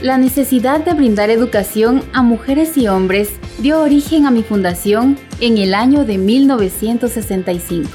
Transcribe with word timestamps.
La 0.00 0.16
necesidad 0.16 0.84
de 0.84 0.94
brindar 0.94 1.28
educación 1.28 2.04
a 2.12 2.22
mujeres 2.22 2.76
y 2.76 2.86
hombres 2.86 3.30
dio 3.58 3.80
origen 3.80 4.26
a 4.26 4.30
mi 4.30 4.44
fundación 4.44 5.18
en 5.40 5.58
el 5.58 5.74
año 5.74 6.04
de 6.04 6.18
1965. 6.18 7.90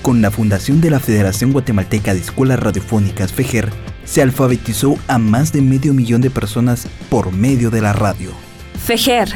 Con 0.00 0.22
la 0.22 0.30
fundación 0.30 0.80
de 0.80 0.90
la 0.90 1.00
Federación 1.00 1.50
Guatemalteca 1.50 2.14
de 2.14 2.20
Escuelas 2.20 2.60
Radiofónicas 2.60 3.32
FEGER, 3.32 3.70
se 4.04 4.22
alfabetizó 4.22 4.96
a 5.08 5.18
más 5.18 5.52
de 5.52 5.60
medio 5.60 5.94
millón 5.94 6.20
de 6.20 6.30
personas 6.30 6.86
por 7.10 7.32
medio 7.32 7.70
de 7.70 7.80
la 7.80 7.92
radio. 7.92 8.30
FEGER, 8.78 9.28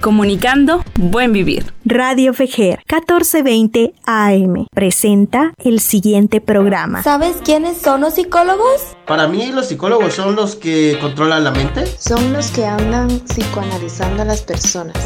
comunicando 0.00 0.82
buen 0.96 1.32
vivir. 1.32 1.72
Radio 1.84 2.32
Fejer 2.34 2.78
1420 2.90 3.94
AM 4.06 4.66
presenta 4.74 5.52
el 5.62 5.80
siguiente 5.80 6.40
programa. 6.40 7.02
¿Sabes 7.02 7.36
quiénes 7.44 7.78
son 7.78 8.00
los 8.00 8.14
psicólogos? 8.14 8.96
Para 9.06 9.28
mí 9.28 9.52
los 9.52 9.68
psicólogos 9.68 10.14
son 10.14 10.34
los 10.34 10.56
que 10.56 10.98
controlan 11.00 11.44
la 11.44 11.50
mente. 11.50 11.86
Son 11.98 12.32
los 12.32 12.50
que 12.50 12.64
andan 12.64 13.08
psicoanalizando 13.20 14.22
a 14.22 14.24
las 14.24 14.42
personas. 14.42 14.96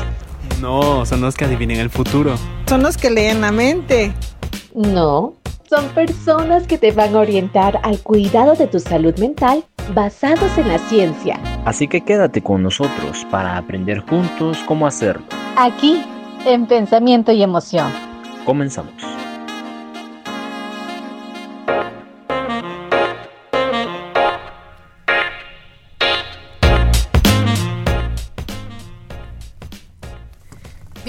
No, 0.60 1.04
son 1.04 1.20
los 1.20 1.34
que 1.34 1.44
adivinen 1.44 1.78
el 1.78 1.90
futuro. 1.90 2.36
Son 2.66 2.82
los 2.82 2.96
que 2.96 3.10
leen 3.10 3.40
la 3.40 3.52
mente. 3.52 4.14
No, 4.74 5.34
son 5.70 5.88
personas 5.90 6.66
que 6.66 6.78
te 6.78 6.90
van 6.90 7.14
a 7.14 7.20
orientar 7.20 7.78
al 7.84 8.00
cuidado 8.00 8.56
de 8.56 8.66
tu 8.66 8.80
salud 8.80 9.16
mental 9.20 9.64
basados 9.94 10.58
en 10.58 10.66
la 10.66 10.78
ciencia. 10.78 11.38
Así 11.64 11.86
que 11.86 12.00
quédate 12.00 12.42
con 12.42 12.64
nosotros 12.64 13.24
para 13.30 13.56
aprender 13.56 14.00
juntos 14.00 14.58
cómo 14.66 14.88
hacerlo. 14.88 15.26
Aquí, 15.56 16.02
en 16.44 16.66
Pensamiento 16.66 17.30
y 17.30 17.44
Emoción. 17.44 17.92
Comenzamos. 18.44 19.23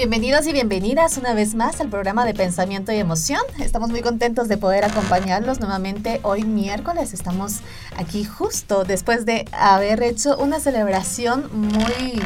Bienvenidos 0.08 0.46
y 0.46 0.52
bienvenidas 0.52 1.18
una 1.18 1.34
vez 1.34 1.56
más 1.56 1.80
al 1.80 1.88
programa 1.90 2.24
de 2.24 2.32
Pensamiento 2.32 2.92
y 2.92 2.96
Emoción. 2.98 3.40
Estamos 3.58 3.90
muy 3.90 4.02
contentos 4.02 4.46
de 4.46 4.56
poder 4.56 4.84
acompañarlos 4.84 5.58
nuevamente 5.58 6.20
hoy 6.22 6.44
miércoles. 6.44 7.12
Estamos 7.12 7.58
aquí 7.96 8.22
justo 8.22 8.84
después 8.84 9.26
de 9.26 9.46
haber 9.50 10.04
hecho 10.04 10.38
una 10.38 10.60
celebración 10.60 11.50
muy 11.52 12.22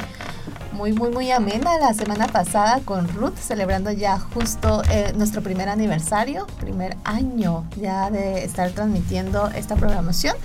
muy, 0.73 0.93
muy, 0.93 1.09
muy 1.09 1.31
amena 1.31 1.79
la 1.79 1.95
semana 1.95 2.27
pasada 2.27 2.81
con 2.85 3.09
Ruth, 3.09 3.39
celebrando 3.39 3.91
ya 3.91 4.19
justo 4.19 4.83
eh, 4.91 5.15
nuestro 5.17 5.43
primer 5.43 5.71
aniversario, 5.71 6.47
primer 6.59 6.99
año 7.05 7.67
ya 7.81 8.11
de 8.11 8.45
estar 8.45 8.71
transmitiendo 8.73 9.49
esta 9.57 9.77
programación. 9.77 10.37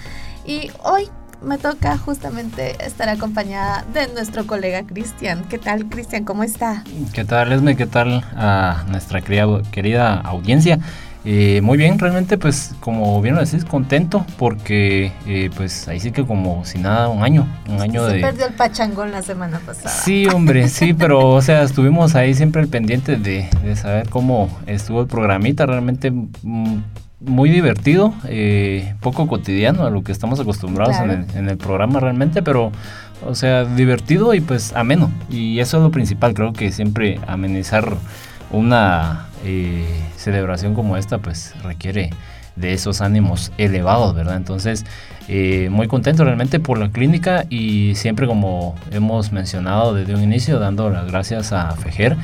Y 0.45 0.71
hoy 0.83 1.09
me 1.45 1.57
toca 1.57 1.97
justamente 1.97 2.75
estar 2.83 3.07
acompañada 3.07 3.85
de 3.93 4.07
nuestro 4.13 4.47
colega 4.47 4.83
Cristian. 4.83 5.45
¿Qué 5.47 5.59
tal, 5.59 5.85
Cristian? 5.85 6.25
¿Cómo 6.25 6.43
está? 6.43 6.83
¿Qué 7.13 7.23
tal, 7.23 7.51
Esme? 7.51 7.75
¿Qué 7.75 7.85
tal 7.85 8.23
a 8.35 8.83
nuestra 8.89 9.21
querida, 9.21 10.15
audiencia? 10.21 10.79
Eh, 11.27 11.61
muy 11.61 11.77
bien, 11.77 11.97
realmente 11.97 12.37
pues 12.37 12.75
como 12.79 13.19
bien 13.19 13.33
lo 13.33 13.43
decís, 13.43 13.65
contento 13.65 14.23
porque 14.37 15.11
eh, 15.25 15.49
pues 15.55 15.87
ahí 15.87 15.99
sí 15.99 16.11
que 16.11 16.23
como 16.23 16.63
si 16.65 16.77
nada, 16.77 17.07
un 17.07 17.23
año, 17.23 17.47
un 17.67 17.81
año 17.81 18.07
Se 18.07 18.17
de... 18.17 18.21
perdió 18.21 18.45
el 18.45 18.53
pachangón 18.53 19.11
la 19.11 19.23
semana 19.23 19.59
pasada. 19.59 19.89
Sí, 19.89 20.27
hombre, 20.27 20.67
sí, 20.69 20.93
pero 20.93 21.29
o 21.29 21.41
sea, 21.41 21.63
estuvimos 21.63 22.13
ahí 22.13 22.35
siempre 22.35 22.61
al 22.61 22.67
pendiente 22.67 23.15
de, 23.15 23.49
de 23.63 23.75
saber 23.75 24.07
cómo 24.09 24.55
estuvo 24.67 25.01
el 25.01 25.07
programita, 25.07 25.65
realmente 25.65 26.11
mm, 26.11 26.77
muy 27.19 27.49
divertido, 27.49 28.13
eh, 28.27 28.95
poco 28.99 29.27
cotidiano 29.27 29.85
a 29.85 29.89
lo 29.89 30.03
que 30.03 30.11
estamos 30.11 30.39
acostumbrados 30.39 30.97
en, 30.97 31.11
el, 31.11 31.25
en, 31.35 31.49
el, 31.49 31.57
programa 31.57 31.99
realmente, 31.99 32.43
pero, 32.43 32.71
o 33.25 33.35
sea, 33.35 33.65
divertido 33.65 34.33
y 34.33 34.41
pues 34.41 34.73
ameno. 34.73 35.11
Y 35.29 35.59
eso 35.59 35.77
es 35.77 35.83
lo 35.83 35.91
principal, 35.91 36.33
creo 36.33 36.53
que 36.53 36.71
siempre 36.71 37.19
amenizar 37.27 37.95
una 38.51 39.27
eh, 39.43 39.85
celebración 40.17 40.73
como 40.73 40.97
esta 40.97 41.19
pues 41.19 41.53
requiere 41.63 42.11
de 42.55 42.73
esos 42.73 43.01
ánimos 43.01 43.51
elevados, 43.57 44.15
¿verdad? 44.15 44.37
Entonces, 44.37 44.85
eh, 45.27 45.69
muy 45.71 45.87
contento 45.87 46.23
realmente 46.23 46.59
por 46.59 46.77
la 46.77 46.89
clínica 46.89 47.45
y 47.49 47.95
siempre 47.95 48.27
como 48.27 48.75
hemos 48.91 49.31
mencionado 49.31 49.93
desde 49.93 50.15
un 50.15 50.23
inicio, 50.23 50.59
dando 50.59 50.89
las 50.89 51.07
gracias 51.07 51.51
a 51.51 51.71
Fejer 51.75 52.17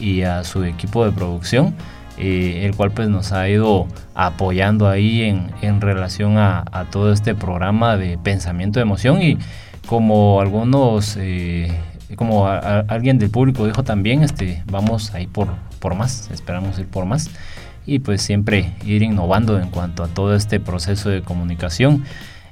y 0.00 0.22
a 0.22 0.44
su 0.44 0.64
equipo 0.64 1.04
de 1.04 1.12
producción. 1.12 1.74
Eh, 2.18 2.64
el 2.64 2.74
cual 2.74 2.92
pues 2.92 3.08
nos 3.10 3.32
ha 3.32 3.46
ido 3.48 3.86
apoyando 4.14 4.88
ahí 4.88 5.22
en, 5.22 5.50
en 5.60 5.82
relación 5.82 6.38
a, 6.38 6.64
todo 6.90 7.12
este 7.12 7.34
programa 7.34 7.96
de 7.96 8.16
pensamiento 8.16 8.78
de 8.78 8.84
emoción. 8.84 9.20
Y 9.20 9.38
como 9.86 10.40
algunos, 10.40 11.16
eh, 11.18 11.78
como 12.16 12.46
alguien 12.46 13.18
del 13.18 13.30
público 13.30 13.66
dijo 13.66 13.84
también, 13.84 14.22
este, 14.22 14.62
vamos 14.70 15.12
ahí 15.14 15.26
por, 15.26 15.48
por 15.78 15.94
más, 15.94 16.30
esperamos 16.30 16.78
ir 16.78 16.86
por 16.86 17.04
más. 17.04 17.30
Y 17.84 17.98
pues 18.00 18.22
siempre 18.22 18.72
ir 18.84 19.02
innovando 19.02 19.60
en 19.60 19.68
cuanto 19.68 20.02
a 20.02 20.08
todo 20.08 20.34
este 20.34 20.58
proceso 20.58 21.10
de 21.10 21.22
comunicación 21.22 22.04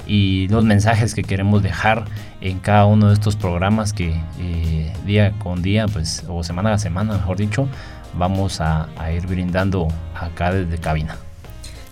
y 0.07 0.49
los 0.49 0.65
mensajes 0.65 1.15
que 1.15 1.23
queremos 1.23 1.63
dejar 1.63 2.05
en 2.41 2.59
cada 2.59 2.87
uno 2.87 3.09
de 3.09 3.15
estos 3.15 3.37
programas 3.37 3.93
que 3.93 4.15
eh, 4.39 4.93
día 5.07 5.33
con 5.39 5.63
día, 5.63 5.87
pues, 5.89 6.25
o 6.29 6.45
semana 6.45 6.73
a 6.75 6.79
semana, 6.79 7.15
mejor 7.15 7.39
dicho, 7.39 7.69
vamos 8.17 8.61
a, 8.61 8.89
a, 8.97 9.13
ir 9.13 9.27
brindando 9.27 9.89
acá 10.15 10.53
desde 10.53 10.79
cabina. 10.79 11.17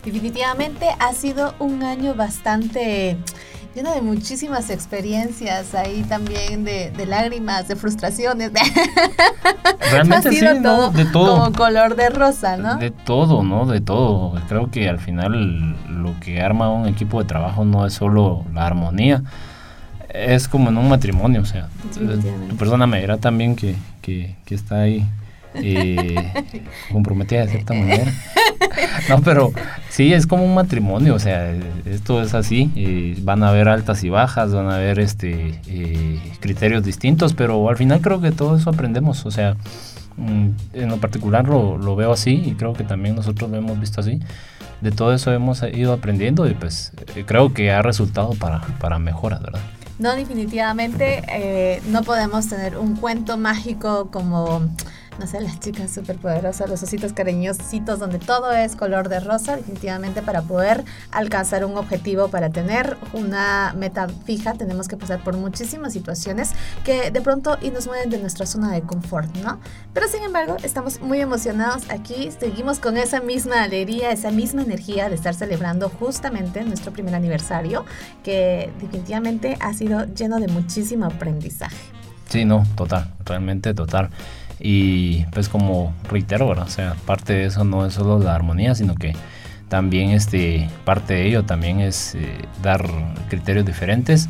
Definitivamente 0.05 0.88
ha 0.99 1.12
sido 1.12 1.55
un 1.59 1.83
año 1.83 2.15
bastante 2.15 3.16
lleno 3.75 3.94
de 3.94 4.03
muchísimas 4.03 4.69
experiencias 4.71 5.75
ahí 5.75 6.03
también 6.03 6.65
de, 6.65 6.91
de 6.91 7.06
lágrimas, 7.06 7.69
de 7.69 7.77
frustraciones. 7.77 8.53
De 8.53 8.61
Realmente 9.91 10.28
ha 10.28 10.32
sido 10.32 10.55
sí, 10.56 10.62
todo, 10.62 10.91
¿no? 10.91 10.99
de 10.99 11.05
todo. 11.06 11.37
Como 11.37 11.53
color 11.53 11.97
de 11.97 12.11
rosa, 12.11 12.56
¿no? 12.56 12.77
De 12.77 12.91
todo, 12.91 13.43
¿no? 13.43 13.66
De 13.66 13.81
todo. 13.81 14.34
Creo 14.49 14.71
que 14.71 14.88
al 14.88 14.99
final 14.99 15.77
lo 15.88 16.19
que 16.21 16.41
arma 16.43 16.71
un 16.71 16.88
equipo 16.88 17.21
de 17.22 17.28
trabajo 17.28 17.65
no 17.65 17.87
es 17.87 17.94
solo 17.94 18.44
la 18.53 18.66
armonía, 18.66 19.22
es 20.09 20.49
como 20.49 20.69
en 20.69 20.77
un 20.77 20.88
matrimonio, 20.88 21.41
o 21.41 21.47
sea, 21.47 21.69
tu 21.94 22.56
persona 22.56 22.87
me 22.87 23.00
dirá 23.00 23.16
también 23.16 23.56
que, 23.56 23.77
que, 24.03 24.37
que 24.44 24.55
está 24.55 24.81
ahí 24.82 25.06
eh, 25.54 26.32
comprometida 26.90 27.42
de 27.42 27.48
cierta 27.48 27.74
manera. 27.74 28.12
No, 29.08 29.20
pero 29.22 29.52
sí, 29.90 30.12
es 30.12 30.26
como 30.26 30.44
un 30.44 30.54
matrimonio, 30.54 31.14
o 31.14 31.18
sea, 31.18 31.52
esto 31.84 32.22
es 32.22 32.34
así, 32.34 32.70
eh, 32.76 33.18
van 33.22 33.42
a 33.42 33.48
haber 33.48 33.68
altas 33.68 34.04
y 34.04 34.08
bajas, 34.08 34.52
van 34.52 34.68
a 34.68 34.76
haber 34.76 34.98
este, 34.98 35.60
eh, 35.66 36.20
criterios 36.40 36.84
distintos, 36.84 37.34
pero 37.34 37.68
al 37.68 37.76
final 37.76 38.00
creo 38.00 38.20
que 38.20 38.32
todo 38.32 38.56
eso 38.56 38.70
aprendemos, 38.70 39.26
o 39.26 39.30
sea, 39.30 39.56
mm, 40.16 40.48
en 40.74 40.88
lo 40.88 40.98
particular 40.98 41.46
lo, 41.48 41.96
veo 41.96 42.12
así 42.12 42.42
y 42.46 42.54
creo 42.54 42.72
que 42.72 42.84
también 42.84 43.16
nosotros 43.16 43.50
lo 43.50 43.56
hemos 43.56 43.78
visto 43.78 44.00
así. 44.00 44.20
De 44.80 44.90
todo 44.90 45.14
eso 45.14 45.32
hemos 45.32 45.62
ido 45.62 45.92
aprendiendo 45.92 46.48
y 46.48 46.54
pues 46.54 46.92
creo 47.26 47.54
que 47.54 47.70
ha 47.70 47.82
resultado 47.82 48.30
para, 48.30 48.62
para 48.80 48.98
mejoras, 48.98 49.40
¿verdad? 49.40 49.60
No, 50.02 50.16
definitivamente 50.16 51.22
eh, 51.28 51.80
no 51.86 52.02
podemos 52.02 52.48
tener 52.48 52.76
un 52.76 52.96
cuento 52.96 53.36
mágico 53.36 54.10
como 54.10 54.62
no 55.19 55.27
sé, 55.27 55.41
las 55.41 55.61
chicas 55.61 55.91
superpoderosas, 55.91 56.69
los 56.69 56.83
ositos 56.83 57.12
cariñositos, 57.12 57.99
donde 57.99 58.19
todo 58.19 58.53
es 58.53 58.77
color 58.77 59.09
de 59.09 59.21
rosa, 59.21 59.56
definitivamente 59.56 60.23
para 60.23 60.43
poder 60.43 60.84
alcanzar 61.11 61.65
un 61.65 61.77
objetivo, 61.77 62.28
para 62.28 62.50
tener 62.50 62.97
una 63.12 63.75
meta 63.77 64.09
fija, 64.25 64.55
tenemos 64.55 64.89
que 64.89 64.97
pasar 64.97 65.23
por 65.23 65.37
muchísimas 65.37 65.93
situaciones 65.93 66.53
que 66.84 67.11
de 67.11 67.21
pronto 67.21 67.59
y 67.61 67.71
nos 67.71 67.87
mueven 67.87 68.11
de 68.11 68.19
nuestra 68.19 68.47
zona 68.47 68.73
de 68.73 68.83
confort, 68.83 69.34
¿no? 69.39 69.59
Pero 69.93 70.09
sin 70.09 70.23
embargo, 70.23 70.56
estamos 70.62 71.00
muy 71.00 71.21
emocionados 71.21 71.91
aquí, 71.91 72.31
seguimos 72.39 72.79
con 72.79 72.97
esa 72.97 73.21
misma 73.21 73.62
alegría, 73.62 74.11
esa 74.11 74.31
misma 74.31 74.62
energía 74.62 75.09
de 75.09 75.15
estar 75.15 75.34
celebrando 75.34 75.89
justamente 75.89 76.65
nuestro 76.65 76.93
primer 76.93 77.15
aniversario, 77.15 77.85
que 78.25 78.70
definitivamente 78.81 79.56
ha 79.61 79.73
sido 79.75 80.06
lleno 80.06 80.38
de 80.41 80.49
muchísimo 80.49 81.06
aprendizaje. 81.06 81.76
Sí, 82.29 82.47
no, 82.47 82.65
total, 82.76 83.12
realmente 83.26 83.75
total. 83.75 84.08
Y 84.62 85.25
pues 85.32 85.49
como 85.49 85.93
reitero, 86.09 86.49
¿verdad? 86.49 86.67
o 86.67 86.70
sea, 86.70 86.94
parte 87.05 87.32
de 87.32 87.47
eso 87.47 87.64
no 87.64 87.85
es 87.85 87.94
solo 87.94 88.19
la 88.19 88.35
armonía, 88.35 88.75
sino 88.75 88.94
que 88.94 89.14
también 89.69 90.11
este, 90.11 90.69
parte 90.85 91.14
de 91.14 91.26
ello 91.26 91.44
también 91.44 91.81
es 91.81 92.14
eh, 92.14 92.38
dar 92.62 92.88
criterios 93.29 93.67
diferentes. 93.67 94.29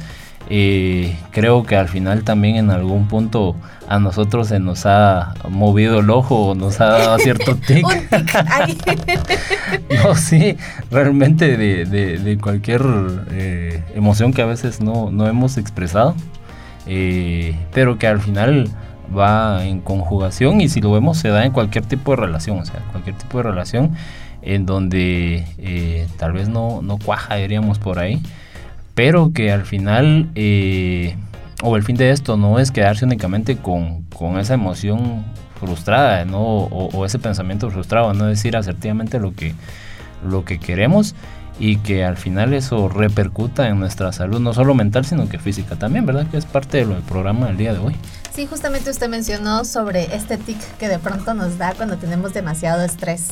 Eh, 0.49 1.17
creo 1.31 1.63
que 1.63 1.77
al 1.77 1.89
final 1.89 2.25
también 2.25 2.57
en 2.57 2.71
algún 2.71 3.07
punto 3.07 3.57
a 3.89 3.99
nosotros 3.99 4.49
se 4.49 4.59
nos 4.59 4.87
ha 4.87 5.35
movido 5.49 6.01
el 6.01 6.11
ojo 6.11 6.49
o 6.49 6.55
nos 6.55 6.81
ha 6.81 6.87
dado 6.87 7.19
cierto 7.19 7.57
tic. 7.67 7.87
no, 10.05 10.15
sí, 10.15 10.57
realmente 10.91 11.57
de, 11.57 11.85
de, 11.85 12.19
de 12.19 12.39
cualquier 12.39 12.83
eh, 13.31 13.83
emoción 13.95 14.33
que 14.33 14.43
a 14.43 14.47
veces 14.47 14.81
no, 14.81 15.11
no 15.11 15.29
hemos 15.29 15.59
expresado, 15.59 16.15
eh, 16.87 17.57
pero 17.73 17.99
que 17.99 18.07
al 18.07 18.21
final 18.21 18.69
va 19.17 19.65
en 19.65 19.81
conjugación 19.81 20.61
y 20.61 20.69
si 20.69 20.81
lo 20.81 20.93
vemos 20.93 21.19
se 21.19 21.29
da 21.29 21.45
en 21.45 21.53
cualquier 21.53 21.87
tipo 21.87 22.13
de 22.13 22.17
relación, 22.17 22.59
o 22.59 22.65
sea, 22.65 22.81
cualquier 22.91 23.17
tipo 23.17 23.39
de 23.39 23.45
relación 23.45 23.93
en 24.43 24.67
donde 24.67 25.47
eh, 25.59 26.07
tal 26.19 26.33
vez 26.33 26.49
no, 26.49 26.83
no 26.83 26.99
cuaja, 26.99 27.37
diríamos 27.37 27.79
por 27.79 27.99
ahí, 27.99 28.21
pero 28.95 29.33
que 29.33 29.53
al 29.53 29.65
final 29.65 30.31
eh, 30.35 31.17
o 31.63 31.77
el 31.77 31.85
fin 31.85 31.97
de 31.97 32.11
esto 32.11 32.37
no 32.37 32.59
es 32.59 32.71
quedarse 32.71 33.05
únicamente 33.05 33.57
con, 33.57 34.03
con 34.17 34.39
esa 34.39 34.55
emoción 34.55 35.25
frustrada, 35.61 36.25
¿no? 36.25 36.41
O, 36.43 37.07
ese 37.07 37.21
pensamiento 37.21 37.71
frustrado, 37.71 38.13
no 38.15 38.27
decir 38.27 38.57
asertivamente 38.57 39.21
lo 39.21 39.33
que, 39.33 39.55
lo 40.29 40.45
que 40.45 40.59
queremos 40.59 41.15
y 41.63 41.77
que 41.77 42.05
al 42.05 42.17
final 42.17 42.55
eso 42.55 42.89
repercuta 42.89 43.69
en 43.69 43.79
nuestra 43.79 44.11
salud, 44.11 44.41
no 44.41 44.53
solo 44.53 44.75
mental, 44.75 45.05
sino 45.05 45.29
que 45.29 45.39
física 45.39 45.77
también, 45.77 46.05
¿verdad? 46.05 46.27
Que 46.29 46.37
es 46.37 46.45
parte 46.45 46.79
de 46.79 46.87
lo 46.87 46.95
del 46.95 47.05
programa 47.05 47.47
del 47.47 47.57
día 47.57 47.73
de 47.73 47.79
hoy. 47.79 47.95
Sí, 48.33 48.47
justamente 48.47 48.91
usted 48.91 49.09
mencionó 49.09 49.65
sobre 49.65 50.13
este 50.13 50.39
tic 50.39 50.59
que 50.79 50.89
de 50.89 50.99
pronto 50.99 51.35
nos 51.35 51.59
da 51.59 51.75
cuando 51.75 51.99
tenemos 51.99 52.35
demasiado 52.35 52.83
estrés. 52.83 53.29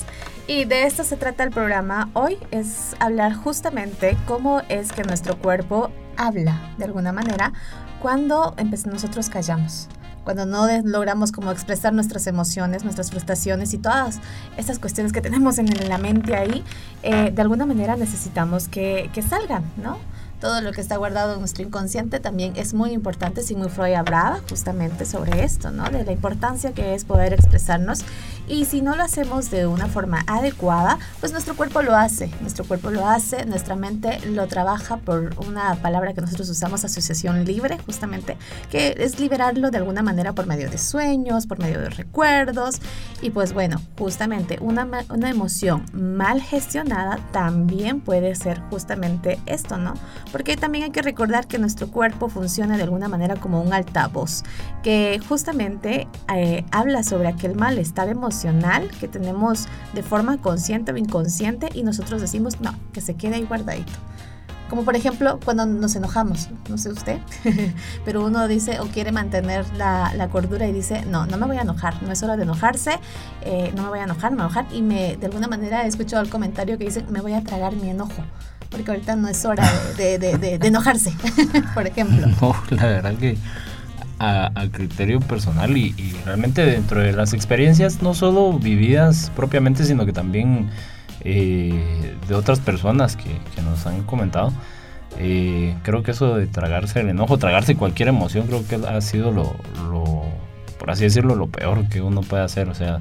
Y 0.46 0.64
de 0.64 0.84
esto 0.84 1.02
se 1.02 1.16
trata 1.16 1.42
el 1.42 1.50
programa 1.50 2.08
hoy, 2.12 2.38
es 2.52 2.94
hablar 3.00 3.34
justamente 3.34 4.16
cómo 4.28 4.62
es 4.68 4.92
que 4.92 5.02
nuestro 5.02 5.36
cuerpo 5.36 5.90
habla 6.16 6.72
de 6.78 6.84
alguna 6.84 7.10
manera 7.10 7.52
cuando 8.00 8.54
nosotros 8.86 9.28
callamos 9.28 9.88
cuando 10.24 10.46
no 10.46 10.66
logramos 10.84 11.32
como 11.32 11.50
expresar 11.50 11.92
nuestras 11.92 12.26
emociones, 12.26 12.84
nuestras 12.84 13.10
frustraciones 13.10 13.74
y 13.74 13.78
todas 13.78 14.20
estas 14.56 14.78
cuestiones 14.78 15.12
que 15.12 15.20
tenemos 15.20 15.58
en 15.58 15.88
la 15.88 15.98
mente 15.98 16.34
ahí, 16.36 16.64
eh, 17.02 17.30
de 17.30 17.42
alguna 17.42 17.66
manera 17.66 17.96
necesitamos 17.96 18.68
que, 18.68 19.10
que 19.12 19.22
salgan, 19.22 19.64
¿no? 19.76 19.98
Todo 20.40 20.60
lo 20.62 20.72
que 20.72 20.80
está 20.80 20.96
guardado 20.96 21.34
en 21.34 21.40
nuestro 21.40 21.64
inconsciente 21.64 22.18
también 22.18 22.54
es 22.56 22.74
muy 22.74 22.92
importante. 22.92 23.42
Sigmund 23.42 23.70
Freud 23.70 23.94
hablaba 23.94 24.40
justamente 24.48 25.04
sobre 25.04 25.44
esto, 25.44 25.70
¿no? 25.70 25.88
De 25.90 26.04
la 26.04 26.12
importancia 26.12 26.72
que 26.72 26.94
es 26.94 27.04
poder 27.04 27.32
expresarnos. 27.32 28.00
Y 28.48 28.64
si 28.64 28.82
no 28.82 28.96
lo 28.96 29.04
hacemos 29.04 29.50
de 29.50 29.66
una 29.66 29.86
forma 29.86 30.24
adecuada, 30.26 30.98
pues 31.20 31.30
nuestro 31.30 31.54
cuerpo 31.54 31.82
lo 31.82 31.94
hace. 31.94 32.30
Nuestro 32.40 32.64
cuerpo 32.64 32.90
lo 32.90 33.06
hace, 33.06 33.44
nuestra 33.46 33.76
mente 33.76 34.18
lo 34.26 34.48
trabaja 34.48 34.96
por 34.96 35.34
una 35.46 35.76
palabra 35.76 36.14
que 36.14 36.20
nosotros 36.20 36.48
usamos, 36.48 36.84
asociación 36.84 37.44
libre, 37.44 37.78
justamente, 37.86 38.36
que 38.70 38.96
es 38.98 39.20
liberarlo 39.20 39.70
de 39.70 39.78
alguna 39.78 40.02
manera 40.02 40.32
por 40.32 40.46
medio 40.46 40.68
de 40.68 40.78
sueños, 40.78 41.46
por 41.46 41.60
medio 41.60 41.80
de 41.80 41.90
recuerdos. 41.90 42.80
Y 43.22 43.30
pues 43.30 43.52
bueno, 43.52 43.80
justamente 43.98 44.58
una, 44.60 44.88
una 45.10 45.30
emoción 45.30 45.84
mal 45.92 46.40
gestionada 46.40 47.18
también 47.32 48.00
puede 48.00 48.34
ser 48.34 48.60
justamente 48.70 49.38
esto, 49.46 49.76
¿no? 49.76 49.94
Porque 50.32 50.56
también 50.56 50.84
hay 50.84 50.90
que 50.90 51.02
recordar 51.02 51.46
que 51.46 51.58
nuestro 51.58 51.88
cuerpo 51.88 52.28
funciona 52.28 52.76
de 52.76 52.84
alguna 52.84 53.08
manera 53.08 53.36
como 53.36 53.60
un 53.62 53.72
altavoz, 53.72 54.42
que 54.82 55.20
justamente 55.28 56.08
eh, 56.34 56.64
habla 56.70 57.02
sobre 57.02 57.28
aquel 57.28 57.56
malestar 57.56 58.08
emocional 58.08 58.90
que 58.98 59.08
tenemos 59.08 59.66
de 59.92 60.02
forma 60.02 60.38
consciente 60.38 60.92
o 60.92 60.96
inconsciente 60.96 61.68
y 61.74 61.82
nosotros 61.82 62.20
decimos, 62.20 62.60
no, 62.60 62.74
que 62.92 63.00
se 63.00 63.14
quede 63.14 63.36
ahí 63.36 63.44
guardadito. 63.44 63.92
Como 64.68 64.84
por 64.84 64.94
ejemplo 64.94 65.40
cuando 65.44 65.66
nos 65.66 65.96
enojamos, 65.96 66.48
no 66.68 66.78
sé 66.78 66.90
usted, 66.90 67.18
pero 68.04 68.24
uno 68.24 68.46
dice 68.46 68.78
o 68.78 68.86
quiere 68.86 69.10
mantener 69.10 69.66
la, 69.76 70.28
cordura 70.30 70.68
y 70.68 70.72
dice, 70.72 71.04
no, 71.06 71.26
no 71.26 71.38
me 71.38 71.46
voy 71.46 71.56
a 71.56 71.62
enojar, 71.62 72.00
no 72.04 72.12
es 72.12 72.22
hora 72.22 72.36
de 72.36 72.44
enojarse, 72.44 73.00
eh, 73.42 73.72
no 73.74 73.82
me 73.82 73.88
voy 73.88 73.98
a 73.98 74.04
enojar, 74.04 74.30
me 74.30 74.36
voy 74.36 74.44
a 74.44 74.46
enojar. 74.46 74.66
Y 74.72 74.82
me, 74.82 75.16
de 75.16 75.26
alguna 75.26 75.48
manera 75.48 75.84
he 75.84 75.88
escuchado 75.88 76.22
el 76.22 76.30
comentario 76.30 76.78
que 76.78 76.84
dice, 76.84 77.04
me 77.10 77.20
voy 77.20 77.32
a 77.32 77.42
tragar 77.42 77.74
mi 77.74 77.90
enojo 77.90 78.22
porque 78.70 78.90
ahorita 78.90 79.16
no 79.16 79.28
es 79.28 79.44
hora 79.44 79.68
de, 79.96 80.18
de, 80.18 80.58
enojarse, 80.66 81.12
por 81.74 81.86
ejemplo. 81.86 82.26
No, 82.40 82.54
la 82.70 82.86
verdad 82.86 83.14
que 83.14 83.36
a, 84.18 84.50
criterio 84.70 85.20
personal 85.20 85.76
y, 85.76 85.94
realmente 86.24 86.64
dentro 86.64 87.00
de 87.00 87.12
las 87.12 87.32
experiencias 87.32 88.02
no 88.02 88.14
solo 88.14 88.52
vividas 88.52 89.32
propiamente, 89.34 89.84
sino 89.84 90.06
que 90.06 90.12
también 90.12 90.70
eh, 91.22 92.14
de 92.28 92.34
otras 92.34 92.60
personas 92.60 93.16
que, 93.16 93.30
nos 93.62 93.86
han 93.86 94.02
comentado. 94.04 94.52
Eh, 95.18 95.74
creo 95.82 96.02
que 96.02 96.12
eso 96.12 96.36
de 96.36 96.46
tragarse 96.46 97.00
el 97.00 97.08
enojo, 97.08 97.36
tragarse 97.36 97.74
cualquier 97.76 98.08
emoción, 98.08 98.46
creo 98.46 98.66
que 98.66 98.76
ha 98.86 99.00
sido 99.00 99.32
lo, 99.32 99.56
lo 99.90 100.24
por 100.80 100.90
así 100.90 101.04
decirlo, 101.04 101.36
lo 101.36 101.48
peor 101.48 101.88
que 101.88 102.00
uno 102.00 102.22
puede 102.22 102.42
hacer. 102.42 102.68
O 102.68 102.74
sea, 102.74 103.00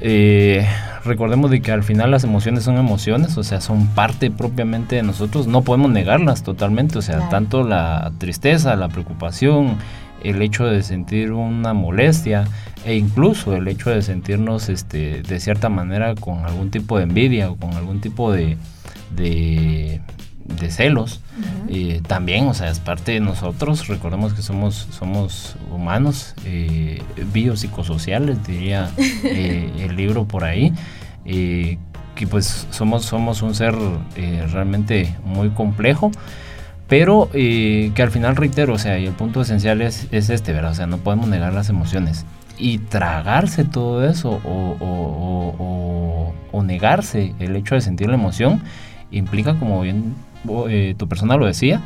eh, 0.00 0.66
recordemos 1.04 1.50
de 1.50 1.60
que 1.60 1.72
al 1.72 1.82
final 1.82 2.10
las 2.10 2.24
emociones 2.24 2.64
son 2.64 2.76
emociones, 2.76 3.36
o 3.36 3.42
sea, 3.42 3.60
son 3.60 3.86
parte 3.88 4.30
propiamente 4.30 4.96
de 4.96 5.02
nosotros, 5.02 5.46
no 5.46 5.62
podemos 5.62 5.90
negarlas 5.90 6.42
totalmente, 6.42 6.98
o 6.98 7.02
sea, 7.02 7.28
tanto 7.28 7.64
la 7.64 8.12
tristeza, 8.18 8.76
la 8.76 8.88
preocupación, 8.88 9.76
el 10.22 10.42
hecho 10.42 10.66
de 10.66 10.82
sentir 10.82 11.32
una 11.32 11.74
molestia 11.74 12.46
e 12.84 12.96
incluso 12.96 13.54
el 13.54 13.68
hecho 13.68 13.90
de 13.90 14.02
sentirnos 14.02 14.68
este, 14.68 15.22
de 15.22 15.40
cierta 15.40 15.68
manera 15.68 16.14
con 16.14 16.44
algún 16.44 16.70
tipo 16.70 16.96
de 16.96 17.04
envidia 17.04 17.50
o 17.50 17.56
con 17.56 17.74
algún 17.74 18.00
tipo 18.00 18.32
de, 18.32 18.56
de, 19.14 20.00
de 20.58 20.70
celos, 20.70 21.20
eh, 21.68 22.00
también, 22.06 22.48
o 22.48 22.54
sea, 22.54 22.70
es 22.70 22.80
parte 22.80 23.12
de 23.12 23.20
nosotros. 23.20 23.86
Recordemos 23.88 24.34
que 24.34 24.42
somos, 24.42 24.88
somos 24.90 25.56
humanos, 25.70 26.34
eh, 26.44 27.02
biopsicosociales, 27.32 28.44
diría 28.46 28.90
eh, 29.24 29.70
el 29.78 29.96
libro 29.96 30.26
por 30.26 30.44
ahí. 30.44 30.72
Eh, 31.24 31.78
que 32.14 32.26
pues 32.26 32.66
somos, 32.70 33.04
somos 33.06 33.40
un 33.40 33.54
ser 33.54 33.74
realmente 34.52 35.16
muy 35.24 35.50
complejo 35.50 36.10
pero 36.86 37.30
que 37.32 37.94
al 37.96 38.10
final 38.10 38.34
reitero, 38.34 38.74
o 38.74 38.78
sea, 38.78 38.98
y 38.98 39.06
el 39.06 39.12
punto 39.12 39.40
esencial 39.40 39.80
es, 39.80 40.08
es, 40.10 40.28
este, 40.28 40.52
¿verdad? 40.52 40.72
O 40.72 40.74
sea, 40.74 40.86
no 40.86 40.98
podemos 40.98 41.28
negar 41.28 41.54
las 41.54 41.68
emociones. 41.68 42.26
Y 42.58 42.78
tragarse 42.78 43.64
todo 43.64 44.04
eso 44.04 44.40
o, 44.44 44.76
o, 44.80 46.34
o, 46.50 46.62
negarse 46.64 47.32
el 47.38 47.54
hecho 47.54 47.76
de 47.76 47.80
sentir 47.80 48.08
la 48.08 48.14
emoción 48.14 48.60
implica, 49.12 49.58
como 49.58 49.80
bien 49.80 50.14
eh, 50.68 50.94
tu 50.96 51.08
persona 51.08 51.36
lo 51.36 51.46
decía, 51.46 51.82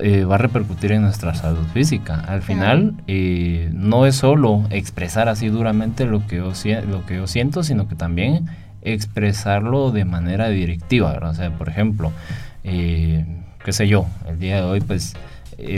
eh, 0.00 0.24
va 0.24 0.36
a 0.36 0.38
repercutir 0.38 0.92
en 0.92 1.02
nuestra 1.02 1.34
salud 1.34 1.66
física. 1.72 2.20
Al 2.20 2.42
final, 2.42 2.94
eh, 3.06 3.70
no 3.72 4.06
es 4.06 4.16
solo 4.16 4.64
expresar 4.70 5.28
así 5.28 5.48
duramente 5.48 6.04
lo 6.06 6.26
que, 6.26 6.36
yo, 6.36 6.52
lo 6.88 7.06
que 7.06 7.16
yo 7.16 7.26
siento, 7.26 7.62
sino 7.62 7.88
que 7.88 7.94
también 7.94 8.46
expresarlo 8.82 9.90
de 9.90 10.04
manera 10.04 10.48
directiva, 10.48 11.12
¿verdad? 11.12 11.30
O 11.30 11.34
sea, 11.34 11.50
por 11.50 11.68
ejemplo, 11.68 12.12
qué 12.62 13.72
sé 13.72 13.88
yo, 13.88 14.06
el 14.28 14.38
día 14.38 14.56
de 14.56 14.62
hoy, 14.62 14.80
pues, 14.80 15.14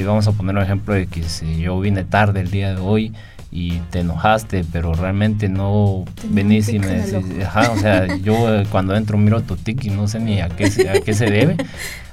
vamos 0.04 0.26
a 0.26 0.32
poner 0.32 0.56
un 0.56 0.62
ejemplo 0.62 0.94
de 0.94 1.06
que 1.06 1.22
si 1.22 1.60
yo 1.60 1.78
vine 1.78 2.04
tarde 2.04 2.40
el 2.40 2.50
día 2.50 2.74
de 2.74 2.80
hoy, 2.80 3.12
y 3.56 3.80
te 3.90 4.00
enojaste, 4.00 4.66
pero 4.70 4.92
realmente 4.92 5.48
no 5.48 6.04
venís 6.28 6.68
y 6.68 6.78
me 6.78 6.88
decís, 6.88 7.42
ajá, 7.42 7.70
o 7.70 7.78
sea, 7.78 8.14
yo 8.22 8.54
eh, 8.54 8.66
cuando 8.70 8.94
entro 8.94 9.16
miro 9.16 9.40
tu 9.40 9.56
tic 9.56 9.82
y 9.84 9.88
no 9.88 10.06
sé 10.08 10.20
ni 10.20 10.42
a 10.42 10.50
qué, 10.50 10.66
a 10.66 11.00
qué 11.00 11.14
se 11.14 11.30
debe. 11.30 11.56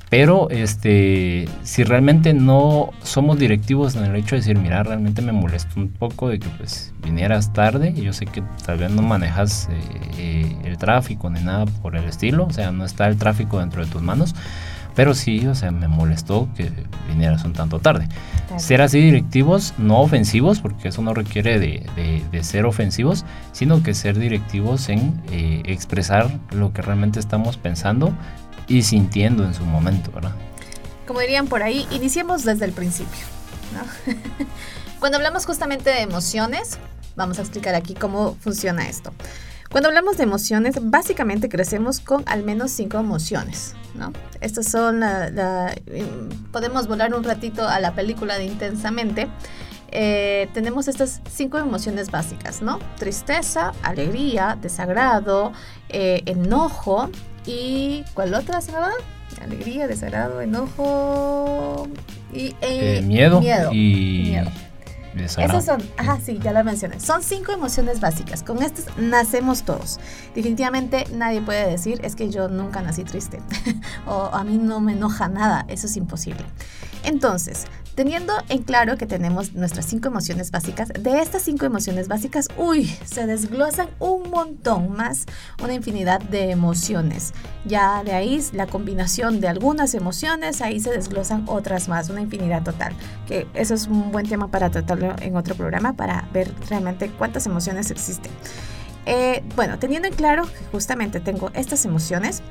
Pero 0.10 0.50
este, 0.52 1.50
si 1.64 1.84
realmente 1.84 2.34
no 2.34 2.92
somos 3.02 3.38
directivos 3.40 3.96
en 3.96 4.06
el 4.06 4.16
hecho 4.16 4.36
de 4.36 4.42
decir, 4.42 4.58
mira, 4.58 4.84
realmente 4.84 5.22
me 5.22 5.34
molestó 5.34 5.82
un 5.82 5.90
poco 5.90 6.30
de 6.30 6.40
que 6.40 6.48
pues 6.50 6.94
vinieras 7.04 7.52
tarde, 7.52 7.94
y 7.94 8.04
yo 8.04 8.14
sé 8.14 8.26
que 8.26 8.42
tal 8.66 8.78
vez 8.78 8.92
no 8.92 9.02
manejas 9.02 9.68
eh, 9.70 9.76
eh, 10.20 10.56
el 10.64 10.78
tráfico 10.78 11.30
ni 11.30 11.42
nada 11.42 11.66
por 11.66 11.98
el 11.98 12.06
estilo, 12.06 12.46
o 12.46 12.54
sea, 12.54 12.72
no 12.72 12.86
está 12.86 13.08
el 13.08 13.18
tráfico 13.18 13.60
dentro 13.60 13.84
de 13.84 13.92
tus 13.92 14.02
manos, 14.02 14.34
pero 14.96 15.14
sí, 15.14 15.48
o 15.48 15.56
sea, 15.56 15.72
me 15.72 15.88
molestó 15.88 16.48
que 16.56 16.72
vinieras 17.08 17.44
un 17.44 17.54
tanto 17.54 17.80
tarde. 17.80 18.08
Ser 18.58 18.82
así 18.82 19.00
directivos, 19.00 19.74
no 19.78 20.02
ofensivos, 20.02 20.60
porque 20.60 20.90
eso 20.90 21.02
no 21.02 21.14
requiere 21.14 21.60
de, 21.60 22.44
ser 22.44 22.66
ofensivos, 22.66 23.26
sino 23.52 23.82
que 23.82 23.94
ser 23.94 24.20
directivos 24.20 24.90
en 24.90 25.22
eh, 25.32 25.64
expresar 25.66 26.30
lo 26.52 26.74
que 26.74 26.82
realmente 26.82 27.20
estamos 27.20 27.58
pensando 27.58 28.14
y 28.68 28.84
sintiendo 28.84 29.44
en 29.44 29.54
su 29.54 29.66
momento, 29.66 30.12
¿verdad? 30.12 30.34
Como 31.08 31.20
dirían 31.20 31.48
por 31.48 31.64
ahí, 31.64 31.88
iniciemos 31.92 32.44
desde 32.44 32.66
el 32.66 32.72
principio. 32.72 33.26
¿no? 33.74 34.14
Cuando 35.00 35.18
hablamos 35.18 35.46
justamente 35.46 35.90
de 35.90 36.02
emociones, 36.02 36.78
vamos 37.16 37.40
a 37.40 37.42
explicar 37.42 37.76
aquí 37.76 37.94
cómo 37.94 38.36
funciona 38.40 38.88
esto. 38.88 39.12
Cuando 39.74 39.90
hablamos 39.90 40.18
de 40.18 40.24
emociones, 40.24 40.76
básicamente 40.80 41.50
crecemos 41.50 42.00
con 42.00 42.24
al 42.28 42.44
menos 42.44 42.70
cinco 42.70 43.00
emociones, 43.00 43.74
¿no? 43.96 44.14
Estas 44.40 44.68
son 44.68 45.00
la, 45.00 45.74
podemos 46.52 46.88
volar 46.88 47.16
un 47.16 47.24
ratito 47.24 47.68
a 47.68 47.80
la 47.80 47.96
película 47.96 48.38
de 48.38 48.46
Intensamente. 48.46 49.28
Eh, 49.90 50.48
tenemos 50.54 50.88
estas 50.88 51.22
cinco 51.28 51.58
emociones 51.58 52.12
básicas, 52.12 52.62
¿no? 52.62 52.78
Tristeza, 53.00 53.72
alegría, 53.82 54.60
desagrado, 54.62 55.54
eh, 55.90 56.22
enojo 56.28 57.10
y 57.48 58.04
¿cuál 58.14 58.36
otra 58.36 58.62
se 58.62 58.74
va? 58.74 58.92
Alegría, 59.42 59.88
desagrado, 59.88 60.40
enojo 60.42 61.88
y 62.32 62.56
eh, 62.62 63.02
miedo, 63.04 63.42
y 63.74 64.22
miedo. 64.30 64.52
Esas 65.16 65.66
son, 65.66 65.82
ajá, 65.98 66.20
sí, 66.24 66.40
ya 66.42 66.52
lo 66.54 66.64
mencioné. 66.64 67.00
Son 67.00 67.22
cinco 67.22 67.52
emociones 67.52 68.00
básicas. 68.00 68.44
Con 68.44 68.62
estas 68.62 68.86
nacemos 68.98 69.64
todos. 69.64 70.00
Definitivamente 70.36 71.06
nadie 71.14 71.42
puede 71.42 71.70
decir 71.70 72.00
es 72.04 72.16
que 72.16 72.30
yo 72.30 72.48
nunca 72.48 72.82
nací 72.82 73.04
triste 73.04 73.40
o 74.08 74.30
a 74.34 74.44
mí 74.44 74.58
no 74.58 74.80
me 74.80 74.94
enoja 74.94 75.28
nada. 75.28 75.66
Eso 75.68 75.88
es 75.88 75.98
imposible. 75.98 76.44
Entonces, 77.04 77.66
Teniendo 77.96 78.34
en 78.50 78.64
claro 78.64 78.98
que 78.98 79.06
tenemos 79.06 79.54
nuestras 79.54 79.86
cinco 79.86 80.08
emociones 80.08 80.50
básicas, 80.50 80.90
de 80.90 81.20
estas 81.20 81.44
cinco 81.44 81.68
emociones 81.68 82.08
básicas, 82.08 82.48
uy, 82.58 82.86
se 83.06 83.28
desglosan 83.28 83.88
un 84.00 84.32
montón 84.32 84.94
más, 84.94 85.26
una 85.64 85.74
infinidad 85.74 86.20
de 86.20 86.50
emociones. 86.50 87.34
Ya 87.66 88.04
de 88.04 88.14
ahí 88.14 88.44
la 88.54 88.66
combinación 88.66 89.42
de 89.42 89.48
algunas 89.48 89.94
emociones, 89.94 90.62
ahí 90.62 90.80
se 90.80 90.90
desglosan 90.90 91.46
otras 91.48 91.88
más, 91.88 92.10
una 92.10 92.22
infinidad 92.22 92.64
total. 92.64 92.96
Que 93.28 93.46
eso 93.54 93.76
es 93.76 93.86
un 93.86 94.12
buen 94.12 94.28
tema 94.28 94.48
para 94.48 94.72
tratarlo 94.72 95.16
en 95.22 95.36
otro 95.36 95.54
programa, 95.54 95.94
para 95.94 96.28
ver 96.34 96.52
realmente 96.70 97.12
cuántas 97.12 97.46
emociones 97.46 97.92
existen. 97.92 98.32
Eh, 99.06 99.44
bueno, 99.56 99.78
teniendo 99.78 100.08
en 100.08 100.16
claro 100.16 100.46
que 100.46 100.66
justamente 100.72 101.20
tengo 101.20 101.52
estas 101.54 101.86
emociones, 101.86 102.42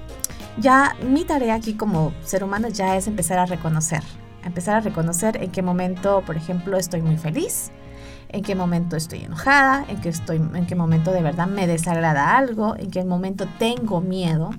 ya 0.59 0.95
mi 1.03 1.25
tarea 1.25 1.55
aquí 1.55 1.75
como 1.75 2.15
ser 2.23 2.45
humano 2.45 2.69
ya 2.69 2.97
es 2.97 3.09
empezar 3.09 3.41
a 3.41 3.47
reconocer 3.47 4.03
empezar 4.45 4.77
a 4.77 4.81
reconocer 4.81 5.43
en 5.43 5.51
qué 5.51 5.63
momento, 5.63 6.23
por 6.27 6.37
ejemplo, 6.37 6.77
estoy 6.77 7.03
muy 7.03 7.17
feliz, 7.17 7.71
en 8.29 8.43
qué 8.43 8.55
momento 8.55 8.97
estoy 8.97 9.21
enojada, 9.21 9.85
en 9.89 10.01
qué, 10.01 10.09
estoy, 10.09 10.37
en 10.37 10.67
qué 10.67 10.75
momento 10.75 11.13
de 11.13 11.23
verdad 11.23 11.47
me 11.47 11.67
desagrada 11.67 12.37
algo, 12.37 12.77
en 12.77 12.91
qué 12.91 13.05
momento 13.05 13.47
tengo 13.59 14.01
miedo 14.01 14.51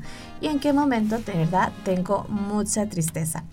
y 0.42 0.48
en 0.48 0.60
qué 0.60 0.74
momento 0.74 1.18
de 1.18 1.34
verdad 1.34 1.72
tengo 1.84 2.26
mucha 2.30 2.88
tristeza. 2.88 3.44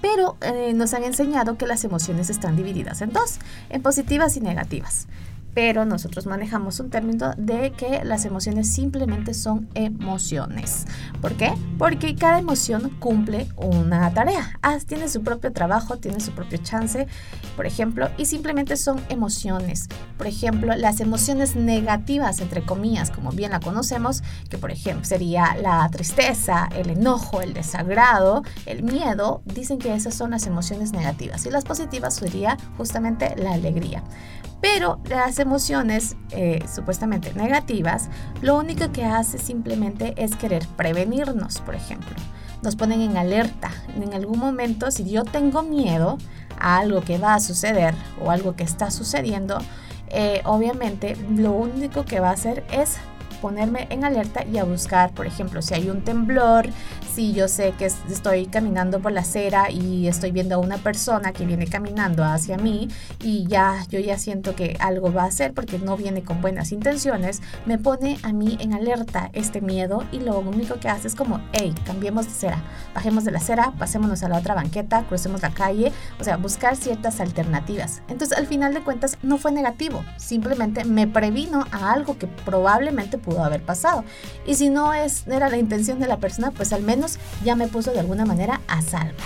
Pero 0.00 0.36
eh, 0.40 0.72
nos 0.74 0.94
han 0.94 1.04
enseñado 1.04 1.56
que 1.56 1.66
las 1.66 1.84
emociones 1.84 2.28
están 2.28 2.56
divididas 2.56 3.02
en 3.02 3.12
dos, 3.12 3.38
en 3.70 3.82
positivas 3.82 4.36
y 4.36 4.40
negativas 4.40 5.06
pero 5.54 5.84
nosotros 5.84 6.26
manejamos 6.26 6.80
un 6.80 6.90
término 6.90 7.32
de 7.36 7.72
que 7.72 8.04
las 8.04 8.24
emociones 8.24 8.72
simplemente 8.72 9.34
son 9.34 9.68
emociones. 9.74 10.86
¿Por 11.20 11.34
qué? 11.34 11.52
Porque 11.78 12.14
cada 12.14 12.38
emoción 12.38 12.90
cumple 12.98 13.48
una 13.56 14.12
tarea. 14.12 14.58
Ah, 14.62 14.78
tiene 14.86 15.08
su 15.08 15.22
propio 15.22 15.52
trabajo, 15.52 15.98
tiene 15.98 16.20
su 16.20 16.32
propio 16.32 16.58
chance, 16.58 17.06
por 17.56 17.66
ejemplo, 17.66 18.08
y 18.16 18.26
simplemente 18.26 18.76
son 18.76 19.00
emociones. 19.08 19.88
Por 20.16 20.26
ejemplo, 20.26 20.74
las 20.74 21.00
emociones 21.00 21.56
negativas, 21.56 22.40
entre 22.40 22.64
comillas, 22.64 23.10
como 23.10 23.30
bien 23.30 23.50
la 23.50 23.60
conocemos, 23.60 24.22
que 24.48 24.58
por 24.58 24.70
ejemplo 24.70 25.04
sería 25.04 25.56
la 25.60 25.88
tristeza, 25.90 26.68
el 26.74 26.90
enojo, 26.90 27.42
el 27.42 27.52
desagrado, 27.54 28.42
el 28.66 28.82
miedo, 28.82 29.42
dicen 29.44 29.78
que 29.78 29.94
esas 29.94 30.14
son 30.14 30.30
las 30.30 30.46
emociones 30.46 30.92
negativas. 30.92 31.44
Y 31.46 31.50
las 31.50 31.64
positivas 31.64 32.14
sería 32.14 32.56
justamente 32.76 33.34
la 33.36 33.52
alegría. 33.52 34.02
Pero 34.62 35.00
las 35.10 35.40
emociones 35.42 36.16
eh, 36.30 36.64
supuestamente 36.72 37.32
negativas, 37.34 38.08
lo 38.40 38.56
único 38.56 38.90
que 38.92 39.04
hace 39.04 39.38
simplemente 39.38 40.14
es 40.16 40.34
querer 40.36 40.66
prevenirnos, 40.76 41.60
por 41.60 41.74
ejemplo. 41.74 42.16
Nos 42.62 42.76
ponen 42.76 43.00
en 43.00 43.16
alerta. 43.16 43.70
En 43.96 44.14
algún 44.14 44.38
momento, 44.38 44.90
si 44.90 45.08
yo 45.10 45.24
tengo 45.24 45.62
miedo 45.62 46.18
a 46.58 46.78
algo 46.78 47.02
que 47.02 47.18
va 47.18 47.34
a 47.34 47.40
suceder 47.40 47.94
o 48.24 48.30
algo 48.30 48.54
que 48.56 48.62
está 48.62 48.90
sucediendo, 48.90 49.58
eh, 50.08 50.42
obviamente 50.44 51.16
lo 51.36 51.52
único 51.52 52.04
que 52.04 52.20
va 52.20 52.30
a 52.30 52.32
hacer 52.32 52.64
es 52.70 52.98
ponerme 53.40 53.88
en 53.90 54.04
alerta 54.04 54.44
y 54.44 54.58
a 54.58 54.64
buscar, 54.64 55.12
por 55.12 55.26
ejemplo, 55.26 55.60
si 55.62 55.74
hay 55.74 55.90
un 55.90 56.02
temblor, 56.02 56.68
si 57.14 57.34
yo 57.34 57.46
sé 57.46 57.74
que 57.78 57.86
estoy 57.86 58.46
caminando 58.46 59.00
por 59.00 59.12
la 59.12 59.20
acera 59.20 59.70
y 59.70 60.08
estoy 60.08 60.32
viendo 60.32 60.54
a 60.54 60.58
una 60.58 60.78
persona 60.78 61.32
que 61.32 61.44
viene 61.44 61.66
caminando 61.66 62.24
hacia 62.24 62.56
mí 62.56 62.88
y 63.22 63.46
ya 63.46 63.84
yo 63.90 64.00
ya 64.00 64.16
siento 64.16 64.54
que 64.54 64.76
algo 64.80 65.12
va 65.12 65.24
a 65.24 65.26
hacer 65.26 65.52
porque 65.52 65.78
no 65.78 65.96
viene 65.98 66.22
con 66.22 66.40
buenas 66.40 66.72
intenciones, 66.72 67.42
me 67.66 67.76
pone 67.76 68.18
a 68.22 68.32
mí 68.32 68.56
en 68.60 68.72
alerta 68.72 69.28
este 69.34 69.60
miedo 69.60 70.04
y 70.10 70.20
lo 70.20 70.38
único 70.38 70.80
que 70.80 70.88
hace 70.88 71.08
es 71.08 71.14
como, 71.14 71.40
hey, 71.52 71.74
cambiemos 71.84 72.26
de 72.26 72.32
acera, 72.32 72.62
bajemos 72.94 73.24
de 73.24 73.32
la 73.32 73.38
acera, 73.38 73.72
pasémonos 73.78 74.22
a 74.22 74.30
la 74.30 74.38
otra 74.38 74.54
banqueta, 74.54 75.04
crucemos 75.06 75.42
la 75.42 75.50
calle, 75.50 75.92
o 76.18 76.24
sea, 76.24 76.38
buscar 76.38 76.76
ciertas 76.76 77.20
alternativas. 77.20 78.00
Entonces, 78.08 78.38
al 78.38 78.46
final 78.46 78.72
de 78.72 78.80
cuentas, 78.80 79.18
no 79.22 79.36
fue 79.36 79.52
negativo, 79.52 80.02
simplemente 80.16 80.84
me 80.84 81.06
previno 81.06 81.66
a 81.72 81.92
algo 81.92 82.16
que 82.16 82.26
probablemente 82.26 83.18
pudo 83.18 83.44
haber 83.44 83.62
pasado. 83.62 84.04
Y 84.46 84.54
si 84.54 84.70
no 84.70 84.94
es, 84.94 85.26
era 85.26 85.50
la 85.50 85.58
intención 85.58 86.00
de 86.00 86.06
la 86.06 86.16
persona, 86.16 86.52
pues 86.52 86.72
al 86.72 86.82
menos 86.82 87.01
ya 87.44 87.56
me 87.56 87.68
puso 87.68 87.92
de 87.92 88.00
alguna 88.00 88.24
manera 88.24 88.60
a 88.68 88.82
salvo. 88.82 89.18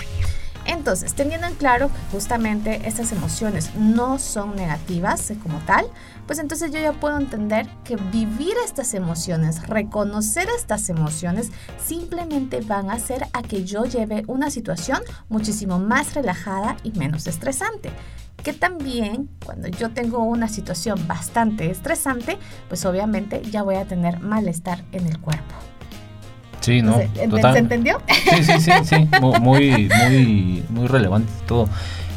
Entonces, 0.67 1.13
teniendo 1.13 1.47
en 1.47 1.55
claro 1.55 1.87
que 1.87 2.11
justamente 2.11 2.81
estas 2.85 3.13
emociones 3.13 3.73
no 3.75 4.19
son 4.19 4.55
negativas 4.55 5.31
como 5.41 5.59
tal, 5.59 5.87
pues 6.27 6.39
entonces 6.39 6.71
yo 6.71 6.79
ya 6.79 6.91
puedo 6.91 7.17
entender 7.17 7.69
que 7.85 7.95
vivir 7.95 8.53
estas 8.65 8.93
emociones, 8.93 9.65
reconocer 9.67 10.49
estas 10.49 10.89
emociones, 10.89 11.51
simplemente 11.83 12.59
van 12.59 12.89
a 12.89 12.95
hacer 12.95 13.27
a 13.31 13.41
que 13.43 13.63
yo 13.63 13.85
lleve 13.85 14.25
una 14.27 14.51
situación 14.51 15.01
muchísimo 15.29 15.79
más 15.79 16.13
relajada 16.13 16.75
y 16.83 16.91
menos 16.91 17.27
estresante 17.27 17.91
que 18.43 18.53
también 18.53 19.29
cuando 19.43 19.67
yo 19.67 19.89
tengo 19.89 20.19
una 20.19 20.47
situación 20.47 21.05
bastante 21.07 21.69
estresante, 21.71 22.37
pues 22.69 22.85
obviamente 22.85 23.41
ya 23.41 23.63
voy 23.63 23.75
a 23.75 23.85
tener 23.85 24.19
malestar 24.19 24.85
en 24.91 25.07
el 25.07 25.19
cuerpo. 25.19 25.55
Sí, 26.67 26.81
¿no? 26.81 26.97
¿Se, 26.97 27.59
entendió? 27.59 28.01
Sí, 28.09 28.43
sí, 28.43 28.59
sí, 28.59 28.71
sí, 28.83 29.09
muy, 29.39 29.89
muy, 30.03 30.65
muy 30.67 30.87
relevante 30.87 31.31
todo. 31.47 31.69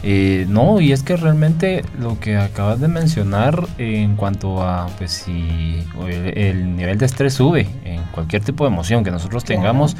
Eh, 0.03 0.45
no, 0.49 0.81
y 0.81 0.91
es 0.91 1.05
que 1.05 1.17
realmente 1.17 1.85
lo 2.01 2.19
que 2.19 2.37
acabas 2.37 2.81
de 2.81 2.89
mencionar 2.89 3.69
en 3.79 4.17
cuanto 4.17 4.61
a 4.65 4.89
pues 4.99 5.13
si 5.13 5.87
el, 6.35 6.75
nivel 6.75 6.99
de 6.99 7.07
estrés 7.07 7.35
sube 7.35 7.69
en 7.85 8.03
cualquier 8.11 8.43
tipo 8.43 8.65
de 8.65 8.73
emoción 8.73 9.05
que 9.05 9.13
nosotros 9.13 9.45
tengamos, 9.45 9.97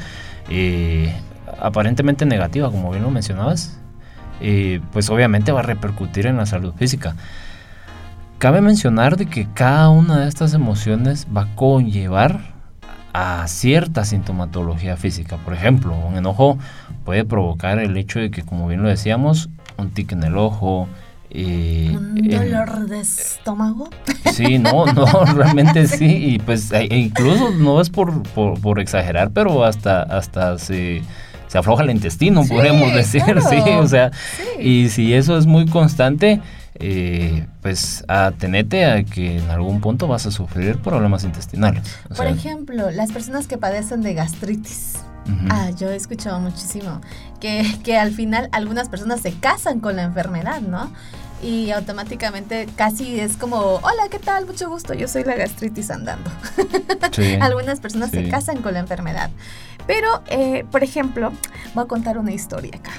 eh, 0.49 1.13
aparentemente 1.57 2.25
negativa, 2.25 2.69
como 2.69 2.91
bien 2.91 3.03
lo 3.03 3.09
mencionabas, 3.09 3.79
eh, 4.41 4.81
pues 4.91 5.09
obviamente 5.09 5.53
va 5.53 5.61
a 5.61 5.63
repercutir 5.63 6.27
en 6.27 6.35
la 6.35 6.45
salud 6.45 6.73
física. 6.73 7.15
Cabe 8.37 8.59
mencionar 8.59 9.15
de 9.15 9.27
que 9.27 9.47
cada 9.53 9.87
una 9.87 10.19
de 10.19 10.27
estas 10.27 10.53
emociones 10.53 11.25
va 11.33 11.43
a 11.43 11.55
conllevar 11.55 12.50
a 13.13 13.47
cierta 13.47 14.05
sintomatología 14.05 14.97
física. 14.97 15.37
Por 15.37 15.53
ejemplo, 15.53 15.95
un 15.95 16.17
enojo 16.17 16.57
puede 17.05 17.25
provocar 17.25 17.79
el 17.79 17.97
hecho 17.97 18.19
de 18.19 18.31
que, 18.31 18.43
como 18.43 18.67
bien 18.67 18.81
lo 18.81 18.89
decíamos, 18.89 19.49
un 19.77 19.91
tic 19.91 20.11
en 20.11 20.23
el 20.23 20.37
ojo. 20.37 20.87
Eh, 21.29 21.93
¿Un 21.95 22.27
dolor 22.29 22.87
de 22.87 22.99
estómago? 22.99 23.89
Sí, 24.33 24.59
no, 24.59 24.85
no, 24.93 25.05
realmente 25.33 25.87
sí. 25.87 26.33
Y 26.33 26.39
pues 26.39 26.71
e 26.71 26.85
incluso 26.95 27.51
no 27.51 27.79
es 27.79 27.89
por, 27.89 28.23
por, 28.23 28.79
exagerar, 28.79 29.31
pero 29.31 29.63
hasta, 29.63 30.03
hasta 30.03 30.57
se 30.57 31.01
se 31.51 31.57
afloja 31.57 31.83
el 31.83 31.89
intestino, 31.89 32.45
podemos 32.45 32.93
decir, 32.93 33.23
sí, 33.49 33.57
o 33.57 33.85
sea, 33.85 34.09
y 34.57 34.87
si 34.87 35.13
eso 35.13 35.37
es 35.37 35.47
muy 35.47 35.65
constante, 35.65 36.39
eh, 36.81 37.47
pues 37.61 38.03
atenete 38.07 38.85
a 38.85 39.03
que 39.03 39.37
en 39.37 39.49
algún 39.49 39.81
punto 39.81 40.07
vas 40.07 40.25
a 40.25 40.31
sufrir 40.31 40.77
problemas 40.77 41.23
intestinales. 41.23 41.99
Por 42.15 42.27
ejemplo, 42.27 42.91
las 42.91 43.11
personas 43.11 43.47
que 43.47 43.57
padecen 43.57 44.01
de 44.01 44.13
gastritis. 44.13 44.95
Ah, 45.49 45.69
yo 45.77 45.89
he 45.89 45.95
escuchado 45.95 46.39
muchísimo 46.39 46.99
que, 47.39 47.63
que 47.83 47.95
al 47.95 48.11
final 48.11 48.49
algunas 48.51 48.89
personas 48.89 49.21
se 49.21 49.31
casan 49.33 49.79
con 49.79 49.95
la 49.95 50.03
enfermedad, 50.03 50.61
¿no? 50.61 50.91
y 51.43 51.71
automáticamente 51.71 52.67
casi 52.75 53.19
es 53.19 53.35
como, 53.35 53.57
hola, 53.57 54.09
¿qué 54.09 54.19
tal? 54.19 54.45
Mucho 54.45 54.69
gusto, 54.69 54.93
yo 54.93 55.07
soy 55.07 55.23
la 55.23 55.35
gastritis 55.35 55.89
andando. 55.89 56.29
Algunas 57.41 57.79
personas 57.79 58.11
se 58.11 58.29
casan 58.29 58.61
con 58.61 58.73
la 58.73 58.79
enfermedad. 58.79 59.31
Pero, 59.87 60.21
eh, 60.27 60.65
por 60.71 60.83
ejemplo, 60.83 61.31
voy 61.73 61.83
a 61.83 61.87
contar 61.87 62.17
una 62.17 62.31
historia 62.31 62.73
acá. 62.75 62.91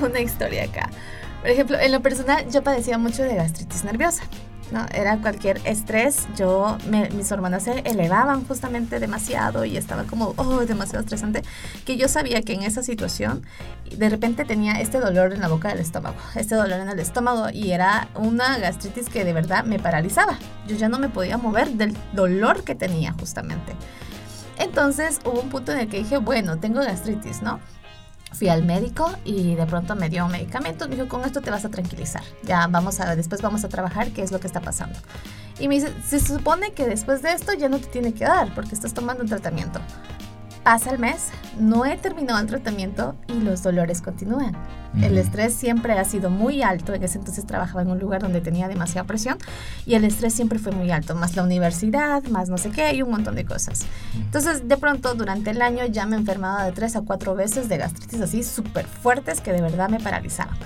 una 0.04 0.20
historia 0.20 0.64
acá. 0.64 0.90
Por 1.40 1.50
ejemplo, 1.50 1.78
en 1.78 1.92
lo 1.92 2.00
personal 2.00 2.50
yo 2.50 2.62
padecía 2.62 2.98
mucho 2.98 3.22
de 3.22 3.36
gastritis 3.36 3.84
nerviosa. 3.84 4.24
¿no? 4.70 4.86
Era 4.92 5.18
cualquier 5.18 5.60
estrés, 5.64 6.26
yo, 6.36 6.76
mis 7.14 7.30
hormonas 7.30 7.64
se 7.64 7.80
elevaban 7.80 8.44
justamente 8.46 8.98
demasiado 8.98 9.64
y 9.64 9.76
estaba 9.76 10.04
como, 10.04 10.34
oh, 10.36 10.64
demasiado 10.64 11.04
estresante, 11.04 11.42
que 11.84 11.96
yo 11.96 12.08
sabía 12.08 12.42
que 12.42 12.54
en 12.54 12.62
esa 12.62 12.82
situación 12.82 13.44
de 13.96 14.08
repente 14.08 14.44
tenía 14.44 14.80
este 14.80 14.98
dolor 14.98 15.32
en 15.32 15.40
la 15.40 15.48
boca 15.48 15.68
del 15.68 15.78
estómago, 15.78 16.16
este 16.34 16.54
dolor 16.54 16.80
en 16.80 16.88
el 16.88 16.98
estómago 16.98 17.50
y 17.52 17.72
era 17.72 18.08
una 18.14 18.58
gastritis 18.58 19.08
que 19.08 19.24
de 19.24 19.32
verdad 19.32 19.64
me 19.64 19.78
paralizaba. 19.78 20.38
Yo 20.66 20.76
ya 20.76 20.88
no 20.88 20.98
me 20.98 21.08
podía 21.08 21.38
mover 21.38 21.70
del 21.70 21.96
dolor 22.12 22.64
que 22.64 22.74
tenía 22.74 23.12
justamente. 23.12 23.74
Entonces 24.58 25.20
hubo 25.24 25.40
un 25.40 25.50
punto 25.50 25.72
en 25.72 25.78
el 25.78 25.88
que 25.88 25.98
dije, 25.98 26.16
bueno, 26.16 26.58
tengo 26.58 26.80
gastritis, 26.80 27.42
¿no? 27.42 27.60
Fui 28.36 28.48
al 28.48 28.64
médico 28.64 29.10
y 29.24 29.54
de 29.54 29.66
pronto 29.66 29.96
me 29.96 30.08
dio 30.08 30.28
medicamentos. 30.28 30.88
Me 30.88 30.96
dijo, 30.96 31.08
con 31.08 31.24
esto 31.24 31.40
te 31.40 31.50
vas 31.50 31.64
a 31.64 31.70
tranquilizar. 31.70 32.22
Ya 32.44 32.66
vamos 32.66 33.00
a, 33.00 33.16
después 33.16 33.40
vamos 33.40 33.64
a 33.64 33.68
trabajar 33.68 34.10
qué 34.10 34.22
es 34.22 34.30
lo 34.30 34.40
que 34.40 34.46
está 34.46 34.60
pasando. 34.60 34.98
Y 35.58 35.68
me 35.68 35.76
dice, 35.76 35.92
se 36.06 36.20
supone 36.20 36.72
que 36.72 36.86
después 36.86 37.22
de 37.22 37.32
esto 37.32 37.54
ya 37.54 37.68
no 37.68 37.78
te 37.78 37.86
tiene 37.86 38.12
que 38.12 38.24
dar 38.24 38.54
porque 38.54 38.74
estás 38.74 38.92
tomando 38.92 39.22
un 39.22 39.28
tratamiento. 39.28 39.80
Pasa 40.62 40.90
el 40.90 40.98
mes, 40.98 41.28
no 41.58 41.86
he 41.86 41.96
terminado 41.96 42.40
el 42.40 42.46
tratamiento 42.46 43.14
y 43.28 43.40
los 43.40 43.62
dolores 43.62 44.02
continúan. 44.02 44.56
El 45.02 45.18
estrés 45.18 45.54
siempre 45.54 45.92
ha 45.94 46.04
sido 46.04 46.30
muy 46.30 46.62
alto. 46.62 46.94
En 46.94 47.02
ese 47.02 47.18
entonces 47.18 47.46
trabajaba 47.46 47.82
en 47.82 47.90
un 47.90 47.98
lugar 47.98 48.22
donde 48.22 48.40
tenía 48.40 48.68
demasiada 48.68 49.06
presión 49.06 49.38
y 49.84 49.94
el 49.94 50.04
estrés 50.04 50.34
siempre 50.34 50.58
fue 50.58 50.72
muy 50.72 50.90
alto, 50.90 51.14
más 51.14 51.36
la 51.36 51.42
universidad, 51.42 52.22
más 52.24 52.48
no 52.48 52.58
sé 52.58 52.70
qué 52.70 52.94
y 52.94 53.02
un 53.02 53.10
montón 53.10 53.34
de 53.34 53.44
cosas. 53.44 53.86
Entonces, 54.14 54.68
de 54.68 54.76
pronto, 54.76 55.14
durante 55.14 55.50
el 55.50 55.62
año 55.62 55.86
ya 55.86 56.06
me 56.06 56.16
enfermaba 56.16 56.64
de 56.64 56.72
tres 56.72 56.96
a 56.96 57.02
cuatro 57.02 57.34
veces 57.34 57.68
de 57.68 57.78
gastritis 57.78 58.20
así 58.20 58.42
súper 58.42 58.86
fuertes 58.86 59.40
que 59.40 59.52
de 59.52 59.60
verdad 59.60 59.88
me 59.88 60.00
paralizaban 60.00 60.56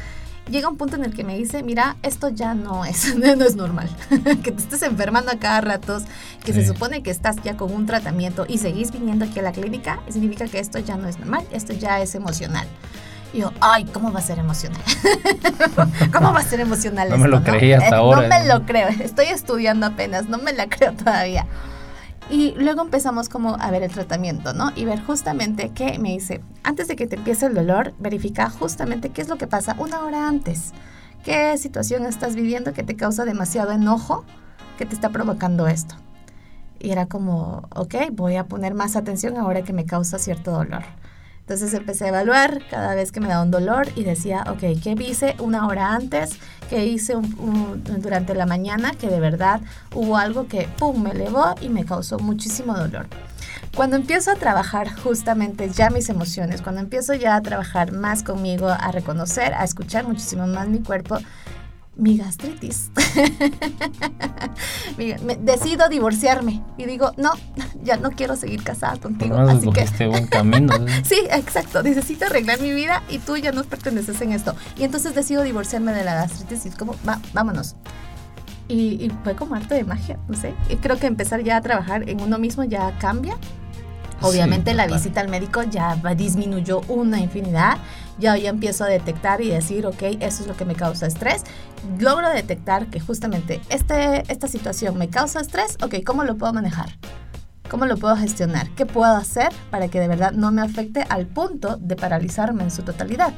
llega 0.51 0.69
un 0.69 0.77
punto 0.77 0.97
en 0.97 1.05
el 1.05 1.15
que 1.15 1.25
me 1.25 1.37
dice, 1.37 1.63
mira, 1.63 1.97
esto 2.03 2.29
ya 2.29 2.55
no 2.55 2.85
es, 2.85 3.17
no 3.17 3.45
es 3.45 3.57
normal. 3.57 3.89
que 4.43 4.53
te 4.53 4.63
estés 4.63 4.83
enfermando 4.83 5.31
a 5.31 5.39
cada 5.39 5.61
ratos, 5.61 6.05
que 6.45 6.53
se 6.53 6.67
supone 6.67 7.03
que 7.03 7.11
estás 7.11 7.37
ya 7.43 7.57
con 7.57 7.73
un 7.73 7.87
tratamiento 7.87 8.45
y 8.49 8.59
seguís 8.59 8.91
viniendo 8.93 9.25
aquí 9.25 9.39
a 9.39 9.43
la 9.43 9.53
clínica, 9.53 10.01
significa 10.09 10.47
que 10.49 10.59
esto 10.59 10.79
ya 10.79 10.97
no 10.97 11.09
es 11.09 11.19
normal, 11.19 11.47
esto 11.53 11.73
ya 11.73 12.01
es 12.01 12.15
emocional. 12.15 12.67
Y 13.33 13.39
yo, 13.39 13.53
ay, 13.61 13.85
¿cómo 13.85 14.13
va 14.13 14.19
a 14.19 14.23
ser 14.23 14.39
emocional? 14.39 14.81
¿Cómo 16.13 16.33
va 16.33 16.41
a 16.41 16.43
ser 16.43 16.61
emocional 16.61 17.09
no 17.11 17.19
me 17.19 17.29
lo 17.29 17.43
creí 17.43 17.73
hasta 17.73 17.97
eh, 17.97 17.99
ahora. 17.99 18.23
No 18.23 18.29
me 18.29 18.47
lo 18.47 18.67
creo, 18.67 18.89
estoy 18.89 19.27
estudiando 19.27 19.87
apenas, 19.87 20.29
no 20.29 20.39
me 20.39 20.53
la 20.53 20.69
creo 20.69 20.93
todavía. 20.93 21.47
Y 22.29 22.55
luego 22.57 22.83
empezamos 22.83 23.29
como 23.29 23.57
a 23.59 23.71
ver 23.71 23.83
el 23.83 23.91
tratamiento, 23.91 24.53
¿no? 24.53 24.71
Y 24.77 24.85
ver 24.85 25.03
justamente 25.03 25.71
qué 25.75 25.99
me 25.99 26.11
dice, 26.11 26.41
antes 26.63 26.87
de 26.87 26.95
que 26.95 27.09
te 27.09 27.17
empiece 27.17 27.47
el 27.47 27.55
dolor, 27.55 27.93
verifica 27.99 28.49
justamente 28.51 29.11
qué 29.11 29.23
es 29.23 29.29
lo 29.29 29.37
que 29.37 29.49
pasa 29.49 29.75
una 29.79 30.05
hora 30.05 30.29
antes. 30.29 30.73
¿Qué 31.25 31.59
situación 31.59 32.07
estás 32.07 32.37
viviendo 32.37 32.73
que 32.73 32.85
te 32.85 32.97
causa 32.97 33.25
demasiado 33.25 33.73
enojo 33.73 34.25
que 34.79 34.87
te 34.87 34.95
está 34.95 35.11
provocando 35.11 35.67
esto? 35.67 35.97
Y 36.79 36.91
era 36.93 37.07
como, 37.07 37.69
ok, 37.75 37.97
voy 38.13 38.37
a 38.37 38.45
poner 38.47 38.75
más 38.75 38.97
atención 38.97 39.37
ahora 39.37 39.63
que 39.63 39.73
me 39.73 39.85
causa 39.85 40.19
cierto 40.19 40.53
dolor. 40.53 40.85
Entonces 41.51 41.75
empecé 41.75 42.05
a 42.05 42.09
evaluar 42.11 42.63
cada 42.71 42.95
vez 42.95 43.11
que 43.11 43.19
me 43.19 43.27
daba 43.27 43.43
un 43.43 43.51
dolor 43.51 43.89
y 43.97 44.05
decía, 44.05 44.45
ok, 44.49 44.61
¿qué 44.81 44.95
hice 45.01 45.35
una 45.41 45.67
hora 45.67 45.95
antes? 45.95 46.39
¿Qué 46.69 46.87
hice 46.87 47.15
durante 47.99 48.37
la 48.37 48.47
mañana? 48.47 48.93
Que 48.93 49.09
de 49.09 49.19
verdad 49.19 49.61
hubo 49.93 50.17
algo 50.17 50.47
que, 50.47 50.69
¡pum!, 50.79 51.03
me 51.03 51.11
elevó 51.11 51.57
y 51.61 51.69
me 51.69 51.85
causó 51.85 52.21
muchísimo 52.21 52.77
dolor. 52.77 53.09
Cuando 53.75 53.97
empiezo 53.97 54.31
a 54.31 54.37
trabajar 54.37 54.95
justamente 55.03 55.69
ya 55.71 55.91
mis 55.91 56.09
emociones, 56.09 56.63
cuando 56.63 56.83
empiezo 56.83 57.15
ya 57.15 57.35
a 57.35 57.41
trabajar 57.41 57.91
más 57.91 58.23
conmigo, 58.23 58.69
a 58.69 58.93
reconocer, 58.93 59.53
a 59.55 59.65
escuchar 59.65 60.07
muchísimo 60.07 60.47
más 60.47 60.69
mi 60.69 60.79
cuerpo, 60.79 61.19
mi 62.01 62.17
gastritis. 62.17 62.91
decido 65.41 65.89
divorciarme 65.89 66.63
y 66.79 66.87
digo, 66.87 67.13
no, 67.17 67.33
ya 67.83 67.97
no 67.99 68.11
quiero 68.11 68.37
seguir 68.37 68.63
casada 68.65 68.97
contigo. 68.97 69.39
No, 69.39 69.49
así 69.49 69.71
que 69.71 70.09
un 70.09 70.27
camino. 70.29 70.73
sí, 71.05 71.21
exacto. 71.31 71.83
Necesito 71.83 72.25
arreglar 72.27 72.61
mi 72.61 72.73
vida 72.73 73.03
y 73.09 73.19
tú 73.19 73.37
ya 73.37 73.53
no 73.53 73.63
perteneces 73.65 74.21
en 74.23 74.33
esto. 74.33 74.57
Y 74.79 74.85
entonces 74.85 75.15
decido 75.15 75.43
divorciarme 75.43 75.93
de 75.93 76.05
la 76.05 76.15
gastritis 76.15 76.67
y 76.67 76.71
como, 76.71 76.97
va, 77.07 77.21
vámonos. 77.35 77.77
Y, 78.69 79.05
y, 79.05 79.13
fue 79.25 79.35
como 79.35 79.57
arte 79.57 79.75
de 79.75 79.85
magia, 79.85 80.19
no 80.29 80.37
sé. 80.37 80.55
Y 80.69 80.77
creo 80.77 80.99
que 80.99 81.07
empezar 81.07 81.43
ya 81.43 81.57
a 81.57 81.61
trabajar 81.61 82.09
en 82.09 82.21
uno 82.21 82.39
mismo 82.39 82.65
ya 82.65 82.97
cambia 82.99 83.37
Obviamente 84.23 84.75
la 84.75 84.87
visita 84.87 85.21
al 85.21 85.29
médico 85.29 85.63
ya 85.63 85.97
disminuyó 86.17 86.83
una 86.89 87.21
infinidad. 87.21 87.79
Ya 88.21 88.37
ya 88.37 88.51
empiezo 88.51 88.85
a 88.85 88.89
detectar 88.89 89.41
y 89.41 89.49
decir, 89.49 89.87
ok, 89.87 90.03
eso 90.21 90.43
es 90.43 90.47
lo 90.47 90.57
que 90.57 90.65
me 90.65 90.75
causa 90.75 91.07
estrés. 91.07 91.45
Logro 91.99 92.29
detectar 92.29 92.87
que 92.89 93.01
justamente 93.01 93.61
este, 93.71 94.31
esta 94.31 94.47
situación 94.47 94.99
me 94.99 95.09
causa 95.09 95.41
estrés. 95.41 95.79
Ok, 95.83 95.97
¿cómo 96.05 96.25
lo 96.25 96.37
puedo 96.37 96.53
manejar? 96.53 96.91
¿Cómo 97.71 97.87
lo 97.87 97.97
puedo 97.97 98.17
gestionar? 98.17 98.69
¿Qué 98.71 98.85
puedo 98.85 99.17
hacer 99.17 99.49
para 99.71 99.89
que 99.89 100.01
de 100.01 100.09
verdad 100.09 100.33
no 100.33 100.53
me 100.53 100.61
afecte 100.61 101.05
al 101.09 101.27
punto 101.27 101.77
de 101.77 101.97
paralizarme 101.97 102.65
en 102.65 102.71
su 102.71 102.83
totalidad? 102.83 103.33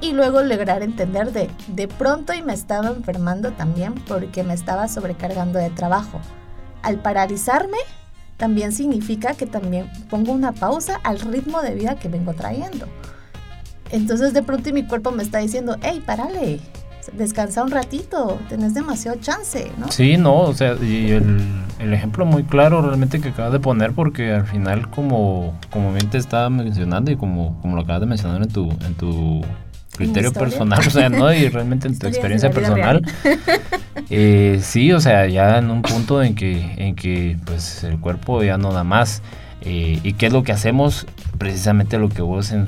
Y 0.00 0.12
luego 0.12 0.42
lograr 0.42 0.82
entender 0.82 1.30
de, 1.32 1.50
de 1.68 1.86
pronto 1.86 2.32
y 2.32 2.42
me 2.42 2.54
estaba 2.54 2.88
enfermando 2.88 3.52
también 3.52 3.94
porque 4.08 4.42
me 4.42 4.54
estaba 4.54 4.88
sobrecargando 4.88 5.58
de 5.58 5.70
trabajo. 5.70 6.20
Al 6.82 7.00
paralizarme, 7.00 7.76
también 8.38 8.72
significa 8.72 9.34
que 9.34 9.44
también 9.44 9.90
pongo 10.08 10.32
una 10.32 10.52
pausa 10.52 10.98
al 11.04 11.20
ritmo 11.20 11.60
de 11.60 11.74
vida 11.74 11.96
que 11.96 12.08
vengo 12.08 12.32
trayendo. 12.32 12.86
Entonces 13.92 14.32
de 14.32 14.42
pronto 14.42 14.72
mi 14.72 14.84
cuerpo 14.84 15.10
me 15.10 15.22
está 15.22 15.38
diciendo, 15.38 15.76
hey, 15.82 16.02
párale, 16.04 16.60
descansa 17.12 17.62
un 17.62 17.70
ratito, 17.70 18.38
tenés 18.48 18.74
demasiado 18.74 19.18
chance, 19.20 19.70
¿no? 19.78 19.90
Sí, 19.90 20.16
no, 20.16 20.40
o 20.40 20.54
sea, 20.54 20.76
y 20.80 21.10
el, 21.10 21.40
el, 21.78 21.92
ejemplo 21.92 22.24
muy 22.24 22.44
claro 22.44 22.82
realmente 22.82 23.20
que 23.20 23.30
acabas 23.30 23.52
de 23.52 23.60
poner, 23.60 23.92
porque 23.92 24.32
al 24.32 24.46
final 24.46 24.90
como, 24.90 25.58
como 25.70 25.92
bien 25.92 26.08
te 26.08 26.18
estaba 26.18 26.50
mencionando 26.50 27.10
y 27.10 27.16
como, 27.16 27.60
como 27.60 27.76
lo 27.76 27.82
acabas 27.82 28.00
de 28.00 28.06
mencionar 28.06 28.42
en 28.42 28.48
tu, 28.48 28.70
en 28.70 28.94
tu 28.94 29.42
criterio 29.96 30.32
personal, 30.32 30.80
o 30.86 30.90
sea, 30.90 31.08
¿no? 31.08 31.32
Y 31.32 31.48
realmente 31.50 31.88
en 31.88 31.98
tu 31.98 32.06
experiencia 32.06 32.50
personal. 32.50 33.02
Eh, 34.12 34.58
sí, 34.60 34.92
o 34.92 34.98
sea, 34.98 35.28
ya 35.28 35.58
en 35.58 35.70
un 35.70 35.82
punto 35.82 36.20
en 36.20 36.34
que, 36.34 36.74
en 36.78 36.96
que 36.96 37.36
pues 37.44 37.84
el 37.84 38.00
cuerpo 38.00 38.42
ya 38.42 38.58
no 38.58 38.72
da 38.72 38.82
más. 38.82 39.22
Eh, 39.62 40.00
¿Y 40.02 40.14
qué 40.14 40.26
es 40.26 40.32
lo 40.32 40.42
que 40.42 40.52
hacemos? 40.52 41.06
Precisamente 41.38 41.98
lo 41.98 42.08
que 42.08 42.22
vos 42.22 42.52
en, 42.52 42.66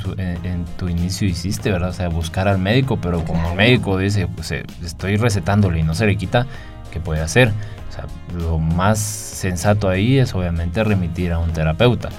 tu 0.79 0.89
inicio 0.89 1.27
hiciste, 1.27 1.71
¿verdad? 1.71 1.91
O 1.91 1.95
sea, 1.95 2.09
buscar 2.09 2.49
al 2.49 2.59
médico, 2.59 2.99
pero 3.01 3.25
como 3.25 3.51
el 3.51 3.57
médico 3.57 3.99
dice, 3.99 4.27
pues 4.27 4.51
eh, 4.53 4.65
estoy 4.85 5.17
recetándole 5.17 5.81
y 5.81 5.83
no 5.83 5.95
se 5.95 6.07
le 6.07 6.17
quita, 6.17 6.47
¿qué 6.91 7.01
puede 7.01 7.21
hacer? 7.21 7.53
O 7.89 7.93
sea, 7.93 8.07
lo 8.39 8.59
más 8.59 8.99
sensato 8.99 9.89
ahí 9.89 10.19
es 10.19 10.35
obviamente 10.35 10.85
remitir 10.85 11.33
a 11.33 11.39
un 11.39 11.53
terapeuta 11.53 12.11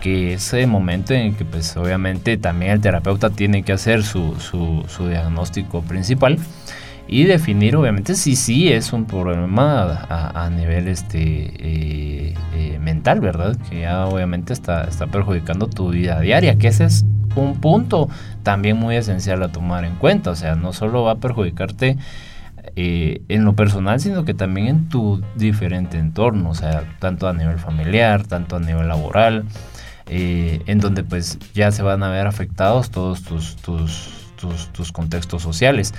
que 0.00 0.34
ese 0.34 0.66
momento 0.66 1.12
en 1.14 1.34
que 1.34 1.44
pues 1.44 1.76
obviamente 1.76 2.36
también 2.36 2.72
el 2.72 2.80
terapeuta 2.80 3.30
tiene 3.30 3.62
que 3.62 3.72
hacer 3.72 4.04
su, 4.04 4.36
su, 4.38 5.08
diagnóstico 5.08 5.82
principal 5.82 6.38
y 7.08 7.24
definir 7.24 7.74
obviamente 7.74 8.14
si 8.14 8.36
sí 8.36 8.70
es 8.70 8.92
un 8.92 9.06
problema 9.06 10.06
a, 10.08 10.50
nivel 10.50 10.88
este 10.88 11.18
eh, 11.18 12.34
eh, 12.54 12.78
mental, 12.78 13.20
¿verdad? 13.20 13.56
Que 13.70 13.80
ya 13.80 14.06
obviamente 14.06 14.52
está, 14.52 14.84
está 14.84 15.06
perjudicando 15.06 15.68
tu 15.68 15.90
vida 15.90 16.20
diaria, 16.20 16.56
que 16.58 16.68
ese 16.68 16.84
es 16.84 17.06
un 17.34 17.60
punto 17.60 18.10
también 18.42 18.76
muy 18.76 18.96
esencial 18.96 19.42
a 19.42 19.50
tomar 19.50 19.84
en 19.84 19.94
cuenta, 19.96 20.30
o 20.30 20.36
sea, 20.36 20.54
no 20.54 20.74
solo 20.74 21.02
va 21.02 21.12
a 21.12 21.16
perjudicarte 21.16 21.96
eh, 22.76 23.22
en 23.28 23.44
lo 23.46 23.54
personal, 23.54 24.00
sino 24.00 24.26
que 24.26 24.34
también 24.34 24.66
en 24.66 24.88
tu 24.90 25.22
diferente 25.34 25.98
entorno, 25.98 26.50
o 26.50 26.54
sea, 26.54 26.84
tanto 26.98 27.26
a 27.26 27.32
nivel 27.32 27.58
familiar, 27.58 28.26
tanto 28.26 28.56
a 28.56 28.60
nivel 28.60 28.86
laboral, 28.86 29.46
en 30.10 30.78
donde 30.78 31.04
pues 31.04 31.38
ya 31.52 31.70
se 31.70 31.82
van 31.82 32.02
a 32.02 32.08
ver 32.08 32.26
afectados 32.26 32.90
todos 32.90 33.22
tus, 34.40 34.72
tus, 34.72 34.92
contextos 34.92 35.42
sociales. 35.42 35.94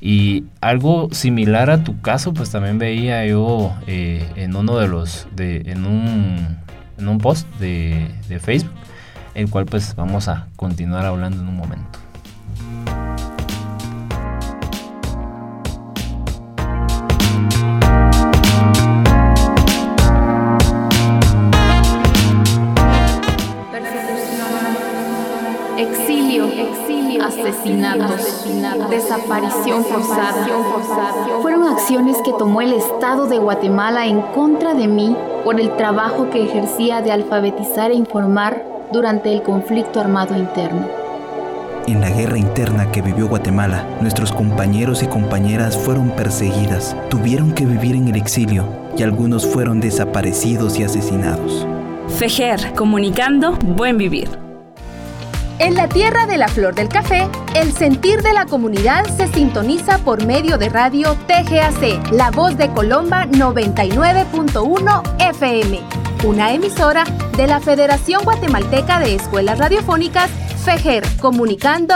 Y 0.00 0.44
algo 0.60 1.08
similar 1.12 1.70
a 1.70 1.84
tu 1.84 2.00
caso, 2.00 2.32
pues 2.32 2.50
también 2.50 2.78
veía 2.78 3.26
yo 3.26 3.74
eh, 3.86 4.26
en 4.36 4.56
uno 4.56 4.78
de 4.78 4.88
los, 4.88 5.26
de, 5.34 5.62
en, 5.66 5.84
un, 5.84 6.58
en 6.98 7.08
un 7.08 7.18
post 7.18 7.46
de, 7.58 8.10
de 8.28 8.38
Facebook, 8.38 8.72
el 9.34 9.50
cual 9.50 9.66
pues 9.66 9.94
vamos 9.94 10.28
a 10.28 10.48
continuar 10.56 11.04
hablando 11.04 11.42
en 11.42 11.48
un 11.48 11.56
momento. 11.56 12.09
Asesinatos, 27.84 28.90
desaparición 28.90 29.84
forzada. 29.84 30.46
Fueron 31.42 31.64
acciones 31.64 32.16
que 32.24 32.32
tomó 32.32 32.60
el 32.60 32.72
Estado 32.72 33.26
de 33.26 33.38
Guatemala 33.38 34.06
en 34.06 34.20
contra 34.32 34.74
de 34.74 34.88
mí 34.88 35.16
por 35.44 35.60
el 35.60 35.76
trabajo 35.76 36.30
que 36.30 36.44
ejercía 36.44 37.02
de 37.02 37.12
alfabetizar 37.12 37.90
e 37.90 37.94
informar 37.94 38.64
durante 38.92 39.32
el 39.32 39.42
conflicto 39.42 40.00
armado 40.00 40.36
interno. 40.36 40.86
En 41.86 42.00
la 42.00 42.10
guerra 42.10 42.38
interna 42.38 42.90
que 42.92 43.02
vivió 43.02 43.26
Guatemala, 43.26 43.84
nuestros 44.00 44.32
compañeros 44.32 45.02
y 45.02 45.06
compañeras 45.06 45.76
fueron 45.76 46.10
perseguidas, 46.10 46.96
tuvieron 47.08 47.52
que 47.52 47.66
vivir 47.66 47.96
en 47.96 48.08
el 48.08 48.16
exilio 48.16 48.64
y 48.96 49.02
algunos 49.02 49.46
fueron 49.46 49.80
desaparecidos 49.80 50.78
y 50.78 50.84
asesinados. 50.84 51.66
FEJER, 52.18 52.74
comunicando 52.74 53.52
buen 53.52 53.96
vivir. 53.96 54.49
En 55.60 55.74
la 55.74 55.88
tierra 55.90 56.26
de 56.26 56.38
la 56.38 56.48
flor 56.48 56.74
del 56.74 56.88
café, 56.88 57.28
el 57.54 57.74
sentir 57.74 58.22
de 58.22 58.32
la 58.32 58.46
comunidad 58.46 59.04
se 59.18 59.28
sintoniza 59.28 59.98
por 59.98 60.24
medio 60.24 60.56
de 60.56 60.70
radio 60.70 61.14
TGAC, 61.26 62.12
La 62.12 62.30
Voz 62.30 62.56
de 62.56 62.70
Colomba 62.72 63.26
99.1 63.26 65.02
FM, 65.18 65.80
una 66.24 66.54
emisora 66.54 67.04
de 67.36 67.46
la 67.46 67.60
Federación 67.60 68.24
Guatemalteca 68.24 69.00
de 69.00 69.16
Escuelas 69.16 69.58
Radiofónicas, 69.58 70.30
FEGER, 70.64 71.04
comunicando 71.20 71.94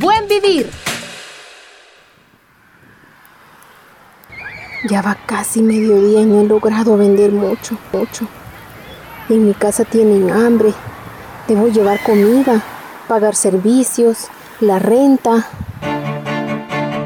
Buen 0.00 0.26
Vivir. 0.26 0.68
Ya 4.90 5.02
va 5.02 5.16
casi 5.24 5.62
mediodía 5.62 6.22
y 6.22 6.26
no 6.26 6.40
he 6.40 6.46
logrado 6.46 6.96
vender 6.96 7.30
mucho, 7.30 7.78
mucho. 7.92 8.26
En 9.28 9.46
mi 9.46 9.54
casa 9.54 9.84
tienen 9.84 10.32
hambre. 10.32 10.74
Debo 11.46 11.68
llevar 11.68 12.02
comida 12.02 12.60
pagar 13.04 13.34
servicios, 13.34 14.28
la 14.60 14.78
renta. 14.78 15.46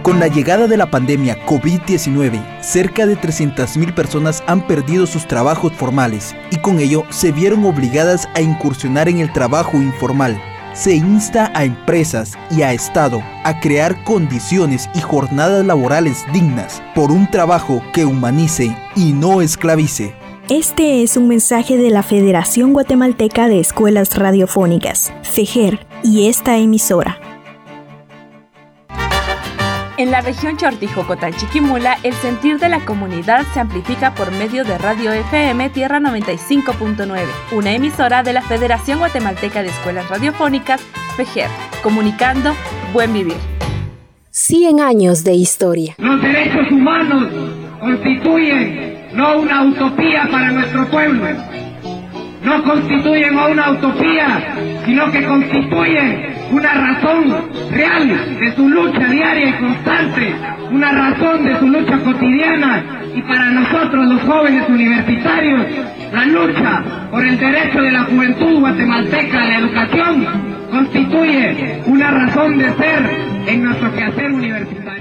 Con 0.02 0.20
la 0.20 0.28
llegada 0.28 0.66
de 0.66 0.78
la 0.78 0.90
pandemia 0.90 1.36
COVID-19, 1.44 2.62
cerca 2.62 3.04
de 3.04 3.18
300.000 3.18 3.94
personas 3.94 4.42
han 4.46 4.66
perdido 4.66 5.06
sus 5.06 5.28
trabajos 5.28 5.72
formales 5.74 6.34
y 6.50 6.56
con 6.56 6.78
ello 6.78 7.04
se 7.10 7.30
vieron 7.30 7.66
obligadas 7.66 8.26
a 8.34 8.40
incursionar 8.40 9.08
en 9.08 9.18
el 9.18 9.30
trabajo 9.32 9.76
informal. 9.76 10.40
Se 10.72 10.94
insta 10.94 11.52
a 11.54 11.64
empresas 11.64 12.38
y 12.50 12.62
a 12.62 12.72
Estado 12.72 13.20
a 13.44 13.60
crear 13.60 14.02
condiciones 14.04 14.88
y 14.94 15.00
jornadas 15.00 15.66
laborales 15.66 16.24
dignas 16.32 16.82
por 16.94 17.10
un 17.10 17.30
trabajo 17.30 17.82
que 17.92 18.06
humanice 18.06 18.74
y 18.96 19.12
no 19.12 19.42
esclavice. 19.42 20.14
Este 20.48 21.02
es 21.02 21.18
un 21.18 21.28
mensaje 21.28 21.76
de 21.76 21.90
la 21.90 22.02
Federación 22.02 22.72
Guatemalteca 22.72 23.48
de 23.48 23.60
Escuelas 23.60 24.16
Radiofónicas, 24.16 25.12
FEGER, 25.20 25.87
y 26.02 26.28
esta 26.28 26.56
emisora. 26.56 27.18
En 29.98 30.12
la 30.12 30.20
región 30.20 30.56
Chortijo-Cotán-Chiquimula, 30.56 31.98
el 32.04 32.12
sentir 32.14 32.60
de 32.60 32.68
la 32.68 32.78
comunidad 32.84 33.44
se 33.52 33.58
amplifica 33.58 34.14
por 34.14 34.30
medio 34.30 34.64
de 34.64 34.78
Radio 34.78 35.12
FM 35.12 35.70
Tierra 35.70 35.98
95.9, 35.98 37.24
una 37.50 37.72
emisora 37.72 38.22
de 38.22 38.32
la 38.32 38.42
Federación 38.42 39.00
Guatemalteca 39.00 39.60
de 39.62 39.70
Escuelas 39.70 40.08
Radiofónicas, 40.08 40.80
FEGER, 41.16 41.48
comunicando 41.82 42.54
Buen 42.92 43.12
Vivir. 43.12 43.38
100 44.30 44.80
años 44.80 45.24
de 45.24 45.34
historia. 45.34 45.96
Los 45.98 46.22
derechos 46.22 46.70
humanos 46.70 47.32
constituyen 47.80 49.08
no 49.14 49.40
una 49.40 49.64
utopía 49.64 50.28
para 50.30 50.52
nuestro 50.52 50.88
pueblo, 50.90 51.26
no 52.48 52.62
constituyen 52.64 53.36
una 53.36 53.70
utopía, 53.72 54.54
sino 54.86 55.10
que 55.10 55.22
constituyen 55.22 56.26
una 56.50 56.72
razón 56.72 57.50
real 57.70 58.38
de 58.40 58.56
su 58.56 58.68
lucha 58.68 59.06
diaria 59.06 59.50
y 59.50 59.52
constante, 59.52 60.34
una 60.70 60.92
razón 60.92 61.44
de 61.44 61.58
su 61.58 61.68
lucha 61.68 61.98
cotidiana 61.98 62.84
y 63.14 63.20
para 63.22 63.50
nosotros 63.50 64.06
los 64.06 64.22
jóvenes 64.22 64.66
universitarios, 64.66 65.66
la 66.10 66.24
lucha 66.24 66.82
por 67.10 67.22
el 67.22 67.38
derecho 67.38 67.82
de 67.82 67.92
la 67.92 68.04
juventud 68.04 68.60
guatemalteca 68.60 69.42
a 69.42 69.46
la 69.46 69.58
educación 69.58 70.26
constituye 70.70 71.82
una 71.86 72.10
razón 72.10 72.58
de 72.58 72.72
ser 72.76 73.10
en 73.46 73.64
nuestro 73.64 73.94
quehacer 73.94 74.32
universitario. 74.32 74.97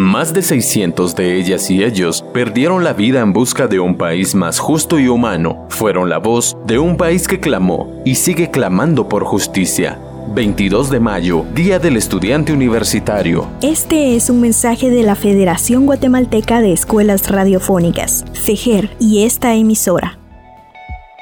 Más 0.00 0.32
de 0.32 0.40
600 0.40 1.14
de 1.14 1.36
ellas 1.36 1.70
y 1.70 1.84
ellos 1.84 2.24
perdieron 2.32 2.84
la 2.84 2.94
vida 2.94 3.20
en 3.20 3.34
busca 3.34 3.66
de 3.66 3.80
un 3.80 3.98
país 3.98 4.34
más 4.34 4.58
justo 4.58 4.98
y 4.98 5.08
humano. 5.08 5.66
Fueron 5.68 6.08
la 6.08 6.16
voz 6.16 6.56
de 6.64 6.78
un 6.78 6.96
país 6.96 7.28
que 7.28 7.38
clamó 7.38 8.00
y 8.06 8.14
sigue 8.14 8.50
clamando 8.50 9.10
por 9.10 9.24
justicia. 9.24 10.00
22 10.34 10.88
de 10.88 11.00
mayo, 11.00 11.44
Día 11.54 11.78
del 11.78 11.98
Estudiante 11.98 12.50
Universitario. 12.50 13.46
Este 13.60 14.16
es 14.16 14.30
un 14.30 14.40
mensaje 14.40 14.88
de 14.88 15.02
la 15.02 15.16
Federación 15.16 15.84
Guatemalteca 15.84 16.62
de 16.62 16.72
Escuelas 16.72 17.28
Radiofónicas, 17.28 18.24
FEGER, 18.32 18.96
y 18.98 19.24
esta 19.24 19.54
emisora. 19.54 20.19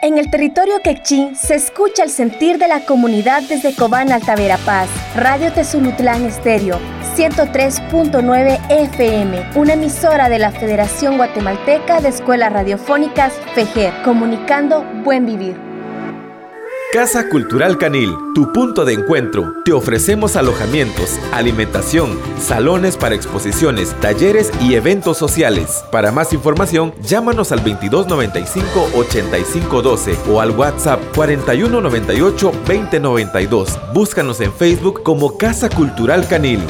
En 0.01 0.17
el 0.17 0.31
territorio 0.31 0.81
quechín 0.81 1.35
se 1.35 1.57
escucha 1.57 2.05
el 2.05 2.11
sentir 2.11 2.59
de 2.59 2.69
la 2.69 2.87
comunidad 2.87 3.43
desde 3.43 3.75
Cobán 3.75 4.13
Alta 4.13 4.37
Verapaz, 4.37 4.89
Radio 5.17 5.53
Tezulutlán 5.53 6.25
Estéreo, 6.25 6.79
103.9 7.17 8.61
FM, 8.71 9.51
una 9.57 9.73
emisora 9.73 10.29
de 10.29 10.39
la 10.39 10.53
Federación 10.53 11.17
Guatemalteca 11.17 12.01
de 12.01 12.11
Escuelas 12.11 12.53
Radiofónicas 12.53 13.33
FEGER, 13.57 13.93
comunicando 14.05 14.85
Buen 15.03 15.27
Vivir. 15.27 15.67
Casa 16.90 17.29
Cultural 17.29 17.77
Canil, 17.77 18.16
tu 18.35 18.51
punto 18.51 18.87
de 18.87 18.94
encuentro. 18.94 19.53
Te 19.62 19.74
ofrecemos 19.74 20.37
alojamientos, 20.37 21.18
alimentación, 21.33 22.18
salones 22.40 22.96
para 22.96 23.14
exposiciones, 23.14 23.94
talleres 24.01 24.51
y 24.62 24.72
eventos 24.72 25.18
sociales. 25.18 25.85
Para 25.92 26.12
más 26.12 26.33
información, 26.33 26.94
llámanos 27.03 27.53
al 27.53 27.62
2295-8512 27.62 30.16
o 30.31 30.40
al 30.40 30.53
WhatsApp 30.53 31.03
4198-2092. 31.14 33.92
Búscanos 33.92 34.40
en 34.40 34.51
Facebook 34.51 35.03
como 35.03 35.37
Casa 35.37 35.68
Cultural 35.68 36.27
Canil. 36.27 36.62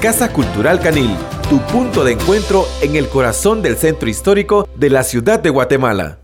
Casa 0.00 0.32
Cultural 0.32 0.80
Canil, 0.80 1.14
tu 1.50 1.58
punto 1.66 2.02
de 2.02 2.12
encuentro 2.12 2.64
en 2.80 2.96
el 2.96 3.10
corazón 3.10 3.60
del 3.60 3.76
centro 3.76 4.08
histórico 4.08 4.66
de 4.74 4.88
la 4.88 5.02
ciudad 5.02 5.38
de 5.38 5.50
Guatemala. 5.50 6.19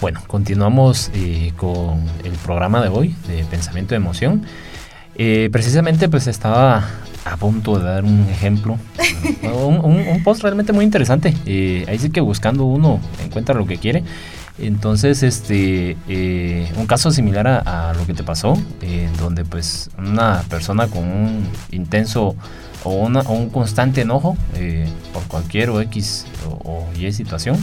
Bueno, 0.00 0.22
continuamos 0.28 1.10
eh, 1.12 1.52
con 1.56 2.04
el 2.22 2.32
programa 2.44 2.80
de 2.80 2.88
hoy 2.88 3.16
de 3.26 3.42
Pensamiento 3.44 3.90
de 3.90 3.96
Emoción. 3.96 4.44
Eh, 5.16 5.48
precisamente 5.50 6.08
pues 6.08 6.28
estaba 6.28 6.88
a 7.24 7.36
punto 7.36 7.80
de 7.80 7.84
dar 7.84 8.04
un 8.04 8.28
ejemplo, 8.30 8.78
un, 9.42 10.22
post 10.22 10.42
realmente 10.42 10.72
muy 10.72 10.84
interesante. 10.84 11.34
Eh, 11.46 11.84
ahí 11.88 11.98
sí 11.98 12.10
que 12.10 12.20
buscando 12.20 12.64
uno 12.64 13.00
encuentra 13.24 13.56
lo 13.56 13.66
que 13.66 13.78
quiere. 13.78 14.04
Entonces, 14.60 15.24
este, 15.24 15.96
un 16.76 16.86
caso 16.86 17.10
similar 17.10 17.46
a, 17.48 17.92
lo 17.96 18.06
que 18.06 18.14
te 18.14 18.22
pasó, 18.22 18.54
donde 19.18 19.44
pues 19.44 19.90
una 19.98 20.44
persona 20.48 20.86
con 20.86 21.04
un 21.04 21.48
intenso 21.72 22.36
o, 22.84 22.92
un 22.92 23.50
constante 23.50 24.02
enojo 24.02 24.36
por 25.12 25.24
cualquier 25.24 25.70
o 25.70 25.80
X 25.80 26.26
o 26.64 26.86
Y 26.96 27.12
situación, 27.12 27.56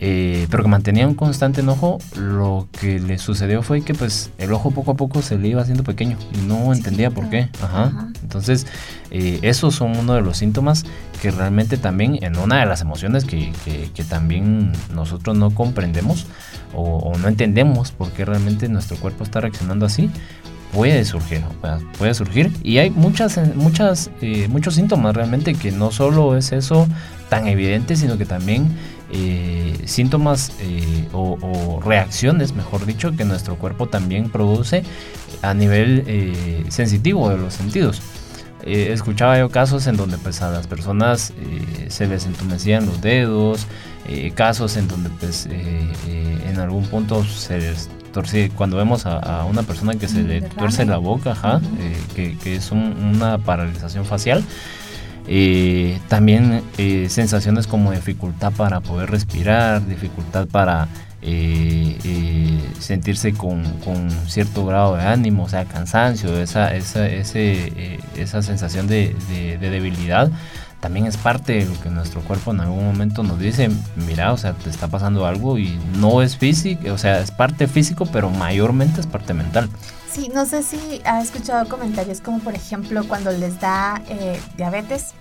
eh, 0.00 0.46
pero 0.50 0.62
que 0.62 0.68
mantenía 0.68 1.06
un 1.08 1.14
constante 1.14 1.60
enojo, 1.60 1.98
lo 2.16 2.68
que 2.80 3.00
le 3.00 3.18
sucedió 3.18 3.62
fue 3.62 3.82
que 3.82 3.94
pues 3.94 4.30
el 4.38 4.52
ojo 4.52 4.70
poco 4.70 4.92
a 4.92 4.94
poco 4.94 5.22
se 5.22 5.36
le 5.36 5.48
iba 5.48 5.62
haciendo 5.62 5.82
pequeño 5.82 6.16
y 6.32 6.46
no 6.46 6.72
entendía 6.72 7.10
por 7.10 7.28
qué. 7.30 7.48
Ajá. 7.60 8.08
Entonces, 8.22 8.66
eh, 9.10 9.40
esos 9.42 9.74
son 9.74 9.96
uno 9.96 10.14
de 10.14 10.20
los 10.20 10.38
síntomas 10.38 10.84
que 11.20 11.32
realmente 11.32 11.78
también 11.78 12.18
en 12.22 12.36
una 12.38 12.60
de 12.60 12.66
las 12.66 12.80
emociones 12.80 13.24
que, 13.24 13.52
que, 13.64 14.04
también 14.04 14.72
nosotros 14.94 15.36
no 15.36 15.50
comprendemos 15.50 16.26
o, 16.74 17.12
no 17.18 17.28
entendemos 17.28 17.90
por 17.90 18.12
qué 18.12 18.24
realmente 18.24 18.68
nuestro 18.68 18.96
cuerpo 18.98 19.24
está 19.24 19.40
reaccionando 19.40 19.84
así, 19.84 20.10
puede 20.72 21.04
surgir, 21.04 21.42
puede 21.98 22.14
surgir 22.14 22.52
y 22.62 22.78
hay 22.78 22.90
muchas, 22.90 23.40
muchas, 23.56 24.10
eh, 24.20 24.46
muchos 24.48 24.76
síntomas 24.76 25.16
realmente 25.16 25.54
que 25.54 25.72
no 25.72 25.90
solo 25.90 26.36
es 26.36 26.52
eso 26.52 26.86
tan 27.28 27.48
evidente, 27.48 27.96
sino 27.96 28.16
que 28.16 28.24
también 28.24 28.68
eh, 29.10 29.74
síntomas 29.86 30.52
eh, 30.60 31.08
o, 31.12 31.80
reacciones, 31.82 32.52
mejor 32.52 32.84
dicho, 32.84 33.16
que 33.16 33.24
nuestro 33.24 33.56
cuerpo 33.56 33.88
también 33.88 34.28
produce 34.28 34.84
a 35.40 35.54
nivel 35.54 36.04
eh, 36.06 36.64
sensitivo 36.68 37.30
de 37.30 37.38
los 37.38 37.54
sentidos. 37.54 38.02
escuchaba 38.64 39.38
yo 39.38 39.48
casos 39.48 39.86
en 39.86 39.96
donde 39.96 40.18
pues 40.18 40.42
a 40.42 40.50
las 40.50 40.66
personas 40.66 41.32
se 41.88 42.06
les 42.06 42.26
entumecían 42.26 42.84
los 42.84 43.00
dedos, 43.00 43.66
casos 44.34 44.76
en 44.76 44.88
donde 44.88 45.08
pues 45.08 45.46
en 45.46 46.58
algún 46.60 46.84
punto 46.84 47.24
se 47.24 47.58
les 47.60 47.88
torce, 48.12 48.50
cuando 48.54 48.76
vemos 48.76 49.06
a, 49.06 49.44
una 49.44 49.62
persona 49.62 49.94
que 49.94 50.08
se 50.08 50.22
le 50.22 50.42
tuerce 50.42 50.84
la 50.84 50.98
boca, 50.98 51.60
que, 52.14 52.56
es 52.56 52.70
una 52.72 53.38
paralización 53.38 54.04
facial, 54.04 54.44
eh, 55.30 56.00
también 56.08 56.62
eh, 56.78 57.08
sensaciones 57.10 57.66
como 57.66 57.92
dificultad 57.92 58.50
para 58.52 58.80
poder 58.80 59.10
respirar, 59.10 59.86
dificultad 59.86 60.48
para 60.48 60.88
eh, 61.20 62.58
sentirse 62.78 63.34
con, 63.34 63.62
cierto 64.26 64.64
grado 64.64 64.96
de 64.96 65.02
ánimo, 65.02 65.44
o 65.44 65.48
sea, 65.48 65.66
cansancio, 65.66 66.40
esa, 66.40 66.74
esa, 66.74 67.06
esa 67.06 68.42
sensación 68.42 68.86
de, 68.86 69.14
debilidad 69.60 70.30
también 70.80 71.06
es 71.06 71.18
parte 71.18 71.54
de 71.54 71.66
lo 71.66 71.78
que 71.80 71.90
nuestro 71.90 72.22
cuerpo 72.22 72.52
en 72.52 72.60
algún 72.60 72.86
momento 72.86 73.22
nos 73.22 73.38
dice, 73.38 73.68
mira, 73.96 74.32
o 74.32 74.38
sea, 74.38 74.54
te 74.54 74.70
está 74.70 74.88
pasando 74.88 75.26
algo 75.26 75.58
y 75.58 75.78
no 75.98 76.22
es 76.22 76.38
físico, 76.38 76.90
o 76.92 76.98
sea, 76.98 77.20
es 77.20 77.32
parte 77.32 77.66
físico, 77.66 78.06
pero 78.06 78.30
mayormente 78.30 79.00
es 79.00 79.06
parte 79.06 79.34
mental. 79.34 79.68
Sí, 80.10 80.30
no 80.34 80.46
sé 80.46 80.62
si 80.62 81.02
ha 81.04 81.20
escuchado 81.20 81.68
comentarios 81.68 82.20
como 82.20 82.38
por 82.40 82.54
ejemplo 82.54 83.06
cuando 83.06 83.30
les 83.30 83.60
da 83.60 84.02
eh, 84.08 84.40
diabetes 84.56 85.12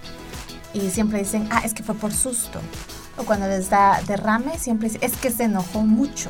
y 0.74 0.90
siempre 0.92 1.20
dicen, 1.20 1.48
ah, 1.52 1.62
es 1.64 1.74
que 1.74 1.84
fue 1.84 1.96
por 1.96 2.14
susto. 2.14 2.60
O 3.18 3.24
cuando 3.24 3.48
les 3.48 3.70
da 3.70 4.02
derrame, 4.08 4.58
siempre 4.58 4.90
dicen, 4.90 5.04
es 5.04 5.18
que 5.18 5.32
se 5.32 5.44
enojó 5.44 5.82
mucho. 5.82 6.30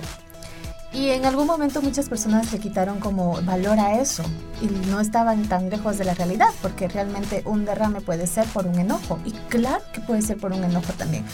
Y 0.93 1.09
en 1.09 1.25
algún 1.25 1.45
momento 1.45 1.81
muchas 1.81 2.09
personas 2.09 2.51
le 2.51 2.59
quitaron 2.59 2.99
como 2.99 3.41
valor 3.43 3.79
a 3.79 3.99
eso 3.99 4.23
y 4.61 4.67
no 4.89 4.99
estaban 4.99 5.47
tan 5.47 5.69
lejos 5.69 5.97
de 5.97 6.05
la 6.05 6.13
realidad 6.13 6.47
porque 6.61 6.87
realmente 6.87 7.43
un 7.45 7.65
derrame 7.65 8.01
puede 8.01 8.25
ser 8.25 8.45
por 8.47 8.65
un 8.65 8.79
enojo 8.79 9.19
y 9.25 9.31
claro 9.31 9.83
que 9.93 9.99
puede 10.01 10.21
ser 10.21 10.37
por 10.37 10.53
un 10.53 10.63
enojo 10.63 10.93
también 10.93 11.25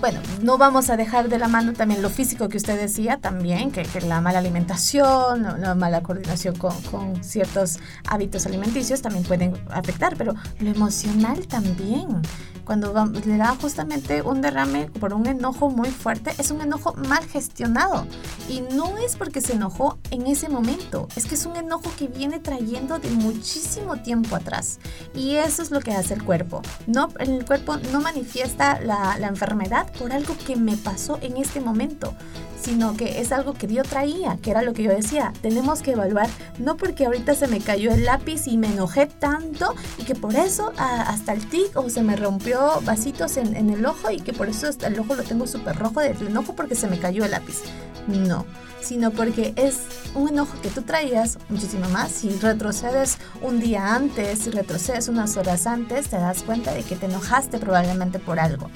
bueno, 0.00 0.20
no 0.42 0.58
vamos 0.58 0.90
a 0.90 0.96
dejar 0.96 1.28
de 1.28 1.38
la 1.38 1.48
mano 1.48 1.72
también 1.72 2.02
lo 2.02 2.10
físico 2.10 2.48
que 2.48 2.56
usted 2.56 2.78
decía 2.78 3.18
también, 3.18 3.72
que, 3.72 3.84
la 4.02 4.20
mala 4.20 4.38
alimentación, 4.38 5.42
la 5.60 5.74
mala 5.74 6.02
coordinación 6.02 6.56
con, 6.56 7.22
ciertos 7.22 7.78
hábitos 8.06 8.46
alimenticios 8.46 9.02
también 9.02 9.24
pueden 9.24 9.54
afectar, 9.70 10.14
pero 10.16 10.34
lo 10.60 10.70
emocional 10.70 11.46
también. 11.46 12.22
Cuando 12.68 12.92
le 13.24 13.38
da 13.38 13.56
justamente 13.58 14.20
un 14.20 14.42
derrame 14.42 14.90
por 15.00 15.14
un 15.14 15.26
enojo 15.26 15.70
muy 15.70 15.88
fuerte, 15.88 16.34
es 16.36 16.50
un 16.50 16.60
enojo 16.60 16.92
mal 17.08 17.24
gestionado. 17.24 18.06
Y 18.46 18.60
no 18.60 18.98
es 18.98 19.16
porque 19.16 19.40
se 19.40 19.54
enojó 19.54 19.96
en 20.10 20.26
ese 20.26 20.50
momento, 20.50 21.08
es 21.16 21.24
que 21.24 21.34
es 21.34 21.46
un 21.46 21.56
enojo 21.56 21.90
que 21.98 22.08
viene 22.08 22.40
trayendo 22.40 22.98
de 22.98 23.08
muchísimo 23.08 23.96
tiempo 24.02 24.36
atrás. 24.36 24.80
Y 25.14 25.36
eso 25.36 25.62
es 25.62 25.70
lo 25.70 25.80
que 25.80 25.92
hace 25.92 26.12
el 26.12 26.22
cuerpo. 26.22 26.60
No, 26.86 27.08
el 27.20 27.46
cuerpo 27.46 27.78
no 27.90 28.02
manifiesta 28.02 28.78
la 28.82 29.16
enfermedad 29.26 29.90
por 29.98 30.12
algo 30.12 30.36
que 30.46 30.56
me 30.56 30.76
pasó 30.76 31.18
en 31.22 31.38
este 31.38 31.62
momento, 31.62 32.12
sino 32.60 32.96
que 32.96 33.20
es 33.20 33.32
algo 33.32 33.54
que 33.54 33.66
yo 33.66 33.82
traía, 33.82 34.38
que 34.42 34.50
era 34.50 34.62
lo 34.62 34.72
que 34.72 34.82
yo 34.82 34.90
decía. 34.90 35.32
Tenemos 35.42 35.82
que 35.82 35.92
evaluar, 35.92 36.28
no 36.58 36.76
porque 36.76 37.06
ahorita 37.06 37.34
se 37.34 37.48
me 37.48 37.60
cayó 37.60 37.92
el 37.92 38.04
lápiz 38.04 38.46
y 38.46 38.56
me 38.56 38.68
enojé 38.68 39.06
tanto 39.06 39.74
y 39.98 40.04
que 40.04 40.14
por 40.14 40.34
eso 40.34 40.72
hasta 40.76 41.32
el 41.32 41.48
tic 41.48 41.76
o 41.76 41.88
se 41.88 42.02
me 42.02 42.16
rompió 42.16 42.80
vasitos 42.82 43.36
en, 43.36 43.56
en, 43.56 43.70
el 43.70 43.84
ojo 43.86 44.10
y 44.10 44.20
que 44.20 44.32
por 44.32 44.48
eso 44.48 44.68
hasta 44.68 44.88
el 44.88 44.98
ojo 44.98 45.14
lo 45.14 45.22
tengo 45.22 45.46
súper 45.46 45.76
rojo 45.76 46.00
del 46.00 46.16
enojo 46.26 46.54
porque 46.54 46.74
se 46.74 46.88
me 46.88 46.98
cayó 46.98 47.24
el 47.24 47.30
lápiz. 47.30 47.62
No, 48.06 48.44
sino 48.80 49.10
porque 49.10 49.52
es 49.56 49.78
un 50.14 50.28
enojo 50.28 50.60
que 50.60 50.68
tú 50.68 50.82
traías 50.82 51.38
muchísimo 51.48 51.88
más. 51.90 52.12
Si 52.12 52.30
retrocedes 52.30 53.18
un 53.42 53.60
día 53.60 53.94
antes, 53.94 54.40
si 54.40 54.50
retrocedes 54.50 55.08
unas 55.08 55.36
horas 55.36 55.66
antes, 55.66 56.08
te 56.08 56.16
das 56.16 56.42
cuenta 56.42 56.72
de 56.74 56.82
que 56.82 56.96
te 56.96 57.06
enojaste 57.06 57.58
probablemente 57.58 58.18
por 58.18 58.38
algo. 58.38 58.70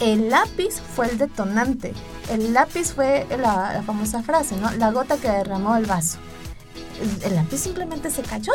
El 0.00 0.30
lápiz 0.30 0.80
fue 0.94 1.10
el 1.10 1.18
detonante. 1.18 1.92
El 2.30 2.52
lápiz 2.52 2.92
fue 2.92 3.26
la, 3.30 3.82
famosa 3.84 4.22
frase, 4.22 4.56
¿no? 4.56 4.70
La 4.72 4.92
gota 4.92 5.16
que 5.16 5.28
derramó 5.28 5.76
el 5.76 5.86
vaso. 5.86 6.18
El, 7.24 7.34
lápiz 7.34 7.58
simplemente 7.58 8.10
se 8.10 8.22
cayó. 8.22 8.52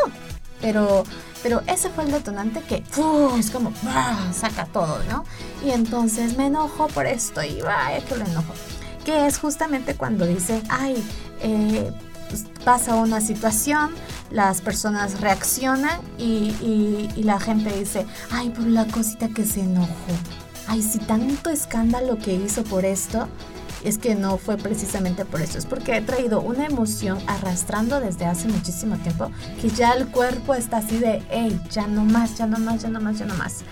Pero, 0.61 1.03
pero 1.41 1.61
ese 1.67 1.89
fue 1.89 2.05
el 2.05 2.11
detonante 2.11 2.61
que 2.61 2.83
es 3.37 3.51
como 3.51 3.73
saca 4.33 4.65
todo, 4.67 5.03
¿no? 5.09 5.25
Y 5.65 5.71
entonces 5.71 6.37
me 6.37 6.47
enojo 6.47 6.87
por 6.87 7.05
esto 7.05 7.43
y 7.43 7.61
vaya 7.61 7.99
que 8.05 8.15
lo 8.15 8.23
enojo. 8.23 8.53
Que 9.05 9.27
es 9.27 9.37
justamente 9.37 9.95
cuando 9.95 10.25
dice, 10.25 10.61
ay, 10.69 11.03
eh, 11.41 11.91
pues, 12.29 12.45
pasa 12.63 12.95
una 12.95 13.21
situación, 13.21 13.91
las 14.31 14.61
personas 14.61 15.19
reaccionan 15.19 15.99
y, 16.17 17.09
y 17.15 17.23
la 17.23 17.39
gente 17.39 17.77
dice, 17.77 18.05
ay, 18.31 18.49
por 18.49 18.65
la 18.65 18.85
cosita 18.87 19.27
que 19.29 19.45
se 19.45 19.61
enojó 19.61 20.13
ay, 20.67 20.81
si 20.81 20.99
tanto 20.99 21.49
escándalo 21.49 22.17
que 22.17 22.33
hizo 22.33 22.63
por 22.63 22.85
esto, 22.85 23.27
es 23.83 23.97
que 23.97 24.15
no 24.15 24.37
fue 24.37 24.55
precisamente 24.57 25.25
por 25.25 25.41
eso, 25.41 25.57
es 25.57 25.65
porque 25.65 25.97
he 25.97 26.01
traído 26.01 26.39
una 26.39 26.65
emoción 26.65 27.19
arrastrando 27.27 27.99
desde 27.99 28.25
hace 28.25 28.47
muchísimo 28.47 28.95
tiempo 28.97 29.29
que 29.61 29.69
ya 29.69 29.91
el 29.91 30.07
cuerpo 30.07 30.53
está 30.53 30.77
así 30.77 30.99
de, 30.99 31.21
hey, 31.29 31.59
ya 31.69 31.87
no 31.87 32.05
más, 32.05 32.37
ya 32.37 32.47
no 32.47 32.59
más, 32.59 32.81
ya 32.81 32.89
no 32.89 33.01
más, 33.01 33.19
ya 33.19 33.25
no 33.25 33.35
más. 33.35 33.63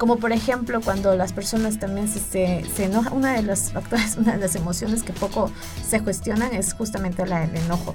Como 0.00 0.16
por 0.16 0.32
ejemplo 0.32 0.80
cuando 0.80 1.14
las 1.14 1.34
personas 1.34 1.78
también 1.78 2.08
se, 2.08 2.20
se, 2.20 2.64
se 2.74 2.84
enojan, 2.84 3.12
una 3.12 3.34
de 3.34 3.42
los 3.42 3.70
factores, 3.70 4.16
una 4.18 4.32
de 4.32 4.38
las 4.38 4.56
emociones 4.56 5.02
que 5.02 5.12
poco 5.12 5.52
se 5.86 6.00
cuestionan 6.00 6.54
es 6.54 6.72
justamente 6.72 7.26
la 7.26 7.40
del 7.46 7.54
enojo 7.64 7.94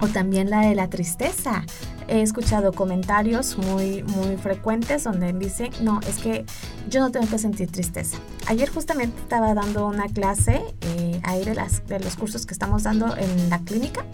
o 0.00 0.06
también 0.06 0.50
la 0.50 0.60
de 0.60 0.76
la 0.76 0.88
tristeza. 0.88 1.64
He 2.06 2.22
escuchado 2.22 2.72
comentarios 2.72 3.58
muy, 3.58 4.04
muy 4.04 4.36
frecuentes 4.36 5.02
donde 5.02 5.32
dicen, 5.32 5.70
no, 5.80 5.98
es 6.08 6.18
que 6.18 6.44
yo 6.88 7.00
no 7.00 7.10
tengo 7.10 7.26
que 7.26 7.38
sentir 7.38 7.72
tristeza. 7.72 8.18
Ayer 8.46 8.70
justamente 8.70 9.20
estaba 9.20 9.52
dando 9.52 9.88
una 9.88 10.06
clase 10.06 10.62
eh, 10.82 11.20
ahí 11.24 11.44
de, 11.44 11.56
las, 11.56 11.84
de 11.88 11.98
los 11.98 12.14
cursos 12.14 12.46
que 12.46 12.54
estamos 12.54 12.84
dando 12.84 13.16
en 13.16 13.50
la 13.50 13.58
clínica 13.58 14.04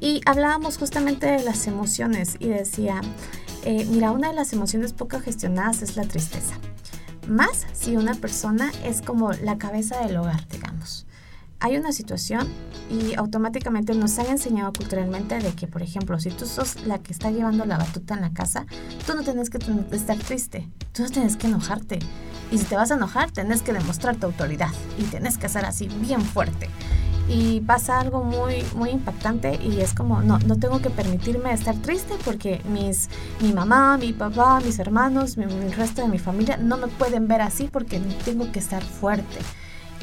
y 0.00 0.22
hablábamos 0.24 0.78
justamente 0.78 1.26
de 1.26 1.42
las 1.42 1.66
emociones 1.66 2.36
y 2.38 2.48
decía, 2.48 3.02
eh, 3.66 3.86
mira, 3.90 4.12
una 4.12 4.28
de 4.28 4.34
las 4.34 4.52
emociones 4.52 4.92
poco 4.92 5.20
gestionadas 5.20 5.82
es 5.82 5.96
la 5.96 6.04
tristeza. 6.04 6.54
Más 7.28 7.66
si 7.72 7.96
una 7.96 8.14
persona 8.14 8.72
es 8.84 9.02
como 9.02 9.32
la 9.32 9.58
cabeza 9.58 10.00
del 10.00 10.16
hogar, 10.16 10.46
digamos 10.48 11.06
hay 11.60 11.76
una 11.76 11.92
situación 11.92 12.48
y 12.90 13.14
automáticamente 13.14 13.94
nos 13.94 14.18
han 14.18 14.26
enseñado 14.26 14.72
culturalmente 14.72 15.38
de 15.38 15.52
que, 15.52 15.66
por 15.66 15.82
ejemplo, 15.82 16.18
si 16.20 16.30
tú 16.30 16.46
sos 16.46 16.86
la 16.86 16.98
que 16.98 17.12
está 17.12 17.30
llevando 17.30 17.64
la 17.64 17.78
batuta 17.78 18.14
en 18.14 18.20
la 18.20 18.32
casa, 18.32 18.66
tú 19.06 19.14
no 19.14 19.22
tienes 19.22 19.50
que 19.50 19.58
estar 19.92 20.18
triste, 20.18 20.68
tú 20.92 21.02
no 21.02 21.08
tienes 21.08 21.36
que 21.36 21.46
enojarte. 21.46 21.98
Y 22.52 22.58
si 22.58 22.64
te 22.64 22.76
vas 22.76 22.90
a 22.90 22.94
enojar, 22.94 23.30
tienes 23.32 23.62
que 23.62 23.72
demostrar 23.72 24.16
tu 24.16 24.26
autoridad 24.26 24.70
y 24.98 25.02
tienes 25.04 25.38
que 25.38 25.48
ser 25.48 25.64
así 25.64 25.88
bien 26.00 26.20
fuerte. 26.20 26.68
Y 27.28 27.60
pasa 27.60 27.98
algo 27.98 28.22
muy, 28.22 28.64
muy 28.76 28.90
impactante 28.90 29.58
y 29.60 29.80
es 29.80 29.94
como, 29.94 30.22
no, 30.22 30.38
no 30.38 30.56
tengo 30.58 30.80
que 30.80 30.90
permitirme 30.90 31.52
estar 31.52 31.74
triste 31.76 32.14
porque 32.24 32.60
mis, 32.70 33.08
mi 33.40 33.52
mamá, 33.52 33.98
mi 33.98 34.12
papá, 34.12 34.60
mis 34.60 34.78
hermanos, 34.78 35.36
el 35.36 35.72
resto 35.72 36.02
de 36.02 36.08
mi 36.08 36.18
familia 36.18 36.56
no 36.56 36.76
me 36.76 36.86
pueden 36.86 37.26
ver 37.26 37.42
así 37.42 37.68
porque 37.70 37.98
tengo 38.24 38.52
que 38.52 38.60
estar 38.60 38.82
fuerte. 38.82 39.38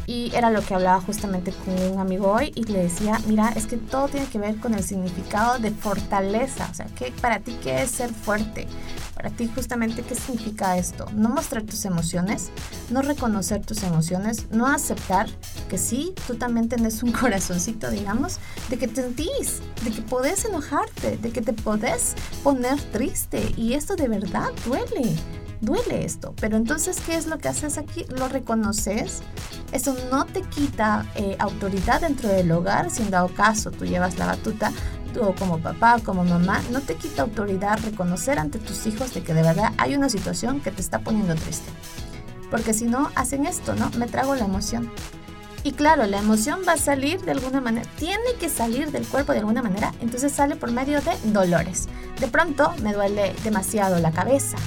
Y 0.05 0.31
era 0.35 0.49
lo 0.49 0.61
que 0.61 0.73
hablaba 0.73 1.01
justamente 1.01 1.51
con 1.51 1.91
un 1.91 1.99
amigo 1.99 2.31
hoy 2.31 2.51
y 2.55 2.63
le 2.63 2.83
decía, 2.83 3.19
mira, 3.27 3.49
es 3.55 3.67
que 3.67 3.77
todo 3.77 4.07
tiene 4.07 4.27
que 4.27 4.39
ver 4.39 4.57
con 4.57 4.73
el 4.73 4.83
significado 4.83 5.59
de 5.59 5.71
fortaleza. 5.71 6.67
O 6.71 6.73
sea, 6.73 6.85
que 6.87 7.11
para 7.21 7.39
ti 7.39 7.57
qué 7.61 7.81
es 7.81 7.91
ser 7.91 8.13
fuerte? 8.13 8.67
Para 9.15 9.29
ti 9.29 9.49
justamente 9.53 10.01
qué 10.01 10.15
significa 10.15 10.77
esto? 10.77 11.05
No 11.13 11.29
mostrar 11.29 11.63
tus 11.63 11.85
emociones, 11.85 12.49
no 12.89 13.01
reconocer 13.01 13.65
tus 13.65 13.83
emociones, 13.83 14.47
no 14.51 14.67
aceptar 14.67 15.27
que 15.69 15.77
sí, 15.77 16.13
tú 16.27 16.35
también 16.35 16.67
tenés 16.67 17.03
un 17.03 17.11
corazoncito, 17.13 17.89
digamos, 17.89 18.39
de 18.69 18.77
que 18.77 18.87
te 18.87 19.01
sentís, 19.03 19.61
de 19.83 19.91
que 19.91 20.01
podés 20.01 20.43
enojarte, 20.45 21.17
de 21.17 21.31
que 21.31 21.41
te 21.41 21.53
podés 21.53 22.15
poner 22.43 22.81
triste 22.91 23.53
y 23.55 23.73
esto 23.73 23.95
de 23.95 24.07
verdad 24.07 24.49
duele 24.65 25.15
duele 25.63 26.03
esto. 26.05 26.33
Pero 26.39 26.57
entonces, 26.57 26.99
¿qué 27.05 27.15
es 27.15 27.25
lo 27.27 27.37
que 27.37 27.47
haces 27.47 27.77
aquí? 27.77 28.05
Lo 28.09 28.27
reconoces. 28.27 29.21
No 30.11 30.25
te 30.25 30.41
quita 30.41 31.05
eh, 31.15 31.35
autoridad 31.39 32.01
dentro 32.01 32.29
del 32.29 32.51
hogar, 32.51 32.89
si 32.89 33.03
en 33.03 33.11
dado 33.11 33.29
caso 33.29 33.71
tú 33.71 33.85
llevas 33.85 34.17
la 34.17 34.27
batuta, 34.27 34.71
tú 35.13 35.33
como 35.37 35.59
papá, 35.59 35.99
como 36.03 36.23
mamá, 36.23 36.61
no 36.71 36.81
te 36.81 36.95
quita 36.95 37.21
autoridad 37.21 37.79
reconocer 37.83 38.39
ante 38.39 38.59
tus 38.59 38.85
hijos 38.87 39.13
de 39.13 39.23
que 39.23 39.33
de 39.33 39.43
verdad 39.43 39.73
hay 39.77 39.95
una 39.95 40.09
situación 40.09 40.59
que 40.61 40.71
te 40.71 40.81
está 40.81 40.99
poniendo 40.99 41.35
triste. 41.35 41.71
Porque 42.49 42.73
si 42.73 42.85
no, 42.85 43.09
hacen 43.15 43.45
esto, 43.45 43.75
¿no? 43.75 43.89
Me 43.97 44.07
trago 44.07 44.35
la 44.35 44.45
emoción. 44.45 44.91
Y 45.63 45.71
claro, 45.71 46.05
la 46.05 46.19
emoción 46.19 46.59
va 46.67 46.73
a 46.73 46.77
salir 46.77 47.21
de 47.21 47.31
alguna 47.31 47.61
manera, 47.61 47.87
tiene 47.97 48.33
que 48.37 48.49
salir 48.49 48.91
del 48.91 49.07
cuerpo 49.07 49.31
de 49.31 49.39
alguna 49.39 49.61
manera, 49.61 49.93
entonces 50.01 50.33
sale 50.33 50.57
por 50.57 50.71
medio 50.71 50.99
de 51.01 51.11
dolores. 51.31 51.87
De 52.19 52.27
pronto 52.27 52.73
me 52.83 52.91
duele 52.91 53.33
demasiado 53.45 53.97
la 53.99 54.11
cabeza, 54.11 54.57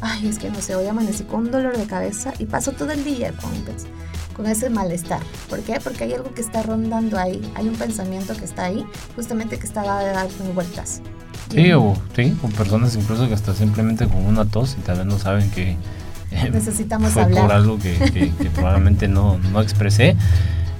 ay, 0.00 0.28
es 0.28 0.38
que 0.38 0.50
no 0.50 0.62
sé, 0.62 0.74
hoy 0.74 0.86
amanecí 0.86 1.24
con 1.24 1.40
un 1.40 1.50
dolor 1.50 1.76
de 1.76 1.86
cabeza 1.86 2.32
y 2.38 2.46
paso 2.46 2.72
todo 2.72 2.90
el 2.92 3.04
día 3.04 3.32
con, 3.32 3.52
con 4.40 4.50
ese 4.50 4.70
malestar. 4.70 5.20
¿Por 5.50 5.60
qué? 5.60 5.78
Porque 5.84 6.04
hay 6.04 6.14
algo 6.14 6.32
que 6.32 6.40
está 6.40 6.62
rondando 6.62 7.18
ahí, 7.18 7.42
hay 7.54 7.68
un 7.68 7.74
pensamiento 7.74 8.34
que 8.34 8.46
está 8.46 8.64
ahí, 8.64 8.86
justamente 9.14 9.58
que 9.58 9.66
está 9.66 9.84
dando 9.84 10.52
vueltas. 10.54 11.02
Sí, 11.50 11.70
o 11.72 11.94
sí, 12.16 12.34
con 12.40 12.50
personas 12.52 12.96
incluso 12.96 13.28
que 13.28 13.34
hasta 13.34 13.52
simplemente 13.52 14.06
con 14.06 14.24
una 14.24 14.46
tos 14.46 14.76
y 14.78 14.82
tal 14.82 14.96
vez 14.96 15.06
no 15.06 15.18
saben 15.18 15.50
que 15.50 15.76
eh, 16.30 16.50
necesitamos 16.50 17.10
fue 17.10 17.22
hablar. 17.22 17.42
por 17.42 17.52
algo 17.52 17.78
que, 17.78 18.32
probablemente 18.54 19.08
no, 19.08 19.36
no 19.52 19.60
expresé. 19.60 20.16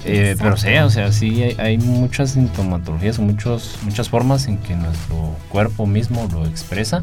Eh, 0.07 0.37
pero 0.39 0.57
sí, 0.57 0.75
o 0.79 0.89
sea, 0.89 1.13
sí 1.13 1.43
hay, 1.43 1.57
hay, 1.59 1.77
muchas 1.77 2.31
sintomatologías, 2.31 3.19
muchos, 3.19 3.77
muchas 3.83 4.09
formas 4.09 4.49
en 4.49 4.57
que 4.57 4.75
nuestro 4.75 5.37
cuerpo 5.51 5.85
mismo 5.85 6.27
lo 6.33 6.47
expresa 6.47 7.03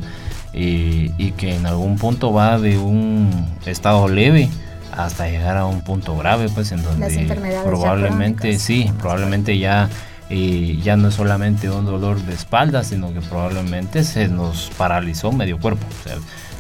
y, 0.54 1.32
que 1.34 1.56
en 1.56 1.68
algún 1.68 1.98
punto 1.98 2.34
va 2.34 2.58
de 2.58 2.80
un 2.80 3.30
estado 3.68 4.08
leve 4.08 4.50
hasta 4.98 5.30
llegar 5.30 5.58
a 5.58 5.66
un 5.66 5.82
punto 5.82 6.18
grave, 6.18 6.50
pues 6.50 6.72
en 6.72 6.84
donde 6.84 7.26
probablemente 7.64 8.58
sí, 8.60 8.92
probablemente 9.00 9.58
ya 9.58 9.90
y 10.30 10.82
ya 10.82 10.98
no 10.98 11.08
es 11.08 11.16
solamente 11.16 11.70
un 11.70 11.86
dolor 11.86 12.22
de 12.24 12.34
espalda, 12.34 12.84
sino 12.84 13.14
que 13.14 13.22
probablemente 13.22 14.04
se 14.04 14.28
nos 14.28 14.70
paralizó 14.78 15.32
medio 15.32 15.60
cuerpo. 15.60 15.86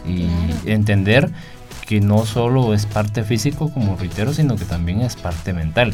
y 0.06 0.26
entender 0.65 1.32
que 1.86 2.00
no 2.02 2.26
solo 2.26 2.73
es 2.73 2.86
parte 2.86 3.23
físico, 3.23 3.69
como 3.73 3.95
reitero, 3.95 4.34
sino 4.34 4.56
que 4.56 4.65
también 4.65 5.02
es 5.02 5.15
parte 5.15 5.54
mental. 5.54 5.93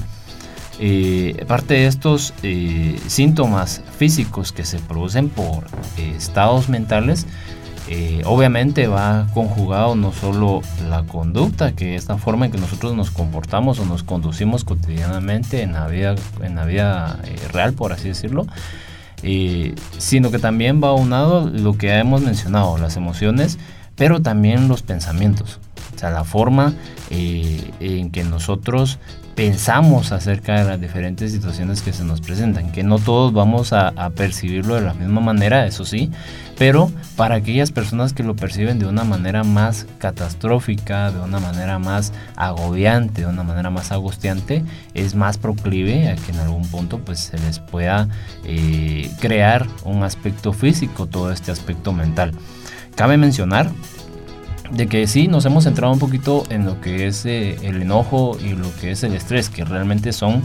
Eh, 0.79 1.45
parte 1.47 1.75
de 1.75 1.87
estos 1.87 2.33
eh, 2.41 2.99
síntomas 3.07 3.81
físicos 3.97 4.51
que 4.51 4.65
se 4.65 4.79
producen 4.79 5.29
por 5.29 5.65
eh, 5.97 6.13
estados 6.17 6.67
mentales, 6.67 7.27
eh, 7.95 8.23
obviamente 8.25 8.87
va 8.87 9.27
conjugado 9.35 9.95
no 9.95 10.11
solo 10.11 10.63
la 10.89 11.03
conducta, 11.03 11.73
que 11.73 11.93
es 11.93 12.07
la 12.07 12.17
forma 12.17 12.47
en 12.47 12.51
que 12.51 12.57
nosotros 12.57 12.95
nos 12.95 13.11
comportamos 13.11 13.79
o 13.79 13.85
nos 13.85 14.01
conducimos 14.01 14.63
cotidianamente 14.63 15.61
en 15.61 15.73
la 15.73 15.85
vida, 15.85 16.15
en 16.41 16.55
la 16.55 16.65
vida 16.65 17.19
eh, 17.23 17.35
real, 17.51 17.73
por 17.73 17.93
así 17.93 18.07
decirlo, 18.07 18.47
eh, 19.21 19.75
sino 19.99 20.31
que 20.31 20.39
también 20.39 20.81
va 20.83 20.87
aunado 20.87 21.47
lo 21.47 21.77
que 21.77 21.91
hemos 21.99 22.23
mencionado, 22.23 22.79
las 22.79 22.97
emociones, 22.97 23.59
pero 23.95 24.23
también 24.23 24.67
los 24.67 24.81
pensamientos. 24.81 25.59
sea, 25.95 26.09
la 26.09 26.23
forma 26.23 26.73
en 27.11 28.09
que 28.09 28.23
nosotros 28.23 28.97
pensamos 29.35 30.11
acerca 30.11 30.59
de 30.59 30.65
las 30.65 30.79
diferentes 30.79 31.31
situaciones 31.31 31.81
que 31.81 31.93
se 31.93 32.03
nos 32.03 32.21
presentan, 32.21 32.71
que 32.71 32.83
no 32.83 32.99
todos 32.99 33.33
vamos 33.33 33.73
a, 33.73 33.91
percibirlo 34.15 34.75
de 34.75 34.81
la 34.81 34.93
misma 34.93 35.21
manera, 35.21 35.65
eso 35.65 35.85
sí, 35.85 36.11
pero 36.57 36.91
para 37.15 37.35
aquellas 37.35 37.71
personas 37.71 38.13
que 38.13 38.21
lo 38.21 38.35
perciben 38.35 38.77
de 38.77 38.85
una 38.85 39.03
manera 39.03 39.43
más 39.43 39.87
catastrófica, 39.97 41.11
de 41.11 41.19
una 41.19 41.39
manera 41.39 41.79
más 41.79 42.13
agobiante, 42.35 43.21
de 43.21 43.27
una 43.27 43.43
manera 43.43 43.69
más 43.69 43.91
angustiante, 43.91 44.63
es 44.93 45.15
más 45.15 45.37
proclive 45.37 46.09
a 46.09 46.15
que 46.15 46.31
en 46.31 46.39
algún 46.39 46.67
punto 46.67 46.99
pues 46.99 47.19
se 47.19 47.39
les 47.39 47.59
pueda 47.59 48.07
eh, 48.45 49.09
crear 49.19 49.67
un 49.83 50.03
aspecto 50.03 50.53
físico, 50.53 51.07
todo 51.07 51.31
este 51.31 51.51
aspecto 51.51 51.91
mental. 51.91 52.33
Cabe 52.95 53.17
mencionar 53.17 53.71
de 54.71 54.87
que 54.87 55.07
sí 55.07 55.27
nos 55.27 55.45
hemos 55.45 55.65
centrado 55.65 55.93
un 55.93 55.99
poquito 55.99 56.43
en 56.49 56.65
lo 56.65 56.81
que 56.81 57.07
es 57.07 57.25
eh, 57.25 57.57
el 57.63 57.81
enojo 57.81 58.37
y 58.39 58.53
lo 58.53 58.73
que 58.77 58.91
es 58.91 59.03
el 59.03 59.13
estrés, 59.13 59.49
que 59.49 59.65
realmente 59.65 60.13
son 60.13 60.43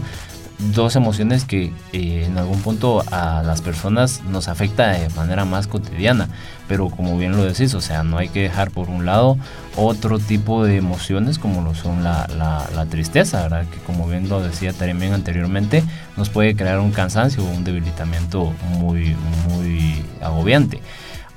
dos 0.73 0.97
emociones 0.97 1.45
que 1.45 1.71
eh, 1.93 2.25
en 2.25 2.37
algún 2.37 2.61
punto 2.61 3.01
a 3.11 3.41
las 3.43 3.61
personas 3.61 4.21
nos 4.25 4.49
afecta 4.49 4.89
de 4.89 5.09
manera 5.09 5.45
más 5.45 5.67
cotidiana. 5.67 6.27
Pero 6.67 6.89
como 6.89 7.17
bien 7.17 7.31
lo 7.31 7.43
decís, 7.43 7.73
o 7.73 7.81
sea, 7.81 8.03
no 8.03 8.17
hay 8.17 8.29
que 8.29 8.43
dejar 8.43 8.69
por 8.69 8.89
un 8.89 9.05
lado 9.05 9.37
otro 9.75 10.19
tipo 10.19 10.63
de 10.65 10.77
emociones 10.77 11.39
como 11.39 11.61
lo 11.61 11.73
son 11.73 12.03
la, 12.03 12.27
la, 12.37 12.85
tristeza, 12.85 13.43
¿verdad? 13.43 13.65
Que 13.71 13.77
como 13.79 14.07
bien 14.07 14.29
lo 14.29 14.41
decía 14.41 14.73
también 14.73 15.13
anteriormente, 15.13 15.83
nos 16.17 16.29
puede 16.29 16.55
crear 16.55 16.79
un 16.79 16.91
cansancio 16.91 17.43
o 17.43 17.49
un 17.49 17.63
debilitamiento 17.63 18.53
muy, 18.79 19.15
muy 19.47 20.03
agobiante. 20.21 20.81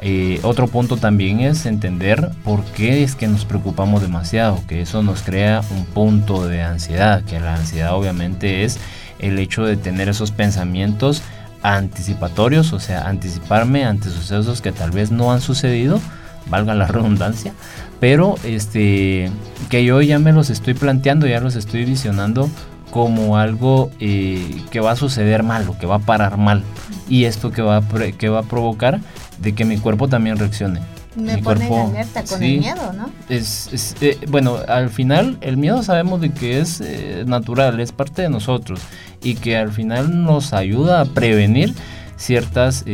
Eh, 0.05 0.41
otro 0.43 0.67
punto 0.67 0.97
también 0.97 1.39
es 1.39 1.65
entender 1.65 2.31
por 2.43 2.65
qué 2.65 3.05
es 3.05 3.15
que 3.15 3.29
nos 3.29 3.45
preocupamos 3.45 4.03
demasiado, 4.03 4.61
que 4.67 4.83
eso 4.83 5.01
nos 5.05 5.23
crea 5.23 5.63
un 5.71 5.85
punto 5.85 6.49
de 6.49 6.61
ansiedad, 6.63 7.23
que 7.23 7.39
la 7.39 7.55
ansiedad 7.55 7.95
obviamente 7.95 8.65
es 8.65 8.79
el 9.21 9.39
hecho 9.39 9.65
de 9.65 9.77
tener 9.77 10.09
esos 10.09 10.33
pensamientos 10.33 11.23
anticipatorios, 11.63 12.73
o 12.73 12.81
sea, 12.81 13.09
anticiparme 13.09 13.85
ante 13.85 14.11
sucesos 14.11 14.61
que 14.61 14.73
tal 14.73 14.91
vez 14.91 15.13
no 15.13 15.33
han 15.33 15.41
sucedido, 15.41 16.01
valga 16.47 16.75
la 16.75 16.87
redundancia, 16.89 17.53
pero 18.01 18.35
este 18.43 19.31
que 19.71 19.85
yo 19.85 20.03
ya 20.03 20.19
me 20.19 20.33
los 20.33 20.51
estoy 20.51 20.75
planteando, 20.75 21.29
ya 21.29 21.39
los 21.39 21.55
estoy 21.55 21.85
visionando 21.85 22.51
como 22.93 23.39
algo 23.39 23.91
eh, 24.01 24.63
que 24.71 24.79
va 24.81 24.93
a 24.93 24.97
suceder 24.97 25.43
mal 25.43 25.67
o 25.67 25.79
que 25.79 25.87
va 25.87 25.95
a 25.97 25.99
parar 25.99 26.37
mal. 26.37 26.63
Y 27.09 27.25
esto 27.25 27.51
que 27.51 27.63
va 27.63 27.83
que 28.19 28.29
va 28.29 28.41
a 28.41 28.43
provocar 28.43 29.01
de 29.39 29.55
que 29.55 29.65
mi 29.65 29.79
cuerpo 29.79 30.09
también 30.09 30.37
reaccione. 30.39 30.81
Me 31.17 31.37
mi 31.37 31.43
pone 31.43 31.67
cuerpo, 31.67 31.91
alerta 31.91 32.23
con 32.23 32.43
el 32.43 32.59
miedo, 32.59 32.93
¿no? 32.93 33.11
Es, 33.31 33.97
eh, 34.03 34.19
bueno, 34.29 34.59
al 34.69 34.91
final 34.91 35.39
el 35.41 35.57
miedo 35.57 35.83
sabemos 35.83 36.21
de 36.21 36.33
que 36.33 36.61
es 36.61 36.83
eh, 36.83 37.25
natural, 37.27 37.81
es 37.81 37.93
parte 37.93 38.23
de 38.23 38.29
nosotros 38.29 38.81
y 39.23 39.37
que 39.37 39.57
al 39.57 39.73
final 39.73 40.25
nos 40.25 40.53
ayuda 40.53 41.01
a 41.01 41.05
prevenir 41.07 41.75
ciertas 42.17 42.85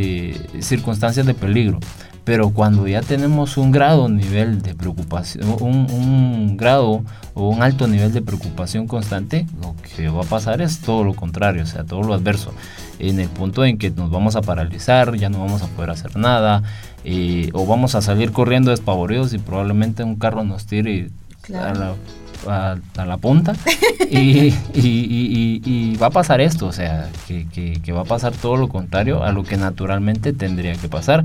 circunstancias 0.60 1.26
de 1.26 1.34
peligro. 1.34 1.80
Pero 2.28 2.50
cuando 2.50 2.86
ya 2.86 3.00
tenemos 3.00 3.56
un 3.56 3.72
grado, 3.72 4.06
nivel 4.10 4.60
de 4.60 4.74
preocupación, 4.74 5.46
un, 5.62 6.58
grado 6.58 7.02
o 7.32 7.48
un 7.48 7.62
alto 7.62 7.88
nivel 7.88 8.12
de 8.12 8.20
preocupación 8.20 8.86
constante, 8.86 9.46
lo 9.62 9.74
que 9.96 10.10
va 10.10 10.20
a 10.20 10.26
pasar 10.26 10.60
es 10.60 10.80
todo 10.80 11.04
lo 11.04 11.14
contrario, 11.14 11.62
o 11.62 11.66
sea, 11.66 11.84
todo 11.84 12.02
lo 12.02 12.12
adverso. 12.12 12.52
En 12.98 13.18
el 13.18 13.30
punto 13.30 13.64
en 13.64 13.78
que 13.78 13.90
nos 13.90 14.10
vamos 14.10 14.36
a 14.36 14.42
paralizar, 14.42 15.16
ya 15.16 15.30
no 15.30 15.38
vamos 15.38 15.62
a 15.62 15.68
poder 15.68 15.88
hacer 15.88 16.18
nada, 16.18 16.64
eh, 17.02 17.48
o 17.54 17.64
vamos 17.64 17.94
a 17.94 18.02
salir 18.02 18.30
corriendo 18.30 18.72
despavoridos 18.72 19.32
y 19.32 19.38
probablemente 19.38 20.04
un 20.04 20.16
carro 20.16 20.44
nos 20.44 20.66
tire 20.66 21.08
a, 21.54 21.72
la, 21.72 21.94
a, 22.46 22.76
la, 22.96 23.16
punta 23.16 23.54
y, 24.10 24.54
y, 24.74 25.96
va 25.96 26.08
a 26.08 26.10
pasar 26.10 26.40
esto, 26.40 26.66
o 26.66 26.72
sea, 26.72 27.08
que, 27.26 27.46
que, 27.82 27.92
va 27.92 28.02
a 28.02 28.04
pasar 28.04 28.32
todo 28.32 28.56
lo 28.56 28.68
contrario 28.68 29.24
a 29.24 29.32
lo 29.32 29.44
que 29.44 29.56
naturalmente 29.56 30.32
tendría 30.32 30.74
que 30.74 30.88
pasar. 30.88 31.24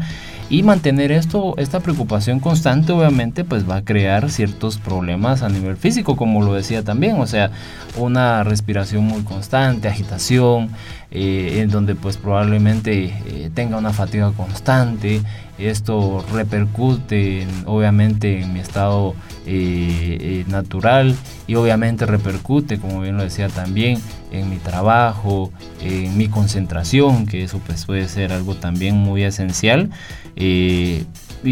Y 0.49 0.63
mantener 0.63 1.11
esto, 1.11 1.55
esta 1.57 1.79
preocupación 1.79 2.39
constante, 2.39 2.91
obviamente, 2.91 3.43
pues 3.43 3.69
va 3.69 3.77
a 3.77 3.81
crear 3.83 4.29
ciertos 4.29 4.77
problemas 4.77 5.41
a 5.41 5.49
nivel 5.49 5.77
físico, 5.77 6.15
como 6.15 6.43
lo 6.43 6.53
decía 6.53 6.83
también, 6.83 7.19
o 7.19 7.27
sea, 7.27 7.51
una 7.97 8.43
respiración 8.43 9.05
muy 9.05 9.23
constante, 9.23 9.87
agitación, 9.87 10.69
eh, 11.15 11.61
en 11.61 11.69
donde 11.69 11.93
pues 11.93 12.17
probablemente 12.17 13.13
eh, 13.27 13.51
tenga 13.53 13.77
una 13.77 13.93
fatiga 13.93 14.31
constante. 14.31 15.21
Esto 15.59 16.25
repercute 16.33 17.45
obviamente 17.67 18.41
en 18.41 18.51
mi 18.51 18.59
estado 18.59 19.13
eh, 19.45 20.43
natural 20.47 21.15
y 21.45 21.53
obviamente 21.53 22.07
repercute, 22.07 22.79
como 22.79 23.01
bien 23.01 23.15
lo 23.17 23.21
decía 23.21 23.47
también, 23.49 24.01
en 24.31 24.49
mi 24.49 24.57
trabajo, 24.57 25.51
en 25.81 26.17
mi 26.17 26.29
concentración, 26.29 27.27
que 27.27 27.43
eso 27.43 27.59
pues 27.63 27.85
puede 27.85 28.07
ser 28.07 28.31
algo 28.31 28.55
también 28.55 28.95
muy 28.95 29.21
esencial 29.21 29.91
y 30.35 31.05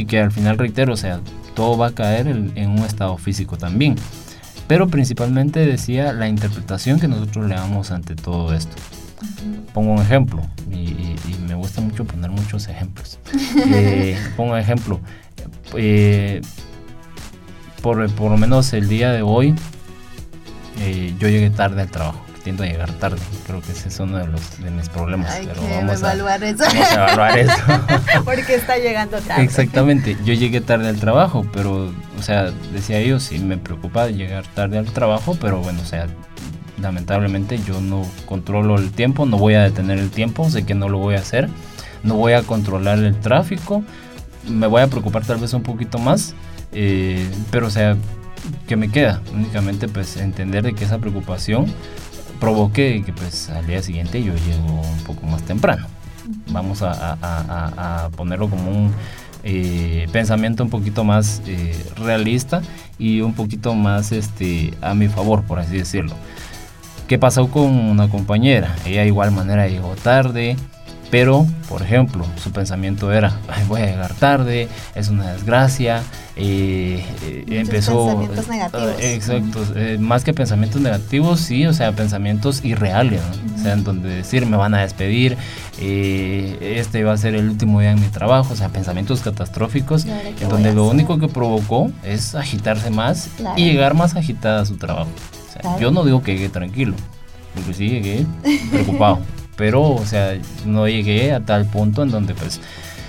que 0.08 0.20
al 0.20 0.32
final 0.32 0.58
reitero, 0.58 0.94
o 0.94 0.98
sea, 0.98 1.20
todo 1.54 1.78
va 1.78 1.88
a 1.88 1.92
caer 1.92 2.26
en 2.28 2.70
un 2.72 2.80
estado 2.80 3.16
físico 3.18 3.58
también. 3.58 3.94
Pero 4.68 4.88
principalmente 4.88 5.64
decía 5.68 6.14
la 6.14 6.28
interpretación 6.28 7.00
que 7.00 7.08
nosotros 7.08 7.48
le 7.48 7.54
damos 7.54 7.92
ante 7.92 8.16
todo 8.16 8.56
esto. 8.56 8.76
Pongo 9.74 9.94
un 9.94 10.02
ejemplo, 10.02 10.42
y, 10.72 11.16
me 11.48 11.56
gusta 11.56 11.82
mucho 11.82 12.06
poner 12.06 12.30
muchos 12.32 12.68
ejemplos. 12.68 13.20
Eh, 13.74 14.18
pongo 14.38 14.54
un 14.54 14.58
ejemplo, 14.58 15.00
eh, 15.76 16.42
por, 17.82 18.10
por, 18.12 18.32
lo 18.32 18.38
menos 18.38 18.74
el 18.74 18.88
día 18.88 19.12
de 19.12 19.22
hoy, 19.22 19.56
eh, 20.80 21.14
yo 21.20 21.28
llegué 21.28 21.50
tarde 21.50 21.82
al 21.82 21.90
trabajo. 21.90 22.26
Tiendo 22.44 22.64
a 22.64 22.66
llegar 22.66 22.92
tarde, 22.94 23.20
creo 23.46 23.62
que 23.62 23.72
ese 23.72 23.90
es 23.90 24.00
uno 24.00 24.18
de, 24.18 24.26
los, 24.26 24.64
de 24.64 24.72
mis 24.72 24.90
problemas. 24.90 25.32
Hay 25.32 25.46
pero 25.46 25.62
que 25.62 25.76
vamos 25.76 26.00
evaluar 26.00 26.44
a, 26.44 26.50
eso. 26.50 26.64
Vamos 26.66 26.92
a 26.92 26.94
evaluar 26.96 27.38
eso. 27.38 27.54
Porque 28.26 28.56
está 28.56 28.78
llegando 28.78 29.20
tarde. 29.20 29.44
Exactamente, 29.44 30.18
yo 30.26 30.34
llegué 30.34 30.60
tarde 30.60 30.90
al 30.90 31.00
trabajo, 31.00 31.46
pero, 31.54 31.94
o 32.18 32.24
sea, 32.24 32.50
decía 32.74 33.00
yo, 33.04 33.20
sí 33.20 33.38
me 33.38 33.58
preocupa 33.58 34.08
llegar 34.08 34.44
tarde 34.56 34.80
al 34.80 34.92
trabajo, 34.92 35.38
pero 35.40 35.60
bueno, 35.60 35.82
o 35.84 35.86
sea, 35.86 36.08
lamentablemente 36.82 37.60
yo 37.66 37.80
no 37.80 38.06
controlo 38.26 38.78
el 38.78 38.92
tiempo, 38.92 39.26
no 39.26 39.38
voy 39.38 39.54
a 39.54 39.64
detener 39.64 40.00
el 40.00 40.10
tiempo, 40.10 40.50
sé 40.50 40.64
que 40.64 40.76
no 40.76 40.90
lo 40.90 40.98
voy 40.98 41.16
a 41.16 41.20
hacer, 41.20 41.50
no 42.04 42.16
voy 42.16 42.34
a 42.34 42.44
controlar 42.44 43.00
el 43.00 43.16
tráfico, 43.20 43.84
me 44.50 44.68
voy 44.68 44.82
a 44.82 44.88
preocupar 44.88 45.26
tal 45.26 45.38
vez 45.38 45.54
un 45.54 45.64
poquito 45.64 45.98
más, 45.98 46.34
eh, 46.74 47.30
pero 47.52 47.70
sea, 47.70 47.96
¿qué 48.68 48.76
me 48.76 48.90
queda? 48.90 49.22
Únicamente 49.34 49.88
pues 49.88 50.18
entender 50.18 50.64
de 50.64 50.74
que 50.74 50.86
esa 50.86 50.98
preocupación 50.98 51.66
provoque 52.40 53.04
que 53.06 53.14
pues 53.14 53.50
al 53.50 53.68
día 53.68 53.82
siguiente 53.84 54.24
yo 54.24 54.34
llego 54.34 54.82
un 54.82 55.04
poco 55.06 55.26
más 55.28 55.44
temprano. 55.44 55.88
Vamos 56.48 56.82
a, 56.82 58.10
ponerlo 58.16 58.50
como 58.50 58.70
un 58.70 58.92
eh, 59.44 60.08
pensamiento 60.12 60.64
un 60.64 60.70
poquito 60.70 61.04
más 61.04 61.42
eh, 61.46 61.76
realista 61.98 62.62
y 63.00 63.22
un 63.22 63.34
poquito 63.34 63.74
más 63.74 64.12
este, 64.12 64.74
a 64.82 64.94
mi 64.94 65.08
favor, 65.08 65.44
por 65.44 65.60
así 65.60 65.78
decirlo. 65.78 66.16
¿Qué 67.12 67.20
pasó 67.20 67.50
con 67.50 67.66
una 67.66 68.08
compañera? 68.08 68.74
Ella 68.86 69.02
de 69.02 69.08
igual 69.08 69.32
manera 69.32 69.68
llegó 69.68 69.96
tarde, 70.02 70.56
pero, 71.10 71.46
por 71.68 71.82
ejemplo, 71.82 72.26
su 72.42 72.54
pensamiento 72.54 73.12
era, 73.12 73.38
voy 73.68 73.82
a 73.82 73.88
llegar 73.88 74.14
tarde, 74.14 74.70
es 74.96 75.10
una 75.10 75.34
desgracia, 75.34 76.04
eh, 76.38 77.04
eh 77.22 77.44
empezó... 77.50 78.06
Pensamientos 78.06 78.48
negativos. 78.48 79.02
Eh, 79.02 79.14
exacto, 79.14 79.66
eh, 79.76 79.98
más 80.00 80.24
que 80.24 80.34
pensamientos 80.34 80.80
negativos, 80.80 81.42
sí, 81.42 81.66
o 81.66 81.74
sea, 81.74 81.92
pensamientos 81.92 82.64
irreales, 82.64 83.20
o 83.60 83.62
sea, 83.62 83.74
en 83.74 83.84
donde 83.84 84.08
decir, 84.08 84.46
me 84.46 84.56
van 84.56 84.74
a 84.74 84.80
despedir, 84.80 85.36
este 85.82 87.04
va 87.04 87.12
a 87.12 87.18
ser 87.18 87.36
el 87.36 87.50
último 87.50 87.82
día 87.82 87.92
en 87.92 88.00
mi 88.00 88.08
trabajo, 88.08 88.54
o 88.54 88.56
sea, 88.56 88.70
pensamientos 88.70 89.20
catastróficos, 89.20 90.06
en 90.06 90.48
donde 90.48 90.74
lo 90.74 90.88
único 90.88 91.20
que 91.20 91.28
provocó 91.28 91.92
es 92.06 92.36
agitarse 92.36 92.90
más 92.90 93.28
y 93.58 93.66
llegar 93.66 93.96
más 93.96 94.16
agitada 94.16 94.62
a 94.62 94.66
su 94.66 94.78
trabajo. 94.78 95.10
Yo 95.80 95.92
no 95.92 96.04
digo 96.04 96.22
que 96.24 96.34
llegué 96.34 96.50
tranquilo, 96.50 96.96
porque 97.56 97.74
sí 97.74 97.90
llegué 97.90 98.26
preocupado, 98.72 99.20
pero, 99.56 99.92
o 99.92 100.06
sea, 100.06 100.38
no 100.66 100.88
llegué 100.88 101.34
a 101.34 101.40
tal 101.42 101.66
punto 101.66 102.04
en 102.04 102.12
donde 102.12 102.34
pues... 102.34 102.60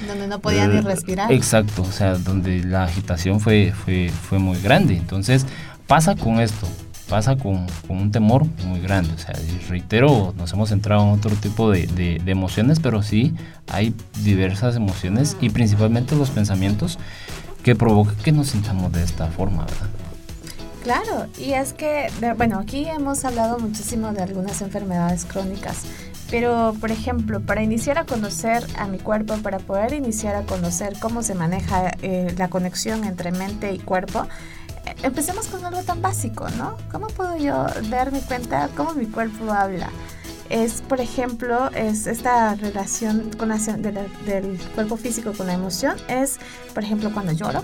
Donde 0.07 0.27
no 0.27 0.41
podía 0.41 0.67
ni 0.67 0.81
respirar. 0.81 1.31
Exacto, 1.31 1.83
o 1.83 1.93
sea, 1.93 2.17
donde 2.17 2.65
la 2.65 2.85
agitación 2.85 3.41
fue, 3.41 3.73
fue, 3.73 4.09
fue 4.09 4.39
muy 4.39 4.61
grande. 4.61 4.97
Entonces, 4.97 5.47
pasa 5.87 6.17
con 6.17 6.41
esto, 6.41 6.67
pasa 7.09 7.37
con, 7.37 7.67
con, 7.87 7.99
un 7.99 8.11
temor 8.11 8.45
muy 8.67 8.81
grande. 8.81 9.13
O 9.15 9.19
sea, 9.19 9.35
reitero, 9.69 10.35
nos 10.37 10.53
hemos 10.53 10.71
centrado 10.71 11.03
en 11.05 11.11
otro 11.11 11.31
tipo 11.37 11.71
de, 11.71 11.87
de, 11.87 12.19
de, 12.19 12.33
emociones, 12.33 12.81
pero 12.81 13.03
sí 13.03 13.33
hay 13.69 13.95
diversas 14.25 14.75
emociones 14.75 15.37
y 15.41 15.51
principalmente 15.51 16.17
los 16.17 16.31
pensamientos 16.31 16.99
que 17.63 17.77
provocan 17.77 18.17
que 18.17 18.33
nos 18.33 18.49
sintamos 18.49 18.93
de 18.93 19.05
esta 19.05 19.29
forma, 19.29 19.65
¿verdad? 19.65 20.02
Claro, 20.83 21.27
y 21.39 21.53
es 21.53 21.73
que, 21.73 22.11
bueno, 22.37 22.59
aquí 22.59 22.89
hemos 22.89 23.25
hablado 23.25 23.59
muchísimo 23.61 24.13
de 24.13 24.21
algunas 24.21 24.63
enfermedades 24.63 25.25
crónicas, 25.25 25.83
pero 26.29 26.75
por 26.81 26.91
ejemplo, 26.91 27.41
para 27.41 27.63
iniciar 27.63 27.99
a 27.99 28.05
conocer 28.05 28.67
a 28.77 28.89
mi 28.89 28.99
cuerpo, 28.99 29.37
para 29.39 29.61
poder 29.61 29.93
iniciar 29.93 30.35
a 30.35 30.43
conocer 30.43 30.95
cómo 30.99 31.23
se 31.23 31.37
maneja 31.37 31.93
eh, 32.03 32.35
la 32.37 32.49
conexión 32.49 33.05
entre 33.05 33.31
mente 33.31 33.73
y 33.73 33.79
cuerpo, 33.79 34.27
empecemos 35.05 35.47
con 35.47 35.65
algo 35.65 35.83
tan 35.85 36.03
básico, 36.03 36.49
¿no? 36.51 36.77
¿Cómo 36.91 37.07
puedo 37.07 37.37
yo 37.37 37.65
darme 37.89 38.21
cuenta 38.21 38.69
cómo 38.77 38.93
mi 38.95 39.07
cuerpo 39.07 39.53
habla? 39.53 39.89
Es, 40.51 40.83
por 40.83 41.01
ejemplo, 41.01 41.71
es 41.77 42.09
esta 42.09 42.57
relación 42.57 43.31
con 43.39 43.51
la, 43.51 43.59
del 43.59 44.59
cuerpo 44.75 44.97
físico 44.97 45.33
con 45.33 45.47
la 45.47 45.53
emoción. 45.53 45.97
Es, 46.09 46.39
por 46.75 46.83
ejemplo, 46.83 47.13
cuando 47.13 47.31
lloro. 47.33 47.63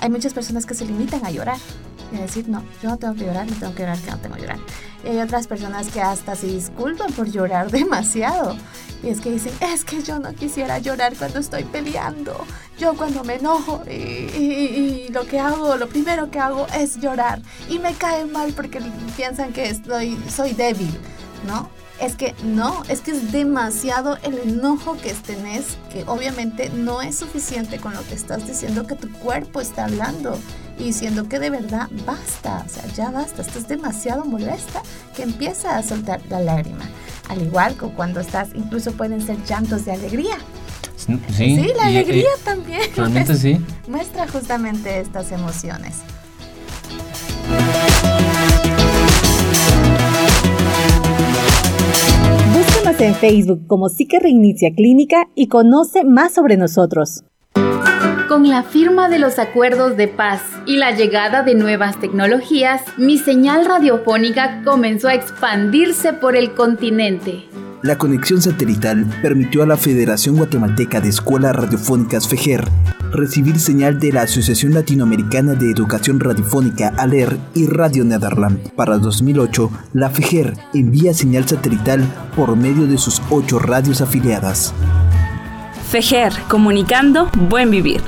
Hay 0.00 0.08
muchas 0.08 0.34
personas 0.34 0.66
que 0.66 0.74
se 0.74 0.84
limitan 0.84 1.24
a 1.26 1.30
llorar 1.30 1.58
y 2.12 2.18
decir, 2.18 2.48
no, 2.48 2.62
yo 2.82 2.90
no 2.90 2.98
tengo 2.98 3.14
que 3.14 3.24
llorar, 3.24 3.46
no 3.46 3.56
tengo 3.56 3.74
que 3.74 3.82
llorar, 3.82 3.98
que 3.98 4.10
no 4.10 4.18
tengo 4.18 4.34
que 4.36 4.42
llorar. 4.42 4.58
Y 5.04 5.08
hay 5.08 5.18
otras 5.18 5.46
personas 5.46 5.88
que 5.88 6.00
hasta 6.00 6.34
se 6.36 6.46
disculpan 6.46 7.12
por 7.12 7.30
llorar 7.30 7.70
demasiado. 7.70 8.56
Y 9.02 9.08
es 9.08 9.20
que 9.20 9.32
dicen, 9.32 9.52
es 9.60 9.84
que 9.84 10.02
yo 10.02 10.18
no 10.20 10.32
quisiera 10.34 10.78
llorar 10.78 11.14
cuando 11.16 11.40
estoy 11.40 11.64
peleando. 11.64 12.36
Yo 12.78 12.94
cuando 12.94 13.24
me 13.24 13.36
enojo 13.36 13.82
y, 13.90 15.08
lo 15.08 15.26
que 15.26 15.40
hago, 15.40 15.76
lo 15.76 15.88
primero 15.88 16.30
que 16.30 16.38
hago 16.38 16.66
es 16.76 17.00
llorar. 17.00 17.42
Y 17.68 17.78
me 17.78 17.94
cae 17.94 18.24
mal 18.26 18.52
porque 18.52 18.80
piensan 19.16 19.52
que 19.52 19.68
estoy, 19.68 20.18
soy 20.28 20.52
débil, 20.52 20.96
¿no? 21.46 21.68
Es 22.00 22.16
que 22.16 22.34
no, 22.44 22.82
es 22.88 23.00
que 23.00 23.12
es 23.12 23.32
demasiado 23.32 24.18
el 24.22 24.38
enojo 24.38 24.96
que 24.96 25.14
tenés, 25.14 25.76
que 25.92 26.04
obviamente 26.06 26.70
no 26.70 27.02
es 27.02 27.16
suficiente 27.16 27.78
con 27.78 27.94
lo 27.94 28.02
que 28.06 28.14
estás 28.14 28.46
diciendo 28.46 28.86
que 28.86 28.96
tu 28.96 29.10
cuerpo 29.12 29.60
está 29.60 29.84
hablando 29.84 30.36
y 30.78 30.84
diciendo 30.84 31.28
que 31.28 31.38
de 31.38 31.50
verdad 31.50 31.88
basta, 32.06 32.64
o 32.66 32.68
sea, 32.68 32.86
ya 32.94 33.10
basta, 33.10 33.42
estás 33.42 33.68
demasiado 33.68 34.24
molesta, 34.24 34.82
que 35.14 35.22
empieza 35.22 35.76
a 35.76 35.82
soltar 35.82 36.20
la 36.28 36.40
lágrima. 36.40 36.84
Al 37.28 37.42
igual 37.42 37.76
que 37.76 37.86
cuando 37.86 38.20
estás, 38.20 38.50
incluso 38.54 38.92
pueden 38.92 39.20
ser 39.20 39.36
llantos 39.44 39.84
de 39.84 39.92
alegría. 39.92 40.36
Sí, 40.96 41.18
sí 41.36 41.72
la 41.76 41.86
alegría 41.86 42.30
también. 42.44 42.82
Realmente 42.94 43.34
sí. 43.34 43.58
Muestra 43.88 44.28
justamente 44.28 45.00
estas 45.00 45.32
emociones. 45.32 46.00
Búscanos 52.54 53.00
en 53.00 53.14
Facebook 53.14 53.66
como 53.66 53.88
Psique 53.88 54.20
Reinicia 54.20 54.70
Clínica 54.74 55.28
y 55.34 55.48
conoce 55.48 56.04
más 56.04 56.34
sobre 56.34 56.56
nosotros. 56.56 57.24
Con 58.32 58.48
la 58.48 58.62
firma 58.62 59.10
de 59.10 59.18
los 59.18 59.38
acuerdos 59.38 59.98
de 59.98 60.08
paz 60.08 60.40
y 60.64 60.78
la 60.78 60.92
llegada 60.92 61.42
de 61.42 61.54
nuevas 61.54 62.00
tecnologías, 62.00 62.80
mi 62.96 63.18
señal 63.18 63.66
radiofónica 63.66 64.62
comenzó 64.64 65.08
a 65.08 65.14
expandirse 65.14 66.14
por 66.14 66.34
el 66.34 66.54
continente. 66.54 67.46
La 67.82 67.98
conexión 67.98 68.40
satelital 68.40 69.04
permitió 69.20 69.62
a 69.62 69.66
la 69.66 69.76
Federación 69.76 70.38
Guatemalteca 70.38 71.02
de 71.02 71.10
Escuelas 71.10 71.54
Radiofónicas 71.54 72.26
FEGER 72.26 72.66
recibir 73.10 73.60
señal 73.60 74.00
de 74.00 74.14
la 74.14 74.22
Asociación 74.22 74.72
Latinoamericana 74.72 75.52
de 75.52 75.70
Educación 75.70 76.18
Radiofónica 76.18 76.94
ALER 76.96 77.36
y 77.54 77.66
Radio 77.66 78.02
Nederland. 78.02 78.72
Para 78.72 78.96
2008, 78.96 79.70
la 79.92 80.08
FEGER 80.08 80.54
envía 80.72 81.12
señal 81.12 81.46
satelital 81.46 82.02
por 82.34 82.56
medio 82.56 82.86
de 82.86 82.96
sus 82.96 83.20
ocho 83.28 83.58
radios 83.58 84.00
afiliadas. 84.00 84.72
FEGER, 85.90 86.32
comunicando 86.48 87.28
buen 87.50 87.70
vivir. 87.70 88.00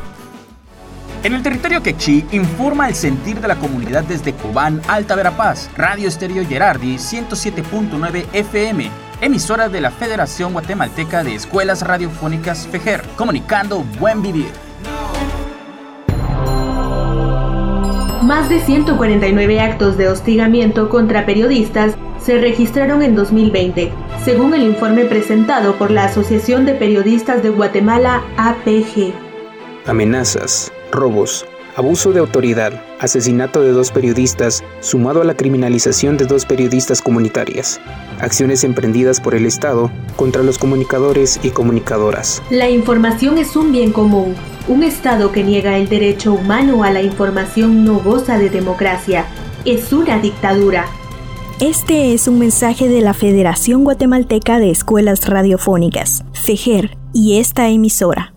En 1.24 1.32
el 1.32 1.42
territorio 1.42 1.82
quechí 1.82 2.22
informa 2.32 2.86
el 2.86 2.94
sentir 2.94 3.40
de 3.40 3.48
la 3.48 3.56
comunidad 3.56 4.04
desde 4.04 4.34
Cobán, 4.34 4.82
Alta 4.86 5.16
Verapaz, 5.16 5.70
Radio 5.74 6.06
Estéreo 6.06 6.46
Gerardi 6.46 6.96
107.9 6.96 8.26
FM, 8.34 8.90
emisora 9.22 9.70
de 9.70 9.80
la 9.80 9.90
Federación 9.90 10.52
Guatemalteca 10.52 11.24
de 11.24 11.34
Escuelas 11.34 11.80
Radiofónicas 11.80 12.66
FEGER, 12.66 13.02
comunicando 13.16 13.84
buen 13.98 14.20
vivir. 14.20 14.50
Más 18.22 18.50
de 18.50 18.60
149 18.60 19.60
actos 19.60 19.96
de 19.96 20.08
hostigamiento 20.08 20.90
contra 20.90 21.24
periodistas 21.24 21.94
se 22.20 22.38
registraron 22.38 23.02
en 23.02 23.14
2020, 23.14 23.90
según 24.22 24.52
el 24.52 24.62
informe 24.62 25.06
presentado 25.06 25.76
por 25.76 25.90
la 25.90 26.04
Asociación 26.04 26.66
de 26.66 26.74
Periodistas 26.74 27.42
de 27.42 27.48
Guatemala, 27.48 28.22
APG. 28.36 29.14
Amenazas, 29.86 30.70
robos, 30.94 31.44
abuso 31.76 32.12
de 32.12 32.20
autoridad, 32.20 32.72
asesinato 33.00 33.60
de 33.60 33.72
dos 33.72 33.90
periodistas, 33.90 34.62
sumado 34.80 35.20
a 35.20 35.24
la 35.24 35.36
criminalización 35.36 36.16
de 36.16 36.24
dos 36.24 36.46
periodistas 36.46 37.02
comunitarias, 37.02 37.80
acciones 38.20 38.64
emprendidas 38.64 39.20
por 39.20 39.34
el 39.34 39.44
Estado 39.44 39.90
contra 40.16 40.42
los 40.42 40.58
comunicadores 40.58 41.40
y 41.42 41.50
comunicadoras. 41.50 42.42
La 42.50 42.70
información 42.70 43.38
es 43.38 43.56
un 43.56 43.72
bien 43.72 43.92
común. 43.92 44.34
Un 44.68 44.82
Estado 44.82 45.32
que 45.32 45.42
niega 45.42 45.76
el 45.76 45.88
derecho 45.88 46.32
humano 46.32 46.84
a 46.84 46.90
la 46.90 47.02
información 47.02 47.84
no 47.84 47.98
goza 47.98 48.38
de 48.38 48.48
democracia. 48.48 49.26
Es 49.64 49.92
una 49.92 50.18
dictadura. 50.18 50.86
Este 51.60 52.14
es 52.14 52.26
un 52.26 52.38
mensaje 52.38 52.88
de 52.88 53.00
la 53.00 53.14
Federación 53.14 53.84
Guatemalteca 53.84 54.58
de 54.58 54.70
Escuelas 54.70 55.28
Radiofónicas, 55.28 56.24
FEGER, 56.32 56.96
y 57.12 57.38
esta 57.38 57.68
emisora. 57.68 58.33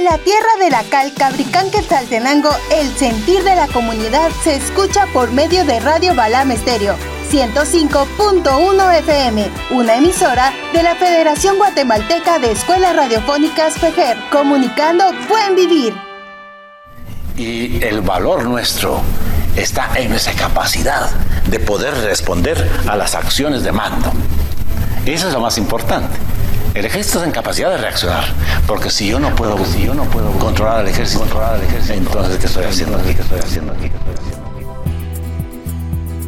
En 0.00 0.06
la 0.06 0.16
tierra 0.16 0.48
de 0.58 0.70
la 0.70 0.82
cal 0.84 1.12
Cabricán 1.12 1.70
Quetzaltenango, 1.70 2.48
el 2.72 2.88
sentir 2.96 3.44
de 3.44 3.54
la 3.54 3.66
comunidad 3.66 4.30
se 4.42 4.54
escucha 4.54 5.04
por 5.12 5.30
medio 5.30 5.62
de 5.66 5.78
Radio 5.78 6.14
Balam 6.14 6.50
Estéreo 6.52 6.96
105.1 7.30 8.98
FM, 9.00 9.50
una 9.72 9.96
emisora 9.96 10.54
de 10.72 10.82
la 10.82 10.94
Federación 10.94 11.58
Guatemalteca 11.58 12.38
de 12.38 12.52
Escuelas 12.52 12.96
Radiofónicas 12.96 13.74
FEGER, 13.74 14.16
comunicando 14.32 15.04
buen 15.28 15.54
vivir. 15.54 15.94
Y 17.36 17.84
el 17.84 18.00
valor 18.00 18.46
nuestro 18.46 19.02
está 19.54 19.90
en 19.96 20.14
esa 20.14 20.32
capacidad 20.32 21.10
de 21.50 21.60
poder 21.60 21.92
responder 22.04 22.56
a 22.88 22.96
las 22.96 23.14
acciones 23.14 23.64
de 23.64 23.72
mando. 23.72 24.10
Eso 25.04 25.28
es 25.28 25.34
lo 25.34 25.40
más 25.40 25.58
importante. 25.58 26.16
El 26.72 26.84
ejército 26.84 27.18
está 27.18 27.26
en 27.26 27.32
capacidad 27.32 27.68
de 27.70 27.78
reaccionar, 27.78 28.24
porque 28.68 28.90
si 28.90 29.08
yo 29.08 29.18
no 29.18 29.34
puedo, 29.34 29.58
si 29.64 29.86
yo 29.86 29.92
no 29.92 30.04
puedo 30.04 30.30
controlar 30.38 30.78
al 30.78 30.88
ejército, 30.88 31.22
controlar 31.22 31.54
al 31.54 31.62
ejército, 31.64 31.94
entonces 31.94 32.38
¿qué 32.38 32.46
estoy 32.46 32.64
haciendo 32.64 32.96
aquí? 32.96 33.12
¿Qué 33.12 33.22
estoy 33.22 33.38
haciendo 33.40 33.72
aquí? 33.72 33.90
¿Qué 33.90 33.96
estoy 33.96 34.14
haciendo 34.14 34.46
aquí? 34.46 34.64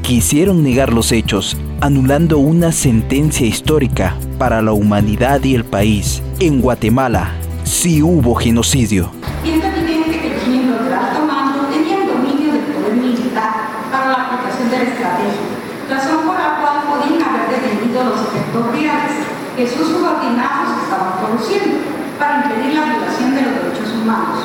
Quisieron 0.03 0.65
negar 0.65 0.93
los 0.93 1.13
hechos, 1.13 1.57
anulando 1.81 2.39
una 2.39 2.73
sentencia 2.73 3.47
histórica 3.47 4.17
para 4.37 4.61
la 4.63 4.73
humanidad 4.73 5.45
y 5.45 5.55
el 5.55 5.65
país. 5.65 6.21
En 6.41 6.61
Guatemala, 6.61 7.31
sí 7.63 8.03
hubo 8.03 8.35
genocidio. 8.35 9.13
Y 9.45 9.51
es 9.51 9.65
evidente 9.65 10.21
que 10.21 10.29
los 10.29 10.47
miembros 10.49 10.83
del 10.85 10.93
alto 10.93 11.21
mando 11.25 11.69
tenían 11.69 12.09
dominio 12.09 12.53
del 12.53 12.63
poder 12.63 12.95
militar 12.95 13.53
para 13.93 14.09
la 14.09 14.15
aplicación 14.25 14.71
de 14.71 14.77
la 14.77 14.83
estrategia, 14.83 15.41
razón 15.89 16.27
por 16.27 16.35
la 16.35 16.59
cual 16.59 16.83
podían 16.91 17.23
haber 17.23 17.63
detenido 17.63 18.03
los 18.03 18.21
efectos 18.23 18.73
reales 18.73 19.23
que 19.57 19.69
sus 19.69 19.87
subordinados 19.87 20.83
estaban 20.83 21.19
produciendo 21.21 21.77
para 22.19 22.45
impedir 22.45 22.75
la 22.75 22.85
violación 22.85 23.35
de 23.35 23.43
los 23.43 23.55
derechos 23.55 23.93
humanos. 24.01 24.39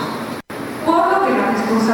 Por 0.86 0.98
lo 0.98 1.26
que 1.26 1.32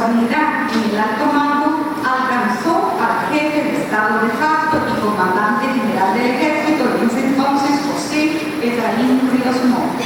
en 0.04 0.18
el 0.20 1.00
alto 1.00 1.32
mando 1.32 1.96
alcanzó 2.04 2.92
al 3.00 3.32
jefe 3.32 3.64
de 3.64 3.84
Estado 3.84 4.20
de 4.20 4.28
facto 4.36 4.76
y 4.84 5.00
comandante 5.00 5.64
general 5.64 6.12
del 6.12 6.26
ejército 6.26 6.84
en 7.00 7.08
ese 7.08 7.26
entonces, 7.28 7.80
José 7.88 8.36
Efraín 8.60 9.30
Ríos 9.32 9.64
Montt. 9.64 9.96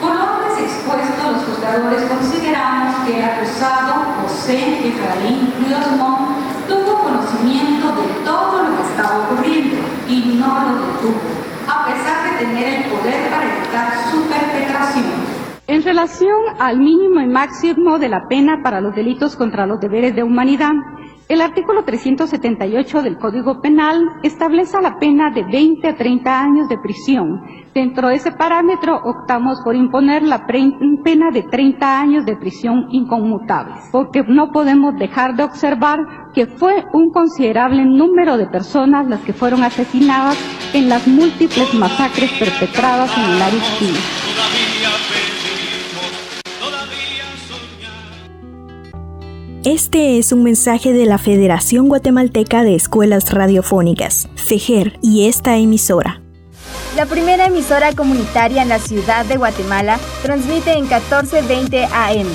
Por 0.00 0.14
lo 0.14 0.26
expuestos, 0.56 1.32
los 1.32 1.44
juzgadores 1.44 2.02
consideramos 2.04 3.04
que 3.04 3.18
el 3.18 3.24
acusado 3.24 4.16
José 4.22 4.88
Efraín 4.88 5.52
Ríos 5.60 5.84
Montt 5.98 6.32
tuvo 6.66 7.04
conocimiento 7.04 7.88
de 7.92 8.24
todo 8.24 8.62
lo 8.62 8.76
que 8.76 8.82
estaba 8.88 9.18
ocurriendo 9.28 9.76
y 10.08 10.40
no 10.40 10.48
lo 10.64 10.72
detuvo 10.80 11.20
a 11.68 11.84
pesar 11.84 12.24
de 12.24 12.46
tener 12.46 12.74
el 12.74 12.84
poder 12.84 13.28
para 13.28 13.44
evitar 13.44 13.92
su. 14.10 14.25
En 15.76 15.82
relación 15.82 16.42
al 16.58 16.78
mínimo 16.78 17.20
y 17.20 17.26
máximo 17.26 17.98
de 17.98 18.08
la 18.08 18.26
pena 18.28 18.62
para 18.62 18.80
los 18.80 18.94
delitos 18.94 19.36
contra 19.36 19.66
los 19.66 19.78
deberes 19.78 20.16
de 20.16 20.22
humanidad, 20.22 20.72
el 21.28 21.42
artículo 21.42 21.84
378 21.84 23.02
del 23.02 23.18
Código 23.18 23.60
Penal 23.60 24.02
establece 24.22 24.80
la 24.80 24.98
pena 24.98 25.30
de 25.32 25.44
20 25.44 25.86
a 25.86 25.94
30 25.94 26.40
años 26.40 26.68
de 26.70 26.78
prisión. 26.78 27.42
Dentro 27.74 28.08
de 28.08 28.14
ese 28.14 28.32
parámetro 28.32 28.96
optamos 29.04 29.60
por 29.62 29.76
imponer 29.76 30.22
la 30.22 30.46
pena 30.46 31.30
de 31.30 31.42
30 31.42 32.00
años 32.00 32.24
de 32.24 32.36
prisión 32.36 32.86
inconmutable, 32.90 33.74
porque 33.92 34.22
no 34.26 34.52
podemos 34.52 34.96
dejar 34.96 35.36
de 35.36 35.44
observar 35.44 35.98
que 36.32 36.46
fue 36.46 36.86
un 36.94 37.10
considerable 37.10 37.84
número 37.84 38.38
de 38.38 38.46
personas 38.46 39.06
las 39.08 39.20
que 39.20 39.34
fueron 39.34 39.62
asesinadas 39.62 40.38
en 40.72 40.88
las 40.88 41.06
múltiples 41.06 41.74
masacres 41.74 42.32
perpetradas 42.32 43.14
en 43.18 43.24
el 43.24 43.42
área 43.42 43.60
Este 49.66 50.18
es 50.18 50.30
un 50.30 50.44
mensaje 50.44 50.92
de 50.92 51.06
la 51.06 51.18
Federación 51.18 51.88
Guatemalteca 51.88 52.62
de 52.62 52.76
Escuelas 52.76 53.32
Radiofónicas, 53.32 54.28
FEGER, 54.36 54.96
y 55.02 55.26
esta 55.26 55.56
emisora. 55.56 56.22
La 56.94 57.04
primera 57.04 57.46
emisora 57.46 57.92
comunitaria 57.92 58.62
en 58.62 58.68
la 58.68 58.78
ciudad 58.78 59.26
de 59.26 59.36
Guatemala 59.36 59.98
transmite 60.22 60.74
en 60.74 60.82
1420 60.82 61.84
AM. 61.86 62.28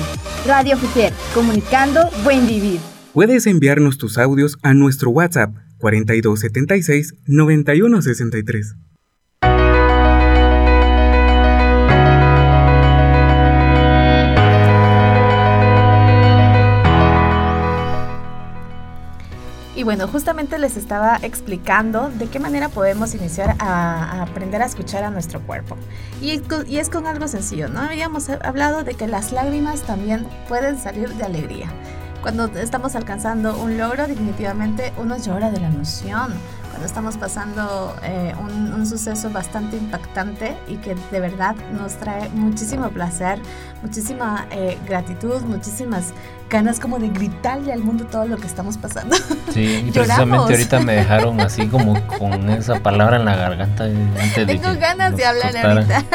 Radio 0.46 0.76
FEGER, 0.76 1.14
comunicando 1.32 2.02
buen 2.22 2.46
vivir. 2.46 2.80
Puedes 3.14 3.46
enviarnos 3.46 3.96
tus 3.96 4.18
audios 4.18 4.58
a 4.62 4.74
nuestro 4.74 5.08
WhatsApp 5.08 5.54
4276 5.78 7.14
9163. 7.28 8.74
Y 19.82 19.84
bueno, 19.84 20.06
justamente 20.06 20.60
les 20.60 20.76
estaba 20.76 21.18
explicando 21.22 22.08
de 22.10 22.28
qué 22.28 22.38
manera 22.38 22.68
podemos 22.68 23.16
iniciar 23.16 23.56
a, 23.58 24.22
aprender 24.22 24.62
a 24.62 24.66
escuchar 24.66 25.02
a 25.02 25.10
nuestro 25.10 25.40
cuerpo. 25.40 25.76
Y, 26.20 26.40
y, 26.68 26.76
es 26.76 26.88
con 26.88 27.08
algo 27.08 27.26
sencillo, 27.26 27.66
¿no? 27.66 27.80
Habíamos 27.80 28.28
hablado 28.28 28.84
de 28.84 28.94
que 28.94 29.08
las 29.08 29.32
lágrimas 29.32 29.82
también 29.82 30.24
pueden 30.48 30.78
salir 30.78 31.08
de 31.08 31.24
alegría. 31.24 31.66
Cuando 32.22 32.44
estamos 32.60 32.94
alcanzando 32.94 33.60
un 33.60 33.76
logro, 33.76 34.06
definitivamente 34.06 34.92
uno 34.98 35.16
llora 35.18 35.50
de 35.50 35.58
la 35.58 35.66
emoción. 35.66 36.32
Cuando 36.72 36.86
estamos 36.86 37.16
pasando 37.16 37.94
eh, 38.02 38.34
un, 38.40 38.84
suceso 38.86 39.30
bastante 39.30 39.76
impactante 39.76 40.56
y 40.66 40.76
que 40.76 40.96
de 41.12 41.20
verdad 41.20 41.54
nos 41.72 41.94
trae 41.94 42.28
muchísimo 42.30 42.90
placer, 42.90 43.38
muchísima 43.80 44.46
eh, 44.50 44.76
gratitud, 44.86 45.40
muchísimas 45.42 46.12
ganas 46.50 46.80
como 46.80 46.98
de 46.98 47.08
gritarle 47.10 47.72
al 47.72 47.78
mundo 47.80 48.06
todo 48.06 48.26
lo 48.26 48.36
que 48.38 48.48
estamos 48.48 48.76
pasando. 48.76 49.14
Sí, 49.52 49.84
y 49.86 49.90
precisamente 49.92 50.54
ahorita 50.54 50.80
me 50.80 50.94
dejaron 50.94 51.40
así 51.42 51.68
como 51.68 52.04
con 52.18 52.50
esa 52.50 52.80
palabra 52.80 53.18
en 53.18 53.24
la 53.24 53.36
garganta. 53.36 53.84
Antes 53.84 54.46
Tengo 54.46 54.74
ganas 54.80 55.16
de 55.16 55.24
hablar 55.24 55.56
ahorita. 55.56 56.04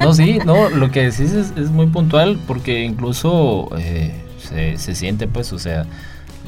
No, 0.00 0.14
sí, 0.14 0.38
no, 0.44 0.68
lo 0.68 0.90
que 0.92 1.04
decís 1.10 1.32
es, 1.32 1.52
es 1.56 1.70
muy 1.70 1.86
puntual 1.86 2.38
porque 2.46 2.84
incluso... 2.84 3.70
Eh, 3.78 4.24
se, 4.76 4.94
siente 4.94 5.26
pues, 5.26 5.52
o 5.52 5.58
sea, 5.58 5.84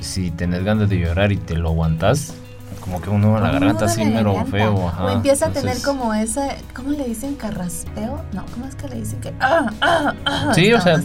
si 0.01 0.31
tenés 0.31 0.65
ganas 0.65 0.89
de 0.89 0.99
llorar 0.99 1.33
y 1.33 1.37
te 1.37 1.57
lo 1.57 1.69
aguantas, 1.69 2.35
como 2.81 3.01
que 3.01 3.11
uno 3.11 3.37
en 3.37 3.43
la 3.43 3.53
garganta 3.53 3.85
así 3.85 4.05
mero 4.05 4.45
feo. 4.47 4.75
o 4.75 5.11
empieza 5.11 5.47
a 5.47 5.51
tener 5.51 5.81
como 5.83 6.15
ese, 6.15 6.57
¿cómo 6.75 6.91
le 6.91 7.05
dicen? 7.05 7.35
Carraspeo. 7.35 8.23
No, 8.33 8.45
¿cómo 8.53 8.67
es 8.67 8.75
que 8.75 8.89
le 8.89 8.97
dicen 8.97 9.21
que... 9.21 9.33
Ah, 9.41 9.71
ah, 9.81 10.15
ah, 10.25 10.53
sí, 10.55 10.73
o 10.73 10.81
sea, 10.81 11.01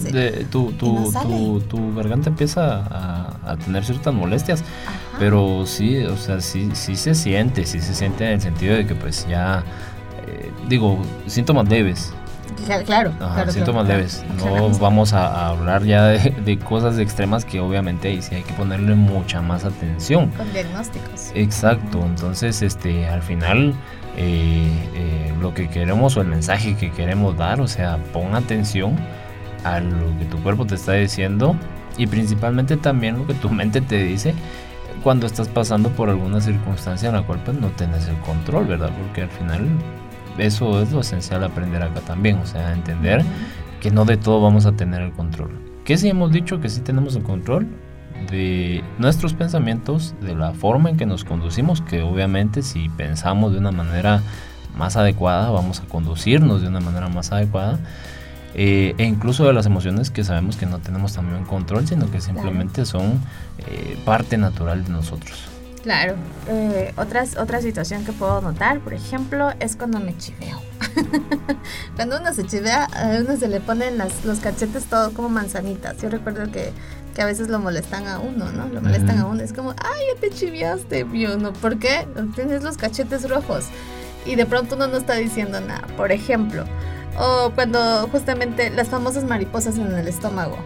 tu, 0.52 0.72
tu, 0.74 1.12
tu, 1.12 1.62
tu, 1.62 1.96
garganta 1.96 2.30
empieza 2.30 3.34
a, 3.46 3.58
tener 3.58 3.86
ciertas 3.86 4.14
molestias. 4.14 4.64
Pero 5.20 5.66
sí, 5.66 6.04
o 6.04 6.18
sea, 6.18 6.42
sí, 6.42 6.72
sí 6.74 6.96
se 6.96 7.16
siente, 7.16 7.66
sí 7.66 7.80
se 7.80 7.94
siente 7.94 8.26
en 8.26 8.34
el 8.34 8.42
sentido 8.42 8.76
de 8.76 8.86
que 8.86 8.96
pues 8.96 9.26
ya, 9.28 9.64
eh, 10.28 10.52
digo, 10.68 11.00
síntomas 11.28 11.70
leves. 11.70 12.14
Claro, 12.86 13.12
síntomas 13.50 13.88
leves. 13.88 14.26
No 14.44 14.70
vamos 14.80 15.14
a, 15.14 15.50
hablar 15.50 15.84
ya 15.84 16.06
de, 16.08 16.60
cosas 16.60 16.98
extremas 17.00 17.46
que 17.46 17.60
obviamente 17.60 18.08
ahí 18.08 18.22
sí 18.22 18.36
hay 18.36 18.44
que 18.44 18.54
ponerle 18.54 18.96
mucha 18.96 19.42
más 19.42 19.66
atención. 19.66 20.30
Con 20.32 20.52
diagnósticos. 20.54 21.32
Exacto. 21.36 22.04
Entonces, 22.06 22.62
este, 22.62 23.08
al 23.08 23.22
final, 23.22 23.74
eh, 24.18 24.68
eh, 24.96 25.34
lo 25.40 25.54
que 25.54 25.70
queremos 25.70 26.18
o 26.18 26.22
el 26.22 26.28
mensaje 26.28 26.76
que 26.76 26.92
queremos 26.92 27.38
dar, 27.38 27.62
o 27.62 27.68
sea, 27.68 27.98
pon 28.14 28.36
atención 28.36 28.96
a 29.64 29.80
lo 29.80 30.18
que 30.20 30.26
tu 30.26 30.42
cuerpo 30.42 30.66
te 30.66 30.76
está 30.76 30.94
diciendo 30.94 31.56
y 31.98 32.08
principalmente 32.08 32.78
también 32.78 33.18
lo 33.18 33.28
que 33.28 33.34
tu 33.34 33.50
mente 33.50 33.82
te 33.82 34.04
dice 34.04 34.34
cuando 35.04 35.28
estás 35.28 35.48
pasando 35.48 35.90
por 35.90 36.10
alguna 36.10 36.42
circunstancia 36.42 37.10
en 37.10 37.16
la 37.16 37.22
cual 37.24 37.40
pues 37.46 37.60
no 37.60 37.68
tienes 37.70 38.08
el 38.08 38.18
control, 38.20 38.66
¿verdad? 38.66 38.90
Porque 38.98 39.22
al 39.22 39.30
final 39.30 39.68
eso 40.38 40.82
es 40.82 40.92
lo 40.92 41.02
esencial 41.02 41.44
aprender 41.44 41.82
acá 41.84 42.02
también, 42.02 42.38
o 42.38 42.46
sea, 42.46 42.74
entender 42.74 43.24
que 43.82 43.92
no 43.92 44.06
de 44.06 44.18
todo 44.18 44.42
vamos 44.42 44.66
a 44.66 44.74
tener 44.74 45.02
el 45.02 45.12
control. 45.12 45.52
Que 45.84 45.98
si 45.98 46.10
hemos 46.10 46.32
dicho 46.32 46.60
que 46.60 46.70
sí 46.70 46.82
tenemos 46.82 47.16
el 47.16 47.24
control 47.24 47.68
de 48.32 48.84
nuestros 48.98 49.34
pensamientos, 49.34 50.16
de 50.22 50.36
la 50.36 50.52
forma 50.54 50.90
en 50.90 50.98
que 50.98 51.06
nos 51.06 51.24
conducimos, 51.24 51.82
que 51.82 52.02
obviamente 52.02 52.62
si 52.62 52.90
pensamos 52.90 53.52
de 53.52 53.60
una 53.60 53.72
manera 53.72 54.22
más 54.76 54.98
adecuada, 54.98 55.52
vamos 55.52 55.80
a 55.80 55.86
conducirnos 55.86 56.62
de 56.62 56.68
una 56.68 56.80
manera 56.80 57.08
más 57.08 57.32
adecuada. 57.32 57.80
Eh, 58.58 58.96
e 58.98 59.04
incluso 59.04 59.46
de 59.46 59.52
las 59.52 59.66
emociones 59.66 60.12
que 60.12 60.24
sabemos 60.24 60.56
que 60.56 60.66
no 60.66 60.80
tenemos 60.80 61.14
también 61.14 61.44
control, 61.44 61.86
sino 61.88 62.10
que 62.10 62.22
simplemente 62.22 62.86
son 62.86 63.20
eh, 63.60 63.98
parte 64.06 64.38
natural 64.38 64.86
de 64.86 64.92
nosotros. 64.92 65.55
Claro. 65.86 66.16
Eh, 66.48 66.96
otras, 66.98 67.38
otra 67.38 67.62
situación 67.62 68.06
que 68.06 68.12
puedo 68.12 68.42
notar, 68.42 68.80
por 68.80 68.96
ejemplo, 68.96 69.52
es 69.60 69.76
cuando 69.76 70.00
me 70.00 70.18
chiveo. 70.18 70.60
cuando 71.96 72.20
uno 72.20 72.34
se 72.34 72.44
chivea, 72.44 72.86
a 72.86 73.22
uno 73.22 73.38
se 73.38 73.48
le 73.48 73.62
ponen 73.62 74.00
las, 74.00 74.26
los 74.26 74.40
cachetes 74.40 74.86
todo 74.86 75.14
como 75.14 75.30
manzanitas. 75.30 76.02
Yo 76.02 76.10
recuerdo 76.10 76.52
que, 76.52 76.72
que 77.14 77.22
a 77.22 77.28
veces 77.28 77.50
lo 77.50 77.60
molestan 77.60 78.08
a 78.08 78.18
uno, 78.18 78.52
¿no? 78.52 78.68
Lo 78.68 78.82
molestan 78.82 79.20
a 79.20 79.28
uno. 79.28 79.44
Es 79.44 79.54
como, 79.54 79.76
ay, 79.78 80.06
ya 80.12 80.20
te 80.20 80.32
chiveaste, 80.32 81.06
yo 81.14 81.38
no. 81.38 81.54
¿Por 81.54 81.78
qué? 81.78 82.08
Tienes 82.34 82.64
los 82.64 82.78
cachetes 82.78 83.30
rojos. 83.30 83.66
Y 84.26 84.34
de 84.38 84.48
pronto 84.48 84.76
uno 84.76 84.88
no 84.88 84.98
está 84.98 85.14
diciendo 85.14 85.62
nada. 85.62 85.86
Por 85.98 86.12
ejemplo, 86.12 86.66
o 87.20 87.52
cuando 87.54 88.08
justamente 88.12 88.72
las 88.72 88.88
famosas 88.88 89.24
mariposas 89.24 89.78
en 89.78 89.94
el 89.94 90.08
estómago 90.08 90.58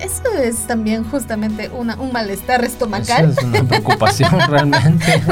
eso 0.00 0.22
es 0.36 0.66
también 0.66 1.04
justamente 1.04 1.68
una, 1.70 1.96
un 1.96 2.12
malestar 2.12 2.64
estomacal. 2.64 3.30
Eso 3.30 3.40
es 3.40 3.46
una 3.46 3.64
preocupación 3.64 4.30
realmente. 4.48 5.22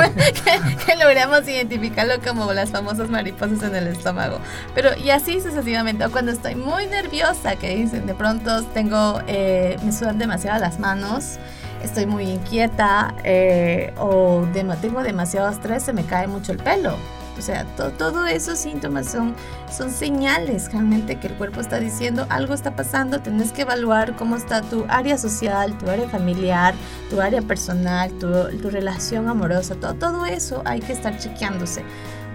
que, 0.87 0.97
logramos 0.97 1.49
identificarlo 1.49 2.15
como 2.25 2.53
las 2.53 2.71
famosas 2.71 3.11
mariposas 3.11 3.63
en 3.63 3.75
el 3.75 3.89
estómago. 3.89 4.39
Pero 4.75 4.91
y 4.97 5.11
así 5.11 5.41
sucesivamente. 5.41 6.05
O 6.05 6.11
cuando 6.11 6.33
estoy 6.33 6.55
muy 6.55 6.87
nerviosa, 6.87 7.57
que 7.57 7.77
dicen, 7.77 8.07
de 8.07 8.15
pronto 8.15 8.63
tengo, 8.63 9.21
eh, 9.27 9.77
me 9.85 9.93
sudan 9.93 10.19
demasiado 10.19 10.61
las 10.61 10.79
manos, 10.79 11.39
estoy 11.83 12.07
muy 12.07 12.25
inquieta 12.25 13.15
eh, 13.25 13.93
o 13.99 14.47
tengo 14.81 15.03
demasiado 15.03 15.51
estrés, 15.51 15.83
se 15.83 15.93
me 15.93 16.05
cae 16.05 16.27
mucho 16.27 16.53
el 16.53 16.59
pelo 16.59 16.97
o 17.39 17.43
sea, 17.43 17.65
todos 17.77 18.31
esos 18.31 18.59
síntomas 18.59 19.11
son, 19.11 19.35
son 19.71 19.91
señales 19.91 20.71
realmente 20.73 21.17
que 21.17 21.29
el 21.29 21.35
cuerpo 21.35 21.61
está 21.61 21.81
diciendo 21.81 22.27
algo 22.29 22.55
está 22.55 22.77
pasando, 22.77 23.21
tenés 23.21 23.53
que 23.53 23.63
evaluar 23.63 24.17
cómo 24.17 24.37
está 24.37 24.63
tu 24.63 24.85
área 24.89 25.19
social, 25.19 25.77
tu 25.79 25.89
área 25.91 26.09
familiar, 26.09 26.75
tu 27.11 27.21
área 27.21 27.43
personal, 27.43 28.11
tu, 28.19 28.31
tu 28.59 28.71
relación 28.71 29.29
amorosa, 29.29 29.75
todo, 29.75 29.95
todo 29.95 30.27
eso 30.27 30.63
hay 30.65 30.81
que 30.81 30.93
estar 30.93 31.19
chequeándose. 31.19 31.83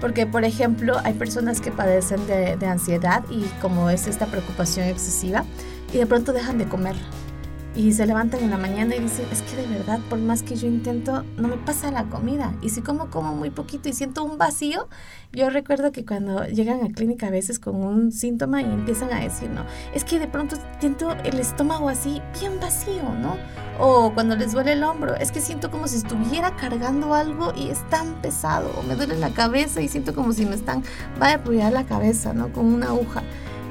Porque, 0.01 0.25
por 0.25 0.45
ejemplo, 0.45 0.97
hay 1.03 1.13
personas 1.13 1.59
que 1.59 1.71
padecen 1.71 2.25
de, 2.25 2.55
de 2.55 2.65
ansiedad 2.67 3.23
y 3.29 3.43
como 3.61 3.89
es 3.89 4.07
esta 4.07 4.27
preocupación 4.27 4.87
excesiva 4.87 5.43
y 5.93 5.97
de 5.97 6.05
pronto 6.05 6.31
dejan 6.31 6.57
de 6.57 6.65
comer 6.65 6.95
y 7.75 7.93
se 7.93 8.05
levantan 8.05 8.41
en 8.41 8.49
la 8.49 8.57
mañana 8.57 8.95
y 8.95 8.99
dicen, 8.99 9.25
es 9.31 9.41
que 9.43 9.55
de 9.55 9.67
verdad, 9.67 9.99
por 10.09 10.19
más 10.19 10.43
que 10.43 10.55
yo 10.55 10.67
intento, 10.67 11.23
no 11.37 11.47
me 11.47 11.57
pasa 11.57 11.91
la 11.91 12.05
comida. 12.05 12.53
Y 12.61 12.69
si 12.69 12.81
como, 12.81 13.09
como 13.09 13.35
muy 13.35 13.51
poquito 13.51 13.89
y 13.89 13.93
siento 13.93 14.23
un 14.23 14.37
vacío, 14.37 14.87
yo 15.31 15.49
recuerdo 15.49 15.91
que 15.91 16.05
cuando 16.05 16.45
llegan 16.45 16.83
a 16.83 16.91
clínica 16.91 17.27
a 17.27 17.29
veces 17.29 17.59
con 17.59 17.75
un 17.75 18.11
síntoma 18.11 18.61
y 18.61 18.65
empiezan 18.65 19.13
a 19.13 19.19
decir, 19.19 19.49
no, 19.49 19.65
es 19.93 20.03
que 20.03 20.19
de 20.19 20.27
pronto 20.27 20.57
siento 20.79 21.11
el 21.23 21.39
estómago 21.39 21.89
así, 21.89 22.21
bien 22.39 22.59
vacío, 22.59 23.03
¿no? 23.21 23.37
O 23.79 24.13
cuando 24.13 24.35
les 24.35 24.51
duele 24.51 24.73
el 24.73 24.83
hombro, 24.83 25.15
es 25.15 25.31
que 25.31 25.39
siento 25.39 25.71
como 25.71 25.87
si 25.87 25.97
estuviera 25.97 26.55
cargando 26.55 27.13
algo 27.13 27.53
y 27.55 27.69
es 27.69 27.87
tan 27.89 28.15
pesado. 28.21 28.71
O 28.77 28.83
me 28.83 28.95
duele 28.95 29.17
la 29.17 29.29
cabeza 29.29 29.79
y 29.81 29.87
siento 29.87 30.13
como 30.13 30.33
si 30.33 30.45
me 30.45 30.55
están, 30.55 30.83
va 31.21 31.27
a 31.27 31.33
apoyar 31.35 31.71
la 31.71 31.85
cabeza, 31.85 32.33
¿no? 32.33 32.51
Con 32.51 32.65
una 32.65 32.87
aguja. 32.87 33.23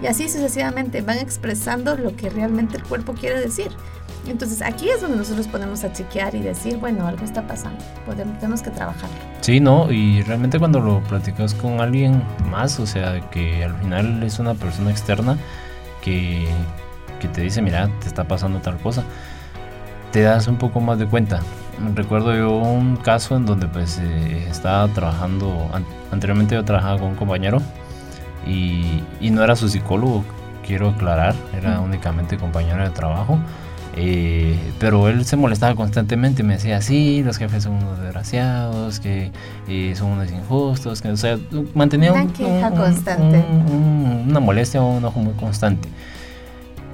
Y 0.03 0.07
así 0.07 0.28
sucesivamente 0.28 1.03
van 1.03 1.18
expresando 1.18 1.96
lo 1.96 2.14
que 2.14 2.30
realmente 2.30 2.76
el 2.76 2.84
cuerpo 2.84 3.14
quiere 3.14 3.40
decir. 3.40 3.70
Entonces 4.26 4.62
aquí 4.62 4.88
es 4.88 5.01
donde 5.01 5.16
nosotros 5.16 5.49
ponemos 5.49 5.84
a 5.84 5.92
chequear 5.92 6.34
y 6.34 6.40
decir, 6.40 6.76
bueno, 6.76 7.07
algo 7.07 7.24
está 7.24 7.46
pasando, 7.46 7.82
podemos, 8.05 8.38
tenemos 8.38 8.62
que 8.62 8.70
trabajarlo. 8.70 9.16
Sí, 9.40 9.59
¿no? 9.59 9.90
Y 9.90 10.22
realmente 10.22 10.59
cuando 10.59 10.80
lo 10.80 11.01
platicas 11.05 11.55
con 11.55 11.80
alguien 11.80 12.22
más, 12.51 12.78
o 12.78 12.86
sea, 12.86 13.20
que 13.30 13.64
al 13.64 13.74
final 13.76 14.22
es 14.22 14.38
una 14.38 14.55
persona 14.55 14.90
externa 14.90 15.38
que, 16.03 16.46
que 17.20 17.28
te 17.28 17.40
dice, 17.40 17.62
mira, 17.62 17.88
te 18.01 18.09
está 18.09 18.24
pasando 18.24 18.61
tal 18.61 18.76
cosa, 18.78 19.03
te 20.12 20.22
das 20.22 20.46
un 20.46 20.57
poco 20.57 20.80
más 20.80 20.99
de 20.99 21.07
cuenta. 21.07 21.40
Recuerdo 21.94 22.34
yo 22.34 22.57
un 22.57 22.96
caso 22.96 23.36
en 23.36 23.46
donde 23.46 23.66
pues 23.68 23.99
eh, 23.99 24.46
estaba 24.51 24.88
trabajando, 24.88 25.70
anteriormente 26.11 26.55
yo 26.55 26.64
trabajaba 26.64 26.99
con 26.99 27.11
un 27.11 27.14
compañero 27.14 27.62
y, 28.49 29.30
no 29.30 29.44
era 29.44 29.57
su 29.57 29.68
psicólogo, 29.68 30.24
quiero 30.66 30.90
aclarar, 30.90 31.34
era 31.57 31.80
únicamente 31.80 32.36
compañero 32.36 32.82
de 32.82 32.90
trabajo. 32.90 33.38
Eh, 34.01 34.57
pero 34.78 35.09
él 35.09 35.24
se 35.24 35.36
molestaba 35.36 35.74
constantemente 35.74 36.42
y 36.42 36.44
me 36.44 36.55
decía, 36.55 36.80
sí, 36.80 37.22
los 37.24 37.36
jefes 37.36 37.64
son 37.64 37.74
unos 37.74 38.01
desgraciados, 38.01 39.01
que 39.01 39.32
eh, 39.66 39.94
son 39.96 40.12
unos 40.12 40.30
injustos, 40.30 41.03
que, 41.03 41.09
o 41.09 41.16
sea, 41.16 41.36
mantenía 41.74 42.12
una, 42.12 42.70
constante. 42.70 43.44
una 44.28 44.38
molestia, 44.38 44.80
un 44.82 44.99
enojo 44.99 45.18
muy 45.18 45.34
constante. 45.34 45.88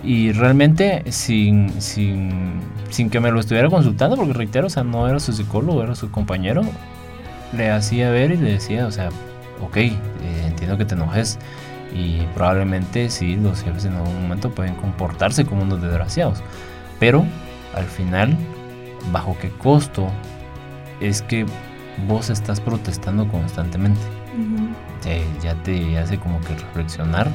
Y 0.02 0.32
realmente 0.32 1.02
sin, 1.12 1.80
sin, 1.80 2.60
sin 2.90 3.10
que 3.10 3.20
me 3.20 3.30
lo 3.30 3.40
estuviera 3.40 3.68
consultando, 3.68 4.16
porque 4.16 4.32
reitero, 4.32 4.68
o 4.68 4.70
sea, 4.70 4.82
no 4.82 5.06
era 5.06 5.20
su 5.20 5.32
psicólogo, 5.32 5.82
era 5.82 5.94
su 5.94 6.10
compañero, 6.10 6.62
le 7.54 7.70
hacía 7.70 8.10
ver 8.10 8.30
y 8.30 8.36
le 8.38 8.52
decía, 8.52 8.86
o 8.86 8.90
sea, 8.90 9.10
ok, 9.62 9.76
eh, 9.76 9.92
entiendo 10.64 10.78
que 10.78 10.84
te 10.84 10.94
enojes 10.94 11.38
y 11.94 12.22
probablemente 12.34 13.08
sí, 13.10 13.36
los 13.36 13.62
jefes 13.62 13.84
en 13.84 13.94
algún 13.94 14.22
momento 14.22 14.50
pueden 14.50 14.74
comportarse 14.74 15.44
como 15.44 15.62
unos 15.62 15.80
desgraciados, 15.80 16.42
pero 16.98 17.24
al 17.74 17.84
final 17.84 18.36
bajo 19.12 19.36
qué 19.40 19.50
costo 19.50 20.08
es 21.00 21.22
que 21.22 21.46
vos 22.08 22.30
estás 22.30 22.60
protestando 22.60 23.28
constantemente. 23.28 24.00
ya 25.42 25.54
te 25.62 25.98
hace 25.98 26.18
como 26.18 26.40
que 26.40 26.54
reflexionar 26.54 27.28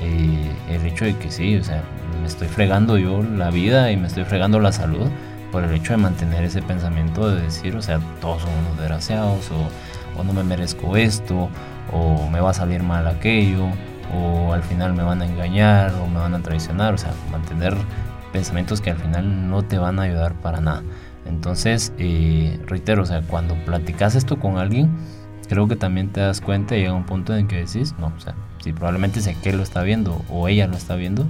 eh, 0.00 0.52
el 0.70 0.86
hecho 0.86 1.04
de 1.04 1.16
que 1.16 1.30
sí, 1.30 1.56
o 1.56 1.64
sea, 1.64 1.82
me 2.20 2.26
estoy 2.26 2.48
fregando 2.48 2.96
yo 2.96 3.22
la 3.22 3.50
vida 3.50 3.90
y 3.90 3.96
me 3.96 4.06
estoy 4.06 4.24
fregando 4.24 4.60
la 4.60 4.72
salud 4.72 5.08
por 5.50 5.64
el 5.64 5.72
hecho 5.72 5.94
de 5.94 5.96
mantener 5.96 6.44
ese 6.44 6.62
pensamiento 6.62 7.28
de 7.28 7.42
decir, 7.42 7.74
o 7.74 7.82
sea, 7.82 7.98
todos 8.20 8.42
son 8.42 8.50
unos 8.66 8.78
desgraciados 8.78 9.50
o, 9.50 10.20
o 10.20 10.24
no 10.24 10.32
me 10.32 10.44
merezco 10.44 10.96
esto 10.96 11.50
o 11.92 12.28
me 12.30 12.40
va 12.40 12.50
a 12.50 12.54
salir 12.54 12.82
mal 12.82 13.06
aquello 13.06 13.66
o 14.14 14.52
al 14.52 14.62
final 14.62 14.94
me 14.94 15.02
van 15.02 15.22
a 15.22 15.26
engañar 15.26 15.94
o 15.94 16.06
me 16.06 16.18
van 16.18 16.34
a 16.34 16.40
traicionar, 16.40 16.94
o 16.94 16.98
sea, 16.98 17.12
mantener 17.30 17.76
pensamientos 18.32 18.80
que 18.80 18.90
al 18.90 18.98
final 18.98 19.48
no 19.50 19.62
te 19.62 19.78
van 19.78 19.98
a 19.98 20.02
ayudar 20.02 20.34
para 20.34 20.60
nada. 20.60 20.82
Entonces, 21.26 21.92
eh, 21.98 22.58
reitero, 22.66 23.02
o 23.02 23.06
sea, 23.06 23.22
cuando 23.22 23.54
platicas 23.64 24.14
esto 24.14 24.38
con 24.38 24.58
alguien, 24.58 24.90
creo 25.48 25.68
que 25.68 25.76
también 25.76 26.10
te 26.10 26.20
das 26.20 26.40
cuenta 26.40 26.76
y 26.76 26.80
llega 26.80 26.94
un 26.94 27.04
punto 27.04 27.36
en 27.36 27.48
que 27.48 27.56
decís, 27.56 27.94
no, 27.98 28.12
o 28.16 28.20
sea, 28.20 28.34
si 28.62 28.72
probablemente 28.72 29.20
sé 29.20 29.36
que 29.42 29.52
lo 29.52 29.62
está 29.62 29.82
viendo 29.82 30.22
o 30.30 30.48
ella 30.48 30.66
lo 30.66 30.76
está 30.76 30.94
viendo, 30.96 31.26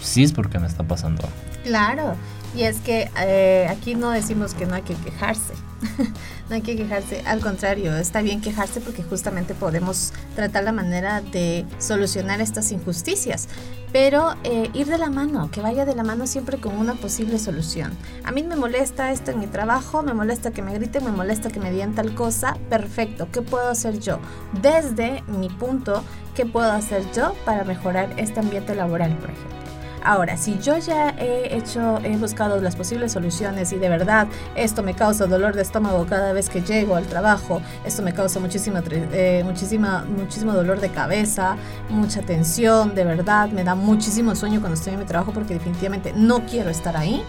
sí 0.00 0.22
es 0.22 0.32
porque 0.32 0.58
me 0.58 0.66
está 0.66 0.82
pasando 0.82 1.24
algo. 1.24 1.36
Claro, 1.64 2.14
y 2.56 2.62
es 2.62 2.80
que 2.80 3.10
eh, 3.20 3.68
aquí 3.70 3.94
no 3.94 4.10
decimos 4.10 4.54
que 4.54 4.66
no 4.66 4.74
hay 4.74 4.82
que 4.82 4.94
quejarse, 4.94 5.54
no 6.48 6.54
hay 6.54 6.62
que 6.62 6.76
quejarse, 6.76 7.22
al 7.26 7.40
contrario, 7.40 7.96
está 7.96 8.22
bien 8.22 8.40
quejarse 8.40 8.80
porque 8.80 9.02
justamente 9.02 9.54
podemos 9.54 10.12
tratar 10.34 10.64
la 10.64 10.72
manera 10.72 11.20
de 11.20 11.64
solucionar 11.78 12.40
estas 12.40 12.72
injusticias, 12.72 13.48
pero 13.92 14.34
eh, 14.44 14.70
ir 14.74 14.86
de 14.86 14.98
la 14.98 15.10
mano, 15.10 15.50
que 15.50 15.60
vaya 15.60 15.84
de 15.84 15.94
la 15.94 16.02
mano 16.02 16.26
siempre 16.26 16.58
con 16.58 16.76
una 16.76 16.94
posible 16.94 17.38
solución. 17.38 17.92
A 18.24 18.32
mí 18.32 18.42
me 18.42 18.56
molesta 18.56 19.12
esto 19.12 19.30
en 19.30 19.38
mi 19.38 19.46
trabajo, 19.46 20.02
me 20.02 20.14
molesta 20.14 20.50
que 20.50 20.62
me 20.62 20.74
griten, 20.74 21.04
me 21.04 21.12
molesta 21.12 21.50
que 21.50 21.60
me 21.60 21.70
digan 21.70 21.94
tal 21.94 22.14
cosa, 22.14 22.56
perfecto, 22.68 23.28
¿qué 23.32 23.42
puedo 23.42 23.68
hacer 23.68 23.98
yo? 24.00 24.18
Desde 24.60 25.22
mi 25.26 25.48
punto, 25.48 26.02
¿qué 26.34 26.44
puedo 26.44 26.70
hacer 26.70 27.04
yo 27.14 27.34
para 27.44 27.64
mejorar 27.64 28.12
este 28.16 28.40
ambiente 28.40 28.74
laboral, 28.74 29.16
por 29.16 29.30
ejemplo? 29.30 29.67
Ahora, 30.08 30.38
si 30.38 30.58
yo 30.58 30.78
ya 30.78 31.10
he 31.18 31.54
hecho, 31.54 31.98
he 32.02 32.16
buscado 32.16 32.58
las 32.62 32.76
posibles 32.76 33.12
soluciones 33.12 33.74
y 33.74 33.76
de 33.76 33.90
verdad 33.90 34.26
esto 34.54 34.82
me 34.82 34.94
causa 34.94 35.26
dolor 35.26 35.54
de 35.54 35.60
estómago 35.60 36.06
cada 36.06 36.32
vez 36.32 36.48
que 36.48 36.62
llego 36.62 36.96
al 36.96 37.04
trabajo, 37.04 37.60
esto 37.84 38.00
me 38.00 38.14
causa 38.14 38.40
muchísima, 38.40 38.82
eh, 38.90 39.42
muchísima, 39.44 40.06
muchísimo 40.08 40.54
dolor 40.54 40.80
de 40.80 40.88
cabeza, 40.88 41.56
mucha 41.90 42.22
tensión, 42.22 42.94
de 42.94 43.04
verdad, 43.04 43.50
me 43.50 43.64
da 43.64 43.74
muchísimo 43.74 44.34
sueño 44.34 44.60
cuando 44.60 44.78
estoy 44.78 44.94
en 44.94 45.00
mi 45.00 45.04
trabajo 45.04 45.32
porque 45.34 45.52
definitivamente 45.52 46.14
no 46.16 46.46
quiero 46.46 46.70
estar 46.70 46.96
ahí, 46.96 47.22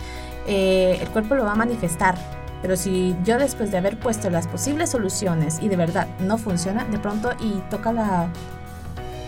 eh, 0.48 1.00
el 1.02 1.10
cuerpo 1.10 1.36
lo 1.36 1.44
va 1.44 1.52
a 1.52 1.56
manifestar. 1.56 2.16
Pero 2.62 2.78
si 2.78 3.14
yo 3.26 3.38
después 3.38 3.72
de 3.72 3.78
haber 3.78 4.00
puesto 4.00 4.30
las 4.30 4.48
posibles 4.48 4.90
soluciones 4.90 5.60
y 5.62 5.68
de 5.68 5.76
verdad 5.76 6.08
no 6.22 6.38
funciona, 6.38 6.86
de 6.86 6.98
pronto 6.98 7.32
y 7.42 7.62
toca 7.70 7.92
la, 7.92 8.30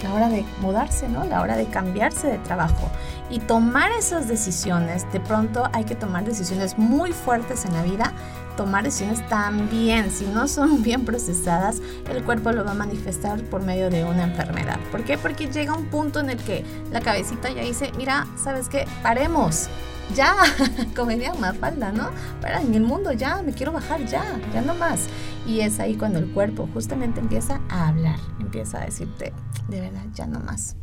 la 0.04 0.14
hora 0.14 0.30
de 0.30 0.46
mudarse, 0.62 1.10
¿no? 1.10 1.26
La 1.26 1.42
hora 1.42 1.58
de 1.58 1.66
cambiarse 1.66 2.28
de 2.28 2.38
trabajo 2.40 2.90
y 3.32 3.40
tomar 3.40 3.92
esas 3.92 4.28
decisiones. 4.28 5.12
De 5.12 5.20
pronto 5.20 5.64
hay 5.74 5.86
que 5.86 5.96
tomar 5.96 6.26
decisiones 6.26 6.78
muy 6.78 7.14
fuertes 7.14 7.66
en 7.66 7.74
la 7.74 7.84
vida. 7.84 8.14
Tomar 8.58 8.84
decisiones 8.84 9.28
también, 9.30 10.12
si 10.12 10.26
no 10.26 10.48
son 10.48 10.84
bien 10.84 11.06
procesadas, 11.06 11.82
el 12.10 12.24
cuerpo 12.24 12.52
lo 12.52 12.66
va 12.66 12.72
a 12.72 12.76
manifestar 12.76 13.42
por 13.46 13.64
medio 13.64 13.90
de 13.90 14.04
una 14.04 14.24
enfermedad. 14.24 14.80
¿Por 14.92 15.04
qué? 15.04 15.18
Porque 15.18 15.48
llega 15.48 15.74
un 15.74 15.86
punto 15.86 16.20
en 16.20 16.30
el 16.30 16.38
que 16.38 16.66
la 16.92 17.00
cabecita 17.00 17.50
ya 17.50 17.64
dice, 17.64 17.92
mira, 17.98 18.28
¿sabes 18.36 18.68
qué? 18.68 18.86
Paremos. 19.02 19.70
Ya, 20.14 20.36
como 20.96 21.12
diría 21.12 21.34
falda, 21.54 21.94
¿no? 21.94 22.10
Para 22.42 22.60
en 22.60 22.76
el 22.76 22.82
mundo 22.82 23.14
ya, 23.14 23.42
me 23.42 23.54
quiero 23.54 23.72
bajar 23.72 24.06
ya, 24.06 24.24
ya 24.54 24.62
no 24.62 24.76
más. 24.76 25.08
Y 25.48 25.62
es 25.62 25.80
ahí 25.80 25.96
cuando 25.96 26.20
el 26.20 26.30
cuerpo 26.32 26.68
justamente 26.74 27.22
empieza 27.22 27.62
a 27.70 27.88
hablar, 27.88 28.20
empieza 28.40 28.82
a 28.82 28.86
decirte, 28.86 29.32
de 29.70 29.80
verdad, 29.80 30.04
ya 30.14 30.28
no 30.28 30.42
más. 30.42 30.76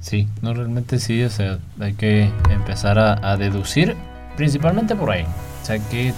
Sí, 0.00 0.28
no 0.42 0.54
realmente 0.54 0.98
sí, 0.98 1.22
o 1.24 1.30
sea, 1.30 1.58
hay 1.80 1.94
que 1.94 2.30
empezar 2.50 2.98
a, 2.98 3.36
deducir 3.36 3.96
principalmente 4.36 4.94
por 4.94 5.10
ahí. 5.10 5.24
O 5.62 5.66
sea, 5.66 5.78
que 5.88 6.14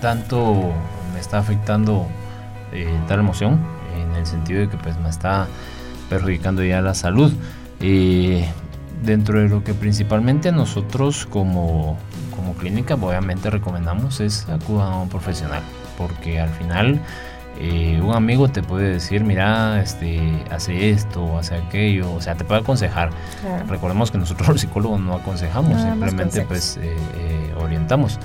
tanto 0.00 0.72
me 1.12 1.20
está 1.20 1.38
afectando 1.38 2.06
eh, 2.72 2.88
tal 3.06 3.20
emoción 3.20 3.60
en 3.96 4.16
el 4.16 4.26
sentido 4.26 4.60
de 4.60 4.68
que 4.68 4.76
pues 4.78 4.98
me 4.98 5.08
está 5.10 5.46
perjudicando 6.08 6.64
ya 6.64 6.80
la 6.80 6.94
salud. 6.94 7.32
Y 7.80 8.42
dentro 9.02 9.40
de 9.40 9.48
lo 9.48 9.62
que 9.62 9.74
principalmente 9.74 10.50
nosotros 10.50 11.26
como, 11.26 11.98
como 12.34 12.54
clínica 12.54 12.94
obviamente 12.94 13.50
recomendamos 13.50 14.20
es 14.20 14.48
acudir 14.48 14.82
a 14.82 14.96
un 14.96 15.08
profesional, 15.08 15.62
porque 15.96 16.40
al 16.40 16.50
final 16.50 17.00
eh, 17.60 18.00
un 18.00 18.14
amigo 18.14 18.48
te 18.48 18.62
puede 18.62 18.88
decir, 18.88 19.24
mira, 19.24 19.82
este, 19.82 20.44
hace 20.50 20.90
esto, 20.90 21.38
hace 21.38 21.56
aquello, 21.56 22.12
o 22.12 22.20
sea, 22.20 22.36
te 22.36 22.44
puede 22.44 22.60
aconsejar. 22.60 23.10
Recordemos 23.68 24.10
que 24.10 24.18
nosotros 24.18 24.48
los 24.48 24.60
psicólogos 24.60 25.00
no 25.00 25.14
aconsejamos, 25.14 25.80
simplemente 25.80 26.42
pues 26.42 26.76
eh, 26.76 26.96
eh, 27.16 27.54
orientamos. 27.60 28.18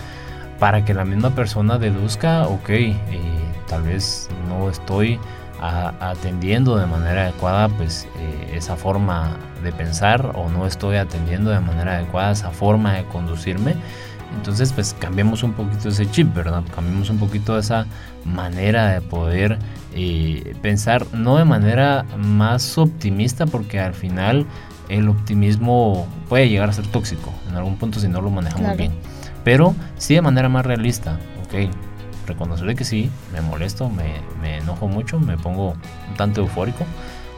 Para 0.59 0.85
que 0.85 0.93
la 0.93 1.03
misma 1.03 1.31
persona 1.31 1.79
deduzca, 1.79 2.47
ok, 2.47 2.69
tal 3.67 3.83
vez 3.83 4.29
no 4.47 4.69
estoy 4.69 5.19
atendiendo 5.99 6.77
de 6.77 6.85
manera 6.85 7.23
adecuada 7.23 7.69
pues 7.69 8.07
esa 8.53 8.75
forma 8.75 9.35
de 9.63 9.71
pensar 9.71 10.31
o 10.35 10.49
no 10.49 10.67
estoy 10.67 10.97
atendiendo 10.97 11.49
de 11.49 11.59
manera 11.59 11.95
adecuada 11.95 12.31
esa 12.31 12.51
forma 12.51 12.93
de 12.93 13.03
conducirme 13.05 13.75
entonces, 14.35 14.73
pues 14.73 14.95
cambiemos 14.99 15.43
un 15.43 15.53
poquito 15.53 15.89
ese 15.89 16.09
chip, 16.09 16.33
¿verdad? 16.33 16.63
Cambiemos 16.73 17.09
un 17.09 17.17
poquito 17.17 17.57
esa 17.57 17.85
manera 18.25 18.89
de 18.91 19.01
poder 19.01 19.59
eh, 19.93 20.55
pensar, 20.61 21.05
no 21.13 21.37
de 21.37 21.45
manera 21.45 22.05
más 22.17 22.77
optimista, 22.77 23.45
porque 23.45 23.79
al 23.79 23.93
final 23.93 24.45
el 24.89 25.07
optimismo 25.07 26.07
puede 26.29 26.49
llegar 26.49 26.69
a 26.69 26.73
ser 26.73 26.87
tóxico 26.87 27.31
en 27.49 27.55
algún 27.55 27.77
punto 27.77 27.99
si 27.99 28.07
no 28.07 28.21
lo 28.21 28.29
manejamos 28.29 28.75
bien. 28.77 28.91
Pero 29.43 29.75
sí 29.97 30.15
de 30.15 30.21
manera 30.21 30.49
más 30.49 30.65
realista, 30.65 31.19
ok. 31.45 31.69
Reconocerle 32.27 32.75
que 32.75 32.85
sí, 32.85 33.09
me 33.33 33.41
molesto, 33.41 33.89
me, 33.89 34.57
enojo 34.57 34.87
mucho, 34.87 35.19
me 35.19 35.37
pongo 35.37 35.71
un 35.71 36.17
tanto 36.17 36.41
eufórico 36.41 36.85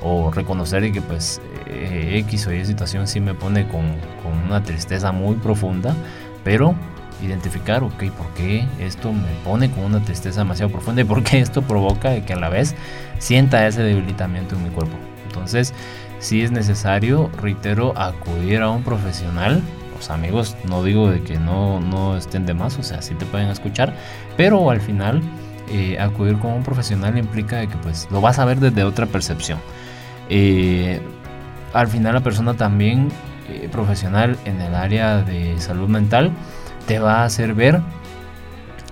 o 0.03 0.29
reconocer 0.29 0.91
que 0.91 1.01
pues 1.01 1.41
eh, 1.65 2.17
X 2.27 2.45
o 2.45 2.53
Y 2.53 2.63
situación 2.65 3.07
sí 3.07 3.19
me 3.19 3.33
pone 3.33 3.67
con, 3.67 3.81
con 4.21 4.33
una 4.45 4.61
tristeza 4.61 5.11
muy 5.11 5.35
profunda 5.37 5.95
pero 6.45 6.75
identificar, 7.21 7.83
ok, 7.83 8.03
¿por 8.11 8.27
qué 8.35 8.65
esto 8.79 9.11
me 9.11 9.33
pone 9.43 9.69
con 9.69 9.83
una 9.83 9.99
tristeza 9.99 10.41
demasiado 10.41 10.71
profunda 10.71 11.01
y 11.01 11.05
por 11.05 11.23
qué 11.23 11.39
esto 11.39 11.61
provoca 11.61 12.21
que 12.21 12.33
a 12.33 12.37
la 12.37 12.47
vez 12.49 12.75
sienta 13.19 13.67
ese 13.67 13.81
debilitamiento 13.81 14.55
en 14.55 14.63
mi 14.63 14.69
cuerpo? 14.69 14.95
Entonces, 15.27 15.73
si 16.19 16.43
es 16.43 16.51
necesario, 16.51 17.29
reitero, 17.41 17.97
acudir 17.97 18.61
a 18.61 18.69
un 18.69 18.83
profesional. 18.83 19.61
Los 19.95 20.09
amigos, 20.09 20.55
no 20.67 20.83
digo 20.83 21.09
de 21.09 21.21
que 21.23 21.37
no, 21.37 21.79
no 21.79 22.15
estén 22.17 22.45
de 22.45 22.53
más, 22.53 22.77
o 22.77 22.83
sea, 22.83 23.01
sí 23.01 23.15
te 23.15 23.25
pueden 23.25 23.47
escuchar, 23.47 23.93
pero 24.37 24.69
al 24.69 24.81
final 24.81 25.21
eh, 25.71 25.97
acudir 25.99 26.37
con 26.37 26.51
un 26.51 26.63
profesional 26.63 27.17
implica 27.17 27.57
de 27.57 27.67
que 27.67 27.77
pues 27.77 28.07
lo 28.11 28.21
vas 28.21 28.37
a 28.37 28.45
ver 28.45 28.59
desde 28.59 28.83
otra 28.83 29.07
percepción. 29.07 29.57
Eh, 30.29 31.01
al 31.73 31.87
final 31.87 32.13
la 32.13 32.21
persona 32.21 32.53
también 32.53 33.09
eh, 33.47 33.69
profesional 33.71 34.37
en 34.45 34.59
el 34.59 34.73
área 34.73 35.21
de 35.21 35.59
salud 35.59 35.87
mental 35.87 36.31
te 36.87 36.99
va 36.99 37.21
a 37.21 37.25
hacer 37.25 37.53
ver 37.53 37.79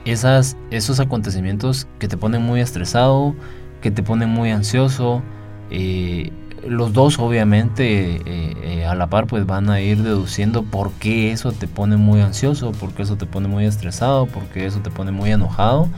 esas, 0.05 0.57
esos 0.69 0.99
acontecimientos 0.99 1.87
que 1.97 2.07
te 2.07 2.17
ponen 2.17 2.43
muy 2.43 2.61
estresado, 2.61 3.35
que 3.81 3.89
te 3.89 4.03
ponen 4.03 4.29
muy 4.29 4.51
ansioso. 4.51 5.23
Eh, 5.71 6.31
los 6.67 6.93
dos 6.93 7.19
obviamente 7.19 8.21
eh, 8.25 8.85
a 8.85 8.95
la 8.95 9.07
par 9.07 9.27
pues 9.27 9.45
van 9.45 9.69
a 9.69 9.81
ir 9.81 10.01
deduciendo 10.03 10.63
por 10.63 10.91
qué 10.93 11.31
eso 11.31 11.51
te 11.51 11.67
pone 11.67 11.97
muy 11.97 12.21
ansioso, 12.21 12.71
por 12.73 12.93
qué 12.93 13.01
eso 13.03 13.17
te 13.17 13.25
pone 13.25 13.47
muy 13.47 13.65
estresado, 13.65 14.27
por 14.27 14.43
qué 14.45 14.65
eso 14.65 14.79
te 14.79 14.89
pone 14.89 15.11
muy 15.11 15.31
enojado 15.31 15.89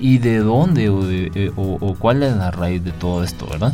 y 0.00 0.18
de 0.18 0.38
dónde 0.38 0.90
o, 0.90 0.98
o 1.56 1.94
cuál 1.94 2.22
es 2.24 2.36
la 2.36 2.50
raíz 2.50 2.84
de 2.84 2.92
todo 2.92 3.22
esto, 3.22 3.46
¿verdad? 3.46 3.72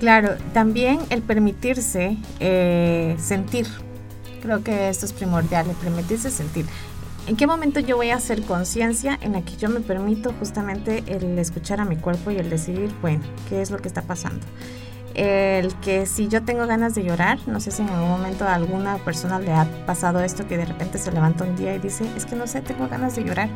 Claro, 0.00 0.36
también 0.54 0.98
el 1.10 1.20
permitirse 1.20 2.16
eh, 2.40 3.14
sentir. 3.18 3.66
Creo 4.40 4.64
que 4.64 4.88
esto 4.88 5.04
es 5.04 5.12
primordial, 5.12 5.68
el 5.68 5.76
permitirse 5.76 6.30
sentir. 6.30 6.64
¿En 7.26 7.36
qué 7.36 7.46
momento 7.46 7.80
yo 7.80 7.98
voy 7.98 8.08
a 8.08 8.16
hacer 8.16 8.42
conciencia 8.42 9.18
en 9.20 9.32
la 9.32 9.42
que 9.42 9.56
yo 9.58 9.68
me 9.68 9.80
permito 9.80 10.32
justamente 10.38 11.04
el 11.06 11.38
escuchar 11.38 11.80
a 11.80 11.84
mi 11.84 11.96
cuerpo 11.96 12.30
y 12.30 12.38
el 12.38 12.48
decidir, 12.48 12.90
bueno, 13.02 13.22
qué 13.50 13.60
es 13.60 13.70
lo 13.70 13.76
que 13.76 13.88
está 13.88 14.00
pasando? 14.00 14.46
El 15.14 15.74
que 15.76 16.06
si 16.06 16.28
yo 16.28 16.42
tengo 16.42 16.66
ganas 16.66 16.94
de 16.94 17.04
llorar, 17.04 17.38
no 17.46 17.60
sé 17.60 17.70
si 17.70 17.82
en 17.82 17.88
algún 17.88 18.08
momento 18.08 18.44
a 18.46 18.54
alguna 18.54 18.96
persona 18.98 19.38
le 19.38 19.52
ha 19.52 19.66
pasado 19.86 20.20
esto 20.20 20.46
que 20.46 20.56
de 20.56 20.64
repente 20.64 20.98
se 20.98 21.10
levanta 21.12 21.44
un 21.44 21.56
día 21.56 21.74
y 21.74 21.78
dice, 21.78 22.04
es 22.16 22.26
que 22.26 22.36
no 22.36 22.46
sé, 22.46 22.60
tengo 22.60 22.88
ganas 22.88 23.16
de 23.16 23.24
llorar. 23.24 23.48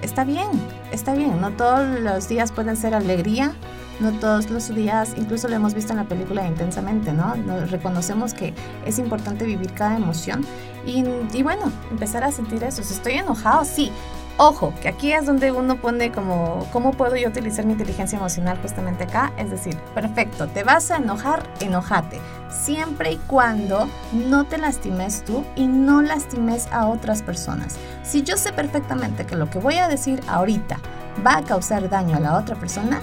Está 0.00 0.24
bien, 0.24 0.48
está 0.90 1.14
bien, 1.14 1.40
no 1.40 1.50
todos 1.50 2.00
los 2.00 2.28
días 2.28 2.50
pueden 2.50 2.76
ser 2.76 2.94
alegría, 2.94 3.52
no 4.00 4.10
todos 4.18 4.50
los 4.50 4.74
días, 4.74 5.14
incluso 5.16 5.46
lo 5.46 5.54
hemos 5.54 5.74
visto 5.74 5.92
en 5.92 5.98
la 5.98 6.04
película 6.04 6.44
intensamente, 6.46 7.12
¿no? 7.12 7.34
Reconocemos 7.70 8.34
que 8.34 8.52
es 8.84 8.98
importante 8.98 9.44
vivir 9.44 9.72
cada 9.74 9.96
emoción 9.96 10.44
y, 10.84 11.42
bueno, 11.42 11.70
empezar 11.92 12.24
a 12.24 12.32
sentir 12.32 12.64
eso. 12.64 12.82
Estoy 12.82 13.12
enojado, 13.12 13.64
sí, 13.64 13.92
Ojo, 14.38 14.72
que 14.80 14.88
aquí 14.88 15.12
es 15.12 15.26
donde 15.26 15.52
uno 15.52 15.76
pone 15.76 16.10
como, 16.10 16.66
¿cómo 16.72 16.92
puedo 16.92 17.16
yo 17.16 17.28
utilizar 17.28 17.66
mi 17.66 17.72
inteligencia 17.72 18.16
emocional 18.18 18.58
justamente 18.62 19.04
acá? 19.04 19.30
Es 19.36 19.50
decir, 19.50 19.76
perfecto, 19.94 20.48
te 20.48 20.64
vas 20.64 20.90
a 20.90 20.96
enojar, 20.96 21.46
enojate, 21.60 22.18
siempre 22.50 23.12
y 23.12 23.16
cuando 23.18 23.88
no 24.12 24.44
te 24.44 24.56
lastimes 24.56 25.22
tú 25.24 25.44
y 25.54 25.66
no 25.66 26.00
lastimes 26.00 26.66
a 26.72 26.86
otras 26.86 27.22
personas. 27.22 27.76
Si 28.02 28.22
yo 28.22 28.38
sé 28.38 28.52
perfectamente 28.52 29.26
que 29.26 29.36
lo 29.36 29.50
que 29.50 29.58
voy 29.58 29.76
a 29.76 29.86
decir 29.86 30.20
ahorita 30.26 30.78
va 31.24 31.36
a 31.36 31.42
causar 31.42 31.90
daño 31.90 32.16
a 32.16 32.20
la 32.20 32.38
otra 32.38 32.56
persona, 32.56 33.02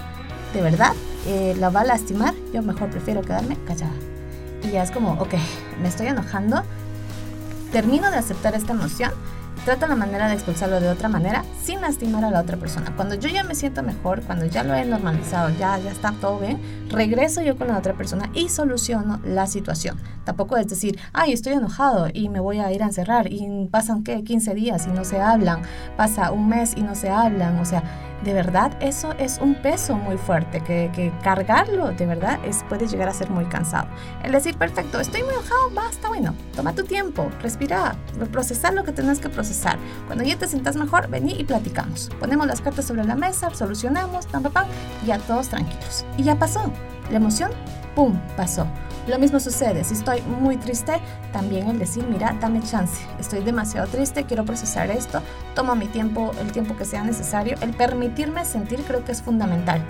de 0.52 0.62
verdad, 0.62 0.94
eh, 1.26 1.54
la 1.58 1.70
va 1.70 1.82
a 1.82 1.84
lastimar, 1.84 2.34
yo 2.52 2.62
mejor 2.62 2.90
prefiero 2.90 3.22
quedarme 3.22 3.56
callada. 3.66 3.94
Y 4.64 4.72
ya 4.72 4.82
es 4.82 4.90
como, 4.90 5.12
ok, 5.12 5.34
me 5.80 5.88
estoy 5.88 6.08
enojando, 6.08 6.64
termino 7.70 8.10
de 8.10 8.16
aceptar 8.16 8.56
esta 8.56 8.72
emoción 8.72 9.12
trata 9.64 9.86
la 9.86 9.96
manera 9.96 10.28
de 10.28 10.34
expulsarlo 10.34 10.80
de 10.80 10.88
otra 10.88 11.08
manera 11.08 11.44
sin 11.62 11.80
lastimar 11.80 12.24
a 12.24 12.30
la 12.30 12.40
otra 12.40 12.56
persona. 12.56 12.94
Cuando 12.96 13.14
yo 13.14 13.28
ya 13.28 13.44
me 13.44 13.54
siento 13.54 13.82
mejor, 13.82 14.22
cuando 14.22 14.46
ya 14.46 14.64
lo 14.64 14.74
he 14.74 14.84
normalizado, 14.84 15.50
ya, 15.50 15.78
ya 15.78 15.90
está 15.90 16.12
todo 16.20 16.38
bien, 16.38 16.60
regreso 16.88 17.42
yo 17.42 17.56
con 17.56 17.68
la 17.68 17.78
otra 17.78 17.94
persona 17.94 18.30
y 18.34 18.48
soluciono 18.48 19.20
la 19.24 19.46
situación. 19.46 19.98
Tampoco 20.30 20.56
es 20.56 20.68
decir, 20.68 20.96
ay, 21.12 21.32
estoy 21.32 21.54
enojado 21.54 22.06
y 22.14 22.28
me 22.28 22.38
voy 22.38 22.60
a 22.60 22.70
ir 22.70 22.84
a 22.84 22.86
encerrar 22.86 23.26
y 23.32 23.66
pasan, 23.68 24.04
¿qué? 24.04 24.22
15 24.22 24.54
días 24.54 24.86
y 24.86 24.92
no 24.92 25.04
se 25.04 25.20
hablan, 25.20 25.62
pasa 25.96 26.30
un 26.30 26.48
mes 26.48 26.74
y 26.76 26.82
no 26.82 26.94
se 26.94 27.10
hablan, 27.10 27.58
o 27.58 27.64
sea, 27.64 27.82
de 28.22 28.32
verdad 28.32 28.70
eso 28.80 29.12
es 29.18 29.40
un 29.42 29.56
peso 29.56 29.96
muy 29.96 30.16
fuerte, 30.18 30.60
que, 30.60 30.92
que, 30.94 31.12
cargarlo 31.24 31.90
de 31.90 32.06
verdad 32.06 32.38
es, 32.44 32.62
puede 32.68 32.86
llegar 32.86 33.08
a 33.08 33.12
ser 33.12 33.28
muy 33.28 33.44
cansado. 33.46 33.88
El 34.22 34.30
decir, 34.30 34.56
perfecto, 34.56 35.00
estoy 35.00 35.24
muy 35.24 35.34
enojado, 35.34 35.70
basta, 35.74 36.06
bueno, 36.06 36.32
toma 36.54 36.76
tu 36.76 36.84
tiempo, 36.84 37.28
respira, 37.42 37.96
procesar 38.30 38.72
lo 38.72 38.84
que 38.84 38.92
tengas 38.92 39.18
que 39.18 39.30
procesar. 39.30 39.80
Cuando 40.06 40.22
ya 40.22 40.38
te 40.38 40.46
sientas 40.46 40.76
mejor, 40.76 41.08
vení 41.08 41.32
y 41.40 41.42
platicamos. 41.42 42.08
Ponemos 42.20 42.46
las 42.46 42.60
cartas 42.60 42.84
sobre 42.84 43.02
la 43.02 43.16
mesa, 43.16 43.52
solucionamos, 43.52 44.28
pam, 44.28 44.44
pam, 44.44 44.52
pam, 44.52 44.66
ya 45.04 45.18
todos 45.18 45.48
tranquilos. 45.48 46.04
Y 46.16 46.22
ya 46.22 46.36
pasó. 46.36 46.72
La 47.10 47.16
emoción, 47.16 47.50
¡pum!, 47.96 48.16
pasó. 48.36 48.64
Lo 49.10 49.18
mismo 49.18 49.40
sucede, 49.40 49.82
si 49.82 49.94
estoy 49.94 50.22
muy 50.22 50.56
triste, 50.56 50.92
también 51.32 51.66
el 51.66 51.80
decir, 51.80 52.06
mira, 52.06 52.36
dame 52.40 52.62
chance, 52.62 53.02
estoy 53.18 53.40
demasiado 53.40 53.88
triste, 53.88 54.22
quiero 54.22 54.44
procesar 54.44 54.88
esto, 54.88 55.20
tomo 55.56 55.74
mi 55.74 55.86
tiempo, 55.86 56.30
el 56.40 56.52
tiempo 56.52 56.76
que 56.76 56.84
sea 56.84 57.02
necesario, 57.02 57.56
el 57.60 57.70
permitirme 57.70 58.44
sentir 58.44 58.78
creo 58.86 59.04
que 59.04 59.10
es 59.10 59.20
fundamental. 59.20 59.82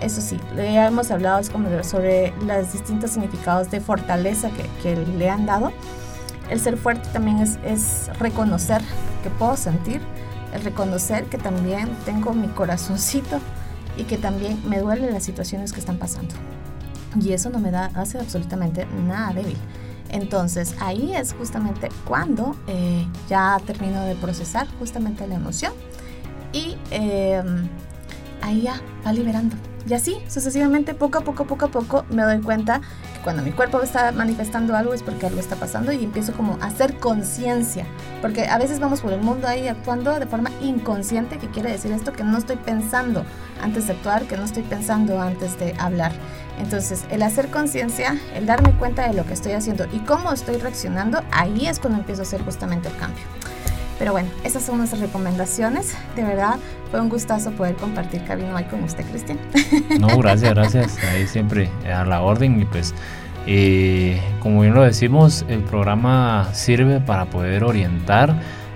Eso 0.00 0.20
sí, 0.20 0.38
ya 0.56 0.86
hemos 0.86 1.10
hablado 1.10 1.42
sobre 1.82 2.32
los 2.46 2.72
distintos 2.72 3.10
significados 3.10 3.72
de 3.72 3.80
fortaleza 3.80 4.50
que, 4.50 4.62
que 4.84 5.04
le 5.04 5.28
han 5.28 5.46
dado. 5.46 5.72
El 6.48 6.60
ser 6.60 6.76
fuerte 6.76 7.08
también 7.12 7.40
es, 7.40 7.58
es 7.64 8.08
reconocer 8.20 8.82
que 9.24 9.30
puedo 9.30 9.56
sentir, 9.56 10.00
el 10.54 10.62
reconocer 10.62 11.24
que 11.24 11.38
también 11.38 11.90
tengo 12.04 12.34
mi 12.34 12.46
corazoncito 12.46 13.40
y 13.96 14.04
que 14.04 14.16
también 14.16 14.62
me 14.64 14.78
duelen 14.78 15.12
las 15.12 15.24
situaciones 15.24 15.72
que 15.72 15.80
están 15.80 15.96
pasando 15.98 16.36
y 17.20 17.32
eso 17.32 17.50
no 17.50 17.58
me 17.58 17.70
da, 17.70 17.90
hace 17.94 18.18
absolutamente 18.18 18.86
nada 19.06 19.32
débil. 19.32 19.56
Entonces 20.10 20.74
ahí 20.80 21.14
es 21.14 21.32
justamente 21.32 21.88
cuando 22.04 22.56
eh, 22.66 23.06
ya 23.28 23.58
termino 23.64 24.04
de 24.04 24.16
procesar 24.16 24.66
justamente 24.78 25.26
la 25.26 25.36
emoción 25.36 25.72
y 26.52 26.76
em, 26.90 27.68
ahí 28.42 28.62
ya 28.62 28.80
va 29.06 29.12
liberando. 29.12 29.56
Y 29.88 29.94
así, 29.94 30.18
sucesivamente, 30.28 30.94
poco 30.94 31.18
a 31.18 31.20
poco, 31.22 31.46
poco 31.46 31.66
a 31.66 31.68
poco, 31.68 32.04
me 32.10 32.22
doy 32.22 32.40
cuenta 32.40 32.80
que 33.14 33.20
cuando 33.22 33.42
mi 33.42 33.50
cuerpo 33.50 33.80
está 33.80 34.12
manifestando 34.12 34.76
algo 34.76 34.92
es 34.92 35.02
porque 35.02 35.26
algo 35.26 35.40
está 35.40 35.56
pasando 35.56 35.90
y 35.90 36.04
empiezo 36.04 36.32
como 36.34 36.58
a 36.60 36.66
hacer 36.66 36.98
conciencia. 36.98 37.86
Porque 38.20 38.46
a 38.46 38.58
veces 38.58 38.78
vamos 38.78 39.00
por 39.00 39.12
el 39.12 39.20
mundo 39.20 39.48
ahí 39.48 39.68
actuando 39.68 40.18
de 40.18 40.26
forma 40.26 40.50
inconsciente, 40.60 41.38
que 41.38 41.48
quiere 41.48 41.70
decir 41.70 41.92
esto, 41.92 42.12
que 42.12 42.24
no 42.24 42.36
estoy 42.36 42.56
pensando 42.56 43.24
antes 43.62 43.86
de 43.86 43.94
actuar, 43.94 44.24
que 44.24 44.36
no 44.36 44.44
estoy 44.44 44.64
pensando 44.64 45.20
antes 45.20 45.58
de 45.58 45.74
hablar. 45.78 46.12
Entonces, 46.60 47.04
el 47.10 47.22
hacer 47.22 47.48
conciencia, 47.48 48.18
el 48.34 48.46
darme 48.46 48.72
cuenta 48.72 49.08
de 49.08 49.14
lo 49.14 49.24
que 49.24 49.32
estoy 49.32 49.52
haciendo 49.52 49.86
y 49.92 49.98
cómo 50.00 50.32
estoy 50.32 50.56
reaccionando, 50.56 51.22
ahí 51.32 51.66
es 51.66 51.80
cuando 51.80 51.98
empiezo 51.98 52.22
a 52.22 52.24
hacer 52.24 52.42
justamente 52.42 52.88
el 52.88 52.96
cambio. 52.96 53.24
Pero 53.98 54.12
bueno, 54.12 54.28
esas 54.44 54.62
son 54.62 54.78
nuestras 54.78 55.00
recomendaciones. 55.00 55.96
De 56.16 56.22
verdad, 56.22 56.56
fue 56.90 57.00
un 57.00 57.08
gustazo 57.08 57.50
poder 57.52 57.76
compartir 57.76 58.24
cabino 58.24 58.54
hoy 58.54 58.64
con 58.64 58.82
usted, 58.84 59.04
Cristian. 59.06 59.38
No, 60.00 60.08
gracias, 60.18 60.54
gracias. 60.54 60.98
Ahí 61.04 61.26
siempre 61.26 61.70
a 61.92 62.04
la 62.04 62.22
orden 62.22 62.60
y 62.60 62.64
pues... 62.64 62.94
Eh, 63.46 64.20
como 64.40 64.60
bien 64.60 64.74
lo 64.74 64.82
decimos, 64.82 65.46
el 65.48 65.60
programa 65.60 66.50
sirve 66.52 67.00
para 67.00 67.24
poder 67.24 67.64
orientar 67.64 68.34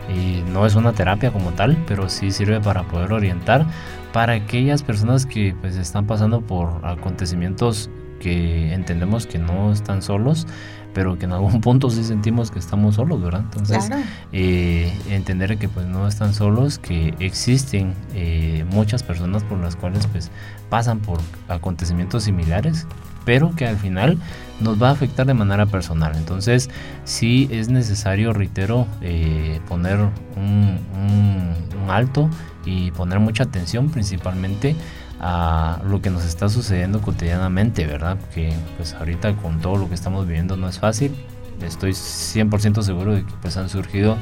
y 0.09 0.43
no 0.51 0.65
es 0.65 0.75
una 0.75 0.93
terapia 0.93 1.31
como 1.31 1.51
tal, 1.51 1.77
pero 1.87 2.09
sí 2.09 2.31
sirve 2.31 2.61
para 2.61 2.83
poder 2.85 3.13
orientar 3.13 3.67
para 4.15 4.35
aquellas 4.35 4.85
personas 4.85 5.27
que 5.27 5.57
pues 5.61 5.75
están 5.75 6.07
pasando 6.07 6.41
por 6.41 6.87
acontecimientos 6.87 7.91
que 8.21 8.73
entendemos 8.73 9.27
que 9.27 9.41
no 9.41 9.73
están 9.73 10.03
solos, 10.03 10.47
pero 10.95 11.19
que 11.19 11.25
en 11.25 11.33
algún 11.33 11.61
punto 11.61 11.91
sí 11.91 12.05
sentimos 12.05 12.53
que 12.53 12.61
estamos 12.61 12.95
solos, 12.95 13.21
¿verdad? 13.21 13.41
Entonces, 13.41 13.91
eh, 14.31 14.97
entender 15.11 15.59
que 15.59 15.69
pues 15.69 15.87
no 15.87 16.07
están 16.07 16.33
solos, 16.33 16.79
que 16.79 17.13
existen 17.19 17.93
eh, 18.15 18.65
muchas 18.71 19.03
personas 19.03 19.43
por 19.43 19.59
las 19.59 19.75
cuales 19.75 20.07
pues 20.07 20.31
pasan 20.71 21.01
por 21.01 21.19
acontecimientos 21.49 22.23
similares, 22.23 22.87
pero 23.25 23.53
que 23.57 23.67
al 23.67 23.79
final 23.79 24.17
nos 24.61 24.81
va 24.81 24.91
a 24.91 24.93
afectar 24.93 25.27
de 25.27 25.35
manera 25.35 25.67
personal. 25.67 26.13
Entonces, 26.15 26.71
sí 27.03 27.49
es 27.51 27.69
necesario, 27.69 28.33
reitero, 28.33 28.87
eh, 29.01 29.61
poner 29.67 29.99
un, 30.37 30.79
un 30.95 31.91
alto 31.91 32.31
y 32.65 32.91
poner 32.93 33.21
mucha 33.21 33.45
atención 33.45 33.91
principalmente 33.91 34.77
a 35.21 35.81
lo 35.87 36.03
que 36.03 36.11
nos 36.11 36.25
está 36.25 36.49
sucediendo 36.49 37.01
cotidianamente, 37.01 37.87
¿verdad? 37.87 38.19
Que 38.35 38.53
pues 38.77 38.95
ahorita 38.95 39.37
con 39.37 39.61
todo 39.61 39.77
lo 39.77 39.89
que 39.89 39.95
estamos 39.95 40.27
viviendo 40.27 40.57
no 40.57 40.69
es 40.69 40.79
fácil. 40.79 41.15
Estoy 41.67 41.93
100% 41.93 42.83
seguro 42.83 43.15
de 43.15 43.25
que 43.25 43.33
pues 43.43 43.57
han 43.57 43.69
surgido 43.69 44.17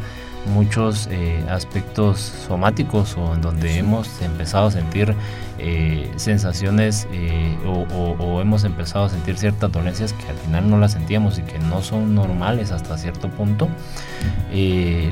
muchos 0.46 1.08
eh, 1.10 1.44
aspectos 1.48 2.18
somáticos 2.46 3.16
o 3.16 3.34
en 3.34 3.42
donde 3.42 3.78
hemos 3.78 4.20
empezado 4.22 4.66
a 4.66 4.70
sentir 4.70 5.14
eh, 5.58 6.10
sensaciones 6.16 7.06
eh, 7.12 7.56
o, 7.64 8.40
hemos 8.40 8.64
empezado 8.64 9.04
a 9.04 9.08
sentir 9.08 9.38
ciertas 9.38 9.70
dolencias 9.70 10.12
que 10.12 10.28
al 10.28 10.36
final 10.36 10.68
no 10.68 10.78
las 10.78 10.92
sentíamos 10.92 11.38
y 11.38 11.42
que 11.42 11.58
no 11.60 11.80
son 11.80 12.14
normales 12.14 12.72
hasta 12.72 12.98
cierto 12.98 13.28
punto 13.28 13.68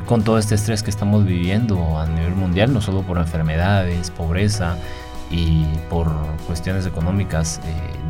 con 0.06 0.24
todo 0.24 0.38
este 0.38 0.56
estrés 0.56 0.82
que 0.82 0.90
estamos 0.90 1.24
viviendo 1.24 1.98
a 1.98 2.06
nivel 2.06 2.34
mundial 2.34 2.72
no 2.72 2.80
solo 2.80 3.02
por 3.02 3.18
enfermedades 3.18 4.10
pobreza 4.10 4.76
y 5.30 5.64
por 5.88 6.10
cuestiones 6.46 6.86
económicas 6.86 7.60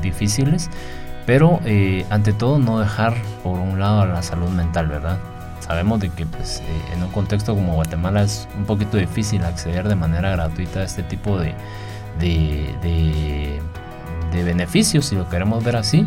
difíciles 0.01 0.71
pero 1.31 1.61
ante 2.11 2.33
todo 2.33 2.59
no 2.59 2.81
dejar 2.81 3.15
por 3.45 3.61
un 3.61 3.79
lado 3.79 4.05
la 4.05 4.21
salud 4.21 4.49
mental 4.49 4.89
verdad 4.89 5.17
sabemos 5.61 6.01
de 6.01 6.09
que 6.09 6.27
pues, 6.27 6.59
eh, 6.59 6.65
en 6.93 7.05
un 7.05 7.11
contexto 7.13 7.55
como 7.55 7.77
Guatemala 7.77 8.25
es 8.25 8.49
un 8.59 8.65
poquito 8.65 8.97
difícil 8.97 9.45
acceder 9.45 9.87
de 9.87 9.95
manera 9.95 10.33
gratuita 10.33 10.81
a 10.81 10.83
este 10.83 11.05
tipo 11.05 11.39
de, 11.39 11.55
de, 12.19 13.61
beneficios, 14.43 15.07
si 15.07 15.15
lo 15.15 15.29
queremos 15.29 15.63
ver 15.63 15.77
así, 15.77 16.05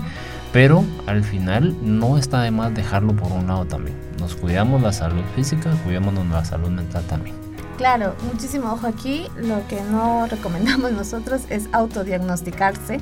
pero 0.51 0.83
al 1.07 1.23
final 1.23 1.73
no 1.81 2.17
está 2.17 2.41
de 2.41 2.51
más 2.51 2.75
dejarlo 2.75 3.15
por 3.15 3.31
un 3.31 3.47
lado 3.47 3.63
también. 3.63 3.95
Nos 4.19 4.35
cuidamos 4.35 4.81
la 4.81 4.91
salud 4.91 5.23
física, 5.37 5.71
cuidamos 5.85 6.13
la 6.27 6.43
salud 6.43 6.67
mental 6.67 7.05
también. 7.05 7.37
Claro, 7.77 8.15
muchísimo 8.29 8.73
ojo 8.73 8.87
aquí. 8.87 9.27
Lo 9.37 9.65
que 9.69 9.81
no 9.83 10.27
recomendamos 10.27 10.91
nosotros 11.01 11.43
es 11.49 11.69
autodiagnosticarse. 11.71 12.99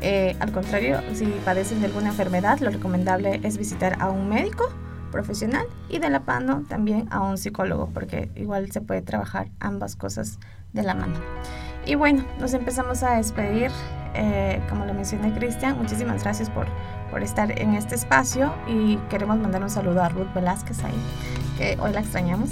Eh, 0.00 0.36
al 0.40 0.52
contrario, 0.52 1.00
si 1.14 1.26
padecen 1.44 1.80
de 1.80 1.86
alguna 1.86 2.08
enfermedad, 2.08 2.58
lo 2.60 2.70
recomendable 2.70 3.40
es 3.42 3.58
visitar 3.58 3.96
a 4.00 4.10
un 4.10 4.28
médico 4.28 4.68
profesional 5.10 5.66
y 5.88 5.98
de 5.98 6.10
la 6.10 6.20
mano 6.20 6.64
también 6.68 7.08
a 7.10 7.20
un 7.20 7.38
psicólogo, 7.38 7.90
porque 7.92 8.30
igual 8.36 8.70
se 8.70 8.80
puede 8.80 9.02
trabajar 9.02 9.48
ambas 9.58 9.96
cosas 9.96 10.38
de 10.72 10.82
la 10.82 10.94
mano. 10.94 11.18
Y 11.86 11.94
bueno, 11.94 12.24
nos 12.38 12.52
empezamos 12.54 13.02
a 13.02 13.16
despedir. 13.16 13.70
Eh, 14.14 14.60
como 14.68 14.84
lo 14.84 14.94
mencioné 14.94 15.32
Cristian, 15.32 15.78
muchísimas 15.78 16.22
gracias 16.22 16.50
por, 16.50 16.66
por 17.10 17.22
estar 17.22 17.58
en 17.58 17.74
este 17.74 17.94
espacio 17.94 18.52
y 18.66 18.96
queremos 19.08 19.38
mandar 19.38 19.62
un 19.62 19.70
saludo 19.70 20.02
a 20.02 20.08
Ruth 20.08 20.32
Velázquez 20.34 20.82
ahí, 20.84 20.94
que 21.56 21.76
hoy 21.80 21.92
la 21.92 22.00
extrañamos. 22.00 22.50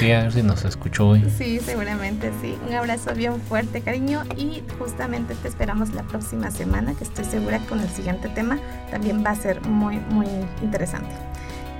Tía, 0.00 0.20
a 0.20 0.22
ver 0.24 0.32
si 0.32 0.42
nos 0.42 0.64
escuchó 0.64 1.08
hoy. 1.08 1.24
Sí, 1.36 1.60
seguramente 1.60 2.32
sí. 2.40 2.56
Un 2.66 2.74
abrazo 2.74 3.14
bien 3.14 3.40
fuerte, 3.40 3.80
cariño, 3.82 4.22
y 4.36 4.62
justamente 4.78 5.34
te 5.34 5.48
esperamos 5.48 5.92
la 5.92 6.02
próxima 6.02 6.50
semana, 6.50 6.94
que 6.94 7.04
estoy 7.04 7.24
segura 7.24 7.58
que 7.58 7.66
con 7.66 7.80
el 7.80 7.88
siguiente 7.88 8.28
tema 8.28 8.58
también 8.90 9.24
va 9.24 9.30
a 9.30 9.36
ser 9.36 9.60
muy, 9.66 9.98
muy 10.10 10.26
interesante. 10.62 11.14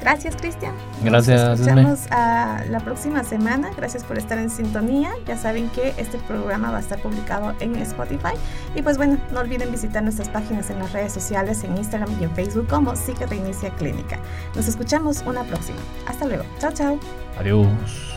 Gracias, 0.07 0.37
Cristian. 0.37 0.73
Gracias. 1.03 1.59
Nos 1.59 1.61
escuchamos 1.67 2.07
a 2.13 2.63
la 2.71 2.79
próxima 2.79 3.25
semana. 3.25 3.73
Gracias 3.77 4.05
por 4.05 4.17
estar 4.17 4.39
en 4.39 4.51
sintonía. 4.51 5.11
Ya 5.27 5.37
saben 5.37 5.69
que 5.71 5.95
este 5.97 6.19
programa 6.29 6.71
va 6.71 6.77
a 6.77 6.81
estar 6.81 7.03
publicado 7.03 7.55
en 7.59 7.75
Spotify. 7.75 8.35
Y 8.77 8.83
pues 8.83 8.99
bueno, 8.99 9.19
no 9.33 9.41
olviden 9.41 9.73
visitar 9.73 10.05
nuestras 10.05 10.29
páginas 10.29 10.71
en 10.71 10.79
las 10.79 10.93
redes 10.93 11.13
sociales, 11.13 11.65
en 11.65 11.77
Instagram 11.77 12.09
y 12.21 12.23
en 12.23 12.31
Facebook 12.37 12.69
como 12.69 12.95
Psique 12.95 13.27
Reinicia 13.27 13.71
Clínica. 13.71 14.21
Nos 14.55 14.69
escuchamos 14.69 15.25
una 15.27 15.43
próxima. 15.43 15.79
Hasta 16.07 16.25
luego. 16.25 16.45
Chao, 16.61 16.71
chao. 16.71 17.01
Adiós. 17.41 18.16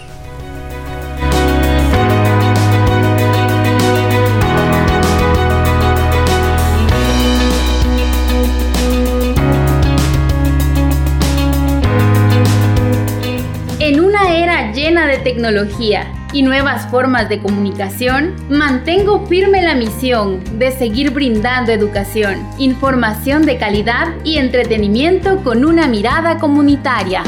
De 15.20 15.32
tecnología 15.32 16.11
y 16.34 16.43
nuevas 16.43 16.89
formas 16.89 17.30
de 17.30 17.39
comunicación, 17.39 18.36
mantengo 18.49 19.26
firme 19.28 19.61
la 19.61 19.76
misión 19.76 20.41
de 20.59 20.72
seguir 20.72 21.11
brindando 21.11 21.72
educación, 21.72 22.47
información 22.57 23.45
de 23.45 23.57
calidad 23.57 24.15
y 24.24 24.38
entretenimiento 24.38 25.43
con 25.43 25.65
una 25.65 25.88
mirada 25.88 26.38
comunitaria. 26.38 27.24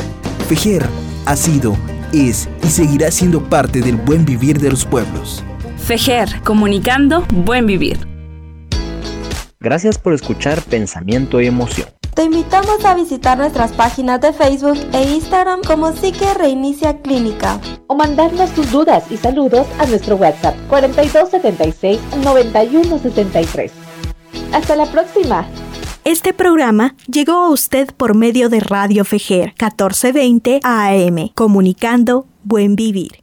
Fejer 0.48 0.86
ha 1.26 1.36
sido, 1.36 1.76
es 2.14 2.48
y 2.64 2.68
seguirá 2.68 3.12
siendo 3.12 3.44
parte 3.44 3.82
del 3.82 3.96
buen 3.96 4.26
vivir 4.26 4.60
de 4.60 4.70
los 4.70 4.86
pueblos. 4.86 5.44
Fejer, 5.78 6.42
comunicando 6.44 7.26
buen 7.34 7.66
vivir. 7.66 8.08
Gracias 9.60 9.98
por 9.98 10.14
escuchar 10.14 10.62
Pensamiento 10.64 11.42
y 11.42 11.48
Emoción. 11.48 11.88
Te 12.14 12.24
invitamos 12.26 12.84
a 12.84 12.94
visitar 12.94 13.38
nuestras 13.38 13.72
páginas 13.72 14.20
de 14.20 14.34
Facebook 14.34 14.78
e 14.92 15.04
Instagram 15.14 15.62
como 15.66 15.94
Psique 15.94 16.34
Reinicia 16.34 17.02
Clínica. 17.02 17.60
O 17.88 17.96
mandarnos 17.96 18.52
tus 18.52 18.70
dudas 18.70 19.06
y 19.10 19.18
saludos 19.18 19.66
a 19.80 19.86
nuestro 19.86 20.18
WhatsApp 20.18 20.56
4276 20.68 22.00
9163. 22.24 23.72
Hasta 24.54 24.76
la 24.76 24.86
próxima. 24.88 25.48
Este 26.04 26.34
programa 26.34 26.96
llegó 27.08 27.34
a 27.34 27.50
usted 27.50 27.88
por 27.96 28.16
medio 28.16 28.50
de 28.50 28.60
Radio 28.60 29.06
Fejer 29.06 29.54
1420 29.60 30.60
AM, 30.64 31.30
comunicando 31.34 32.26
buen 32.44 32.76
vivir. 32.76 33.21